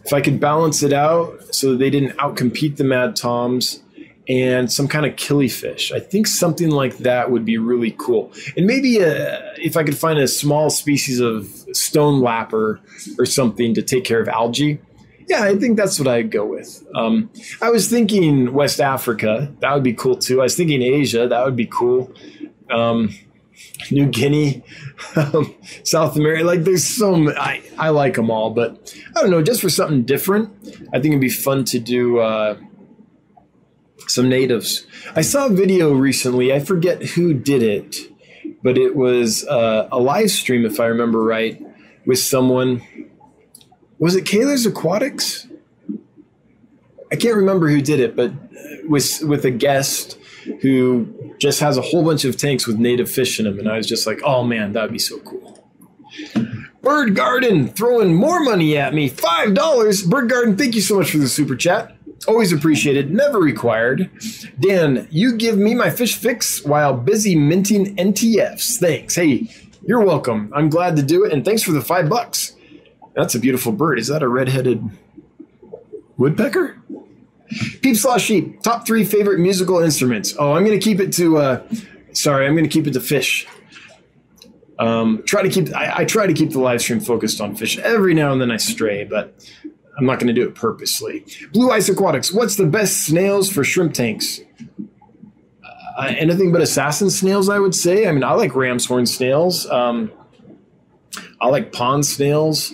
[0.04, 3.81] If I could balance it out so they didn't outcompete the Mad Toms,
[4.28, 5.92] and some kind of killifish.
[5.92, 8.32] I think something like that would be really cool.
[8.56, 12.78] And maybe a, uh, if I could find a small species of stone lapper
[13.18, 14.80] or something to take care of algae.
[15.28, 16.84] Yeah, I think that's what I'd go with.
[16.94, 17.30] Um,
[17.60, 19.52] I was thinking West Africa.
[19.60, 20.40] That would be cool too.
[20.40, 21.26] I was thinking Asia.
[21.26, 22.12] That would be cool.
[22.70, 23.14] Um,
[23.90, 24.62] New Guinea,
[25.84, 26.44] South America.
[26.44, 30.04] Like there's so I, I like them all, but I don't know, just for something
[30.04, 30.50] different,
[30.92, 32.56] I think it'd be fun to do uh,
[34.12, 34.86] some natives.
[35.14, 36.52] I saw a video recently.
[36.52, 37.97] I forget who did it,
[38.62, 41.60] but it was uh, a live stream, if I remember right,
[42.06, 42.82] with someone.
[43.98, 45.47] Was it Kayla's Aquatics?
[47.10, 48.32] I can't remember who did it, but
[48.89, 50.18] with with a guest
[50.60, 53.76] who just has a whole bunch of tanks with native fish in them, and I
[53.76, 55.59] was just like, "Oh man, that'd be so cool."
[56.82, 60.02] Bird Garden throwing more money at me, five dollars.
[60.02, 61.97] Bird Garden, thank you so much for the super chat.
[62.28, 64.10] Always appreciated, never required.
[64.60, 68.78] Dan, you give me my fish fix while busy minting NTFs.
[68.78, 69.16] Thanks.
[69.16, 69.50] Hey,
[69.84, 70.52] you're welcome.
[70.54, 72.54] I'm glad to do it, and thanks for the five bucks.
[73.14, 73.98] That's a beautiful bird.
[73.98, 74.88] Is that a red-headed
[76.16, 76.78] woodpecker?
[77.82, 80.34] Peep Slaw Sheep, top three favorite musical instruments.
[80.38, 81.62] Oh, I'm going to keep it to, uh,
[82.12, 83.46] sorry, I'm going to keep it to fish.
[84.78, 87.78] Um, try to keep, I, I try to keep the live stream focused on fish.
[87.78, 89.34] Every now and then I stray, but
[89.97, 91.24] I'm not going to do it purposely.
[91.52, 94.40] Blue Ice Aquatics, what's the best snails for shrimp tanks?
[95.97, 98.06] Uh, anything but assassin snails, I would say.
[98.06, 99.69] I mean, I like ram's horn snails.
[99.70, 100.10] Um,
[101.40, 102.73] I like pond snails.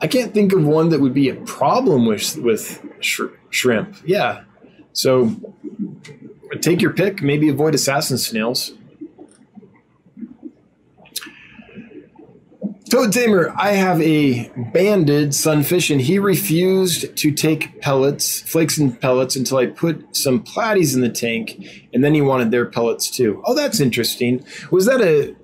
[0.00, 3.20] I can't think of one that would be a problem with with sh-
[3.50, 3.96] shrimp.
[4.06, 4.44] Yeah,
[4.92, 5.36] so
[6.62, 7.20] take your pick.
[7.20, 8.72] Maybe avoid assassin snails.
[12.90, 19.00] Toad Tamer, I have a banded sunfish, and he refused to take pellets, flakes and
[19.00, 23.08] pellets, until I put some platies in the tank, and then he wanted their pellets
[23.08, 23.44] too.
[23.46, 24.44] Oh, that's interesting.
[24.72, 25.36] Was that a?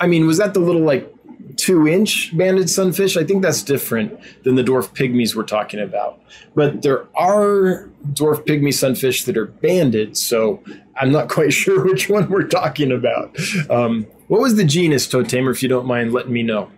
[0.00, 1.14] I mean, was that the little like
[1.56, 3.16] two inch banded sunfish?
[3.16, 6.20] I think that's different than the dwarf pygmies we're talking about.
[6.56, 10.60] But there are dwarf pygmy sunfish that are banded, so
[11.00, 13.36] I'm not quite sure which one we're talking about.
[13.70, 16.70] Um, what was the genus, Toad Tamer, if you don't mind letting me know?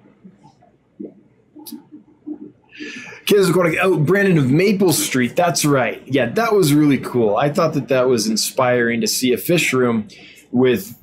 [3.27, 5.36] Kids going oh Brandon of Maple Street.
[5.36, 6.02] That's right.
[6.06, 7.36] Yeah, that was really cool.
[7.36, 10.09] I thought that that was inspiring to see a fish room
[10.51, 10.97] with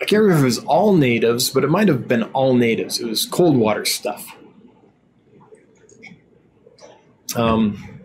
[0.00, 2.98] I can't remember if it was all natives, but it might have been all natives.
[2.98, 4.34] It was cold water stuff.
[7.36, 8.02] Um,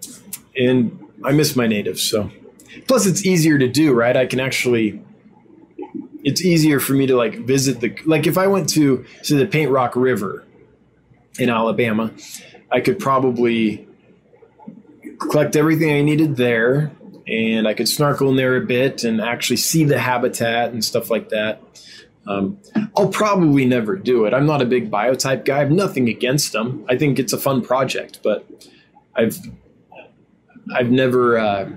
[0.55, 2.29] and I miss my natives, so
[2.87, 4.15] plus it's easier to do, right?
[4.15, 5.01] I can actually
[6.25, 9.45] it's easier for me to like visit the like if I went to say the
[9.45, 10.43] Paint Rock River
[11.37, 12.11] in Alabama,
[12.71, 13.87] I could probably
[15.19, 16.91] collect everything I needed there
[17.27, 21.11] and I could snorkel in there a bit and actually see the habitat and stuff
[21.11, 21.61] like that.
[22.25, 22.57] Um,
[22.97, 24.33] I'll probably never do it.
[24.33, 25.57] I'm not a big biotype guy.
[25.57, 26.83] I have nothing against them.
[26.89, 28.47] I think it's a fun project, but
[29.15, 29.37] I've
[30.75, 31.69] I've never uh,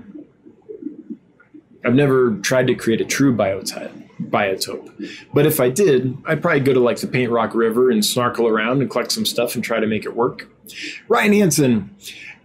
[1.85, 4.93] I've never tried to create a true biotype biotope.
[5.33, 8.47] But if I did, I'd probably go to like the Paint Rock River and snorkel
[8.47, 10.49] around and collect some stuff and try to make it work.
[11.09, 11.97] Ryan Hansen,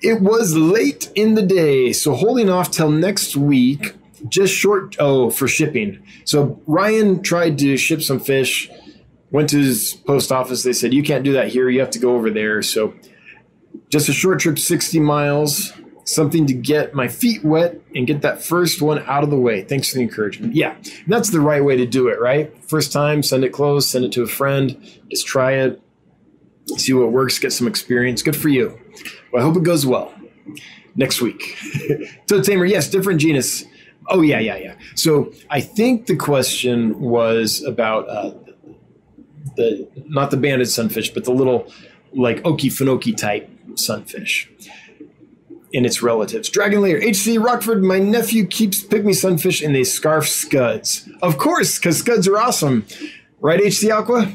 [0.02, 3.94] it was late in the day, so holding off till next week.
[4.30, 6.02] Just short oh for shipping.
[6.24, 8.70] So Ryan tried to ship some fish,
[9.32, 10.64] went to his post office.
[10.64, 11.70] They said you can't do that here.
[11.70, 12.62] You have to go over there.
[12.62, 12.94] So
[13.90, 15.74] just a short trip, sixty miles
[16.06, 19.64] something to get my feet wet and get that first one out of the way.
[19.64, 20.56] Thanks for the encouragement.
[20.56, 20.76] Yeah,
[21.08, 22.52] that's the right way to do it, right?
[22.70, 24.78] First time, send it close, send it to a friend,
[25.10, 25.82] just try it,
[26.78, 28.22] see what works, get some experience.
[28.22, 28.80] Good for you.
[29.32, 30.14] Well, I hope it goes well
[30.96, 31.58] next week.
[32.28, 33.64] Toad Tamer, yes, different genus.
[34.10, 34.76] Oh, yeah, yeah, yeah.
[34.96, 38.34] So I think the question was about uh,
[39.56, 41.72] the, not the banded sunfish, but the little
[42.12, 44.50] like Okefenokee type sunfish
[45.74, 46.50] and its relatives.
[46.50, 51.10] Dragon Layer, HC Rockford, my nephew keeps pygmy sunfish and they scarf scuds.
[51.22, 52.86] Of course, because scuds are awesome.
[53.40, 54.32] Right, HC Aqua?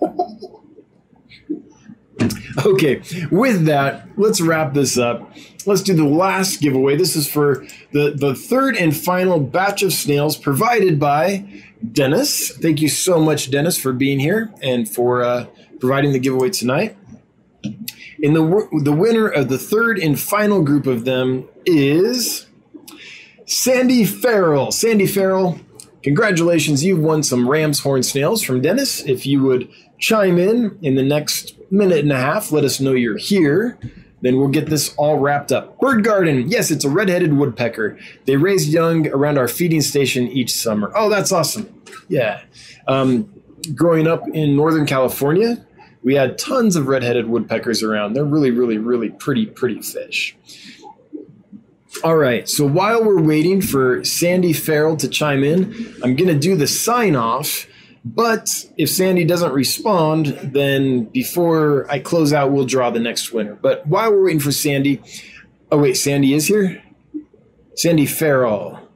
[2.66, 5.32] okay, with that, let's wrap this up.
[5.66, 6.96] Let's do the last giveaway.
[6.96, 11.62] This is for the, the third and final batch of snails provided by
[11.92, 12.56] Dennis.
[12.56, 15.46] Thank you so much, Dennis, for being here and for uh,
[15.80, 16.97] providing the giveaway tonight.
[18.22, 22.46] And the the winner of the third and final group of them is
[23.46, 24.72] Sandy Farrell.
[24.72, 25.60] Sandy Farrell,
[26.02, 26.84] congratulations!
[26.84, 29.00] You've won some ram's horn snails from Dennis.
[29.06, 29.68] If you would
[29.98, 33.78] chime in in the next minute and a half, let us know you're here.
[34.20, 35.78] Then we'll get this all wrapped up.
[35.78, 36.48] Bird Garden.
[36.48, 37.96] Yes, it's a red-headed woodpecker.
[38.24, 40.90] They raise young around our feeding station each summer.
[40.96, 41.72] Oh, that's awesome.
[42.08, 42.40] Yeah.
[42.88, 43.32] Um,
[43.76, 45.64] growing up in Northern California,
[46.02, 48.12] we had tons of red-headed woodpeckers around.
[48.12, 50.36] They're really, really, really pretty, pretty fish.
[52.04, 56.38] All right, so while we're waiting for Sandy Farrell to chime in, I'm going to
[56.38, 57.66] do the sign off.
[58.04, 63.54] But if Sandy doesn't respond, then before I close out, we'll draw the next winner.
[63.54, 65.02] But while we're waiting for Sandy,
[65.72, 66.82] oh, wait, Sandy is here?
[67.74, 68.88] Sandy Farrell.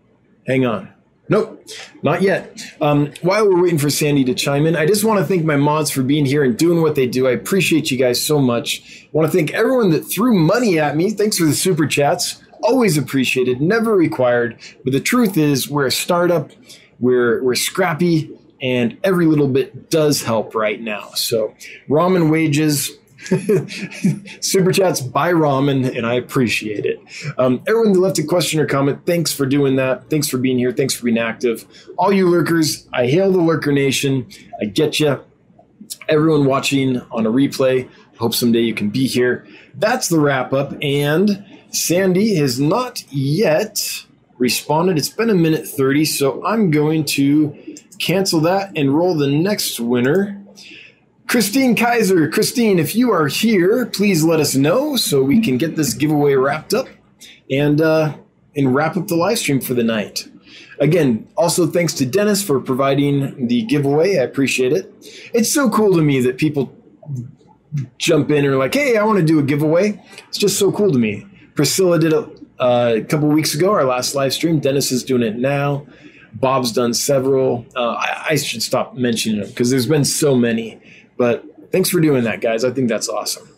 [0.47, 0.91] Hang on.
[1.32, 1.66] Nope,
[2.02, 2.60] not yet.
[2.82, 5.56] Um, while we're waiting for Sandy to chime in, I just want to thank my
[5.56, 7.26] mods for being here and doing what they do.
[7.26, 9.02] I appreciate you guys so much.
[9.04, 11.09] I want to thank everyone that threw money at me.
[11.09, 12.42] Thanks for the super chats.
[12.62, 14.59] Always appreciated, never required.
[14.84, 16.50] But the truth is, we're a startup,
[17.00, 21.12] we're, we're scrappy, and every little bit does help right now.
[21.14, 21.54] So,
[21.88, 22.90] ramen wages,
[24.40, 27.01] Super chats buy ramen, and I appreciate it.
[27.39, 30.11] Um, everyone that left a question or comment, thanks for doing that.
[30.11, 30.73] Thanks for being here.
[30.73, 31.65] Thanks for being active.
[31.97, 34.27] All you lurkers, I hail the lurker nation.
[34.61, 35.20] I get you.
[36.09, 37.89] Everyone watching on a replay,
[38.19, 39.47] hope someday you can be here.
[39.74, 40.74] That's the wrap up.
[40.82, 44.05] And Sandy has not yet
[44.39, 44.99] responded.
[44.99, 47.57] It's been a minute 30, so I'm going to
[47.99, 50.41] cancel that and roll the next winner.
[51.32, 52.28] Christine Kaiser.
[52.28, 56.34] Christine, if you are here, please let us know so we can get this giveaway
[56.34, 56.88] wrapped up
[57.50, 58.14] and uh,
[58.54, 60.28] and wrap up the live stream for the night.
[60.78, 64.18] Again, also thanks to Dennis for providing the giveaway.
[64.18, 64.92] I appreciate it.
[65.32, 66.70] It's so cool to me that people
[67.96, 69.98] jump in and are like, "Hey, I want to do a giveaway."
[70.28, 71.26] It's just so cool to me.
[71.54, 72.28] Priscilla did it
[72.60, 74.60] uh, a couple weeks ago, our last live stream.
[74.60, 75.86] Dennis is doing it now.
[76.34, 77.64] Bob's done several.
[77.74, 80.78] Uh, I, I should stop mentioning them because there's been so many.
[81.16, 82.64] But thanks for doing that, guys.
[82.64, 83.48] I think that's awesome.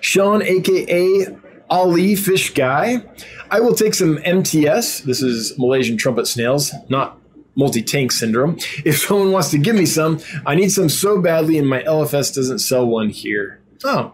[0.00, 1.26] Sean, aka
[1.68, 3.02] Ali Fish Guy.
[3.50, 5.00] I will take some MTS.
[5.00, 7.18] This is Malaysian trumpet snails, not
[7.56, 8.58] multi tank syndrome.
[8.84, 12.34] If someone wants to give me some, I need some so badly, and my LFS
[12.34, 13.60] doesn't sell one here.
[13.84, 14.12] Oh,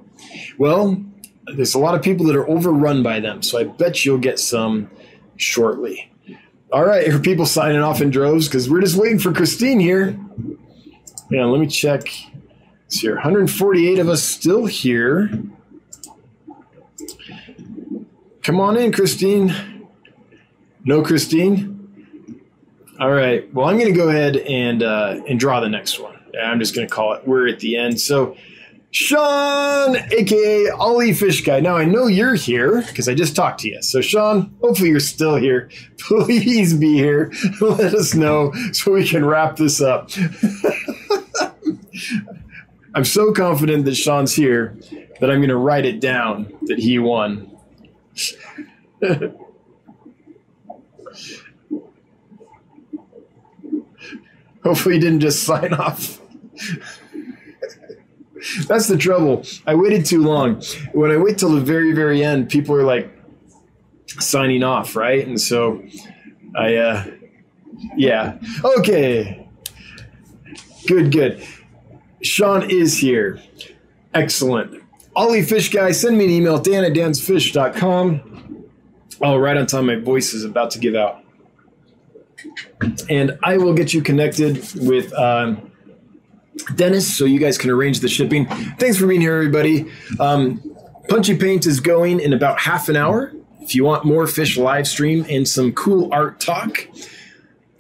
[0.59, 1.03] well,
[1.55, 4.39] there's a lot of people that are overrun by them, so I bet you'll get
[4.39, 4.91] some
[5.37, 6.11] shortly.
[6.73, 8.49] All right, are people signing off in droves?
[8.49, 10.19] Because we're just waiting for Christine here.
[11.31, 12.03] Yeah, let me check.
[12.87, 13.15] It's here.
[13.15, 15.31] 148 of us still here.
[18.43, 19.89] Come on in, Christine.
[20.85, 21.77] No, Christine.
[23.01, 23.53] All right.
[23.53, 26.17] Well, I'm going to go ahead and uh, and draw the next one.
[26.41, 27.27] I'm just going to call it.
[27.27, 28.01] We're at the end.
[28.01, 28.37] So,
[28.93, 31.59] Sean, aka Ollie Fish Guy.
[31.59, 33.83] Now I know you're here because I just talked to you.
[33.83, 35.71] So, Sean, hopefully you're still here.
[35.99, 37.33] Please be here.
[37.61, 40.11] Let us know so we can wrap this up.
[42.95, 44.79] I'm so confident that Sean's here
[45.21, 47.51] that I'm going to write it down that he won.
[54.65, 56.21] Hopefully, he didn't just sign off.
[58.67, 59.45] That's the trouble.
[59.67, 60.63] I waited too long.
[60.93, 63.11] When I wait till the very, very end, people are like
[64.07, 65.27] signing off, right?
[65.27, 65.85] And so
[66.57, 67.05] I, uh,
[67.97, 68.39] yeah.
[68.65, 69.49] Okay.
[70.87, 71.47] Good, good.
[72.27, 73.41] Sean is here.
[74.15, 74.83] Excellent.
[75.15, 78.67] Ollie Fish Guy, send me an email, dan at dansfish.com.
[79.23, 81.23] Oh, right on time, my voice is about to give out.
[83.09, 85.73] And I will get you connected with um,
[86.75, 88.47] Dennis so you guys can arrange the shipping.
[88.79, 89.91] Thanks for being here, everybody.
[90.21, 90.61] Um,
[91.09, 93.33] Punchy Paint is going in about half an hour.
[93.61, 96.89] If you want more fish live stream and some cool art talk,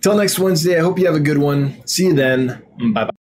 [0.01, 1.87] till next Wednesday, I hope you have a good one.
[1.87, 2.63] See you then.
[2.93, 3.11] Bye bye.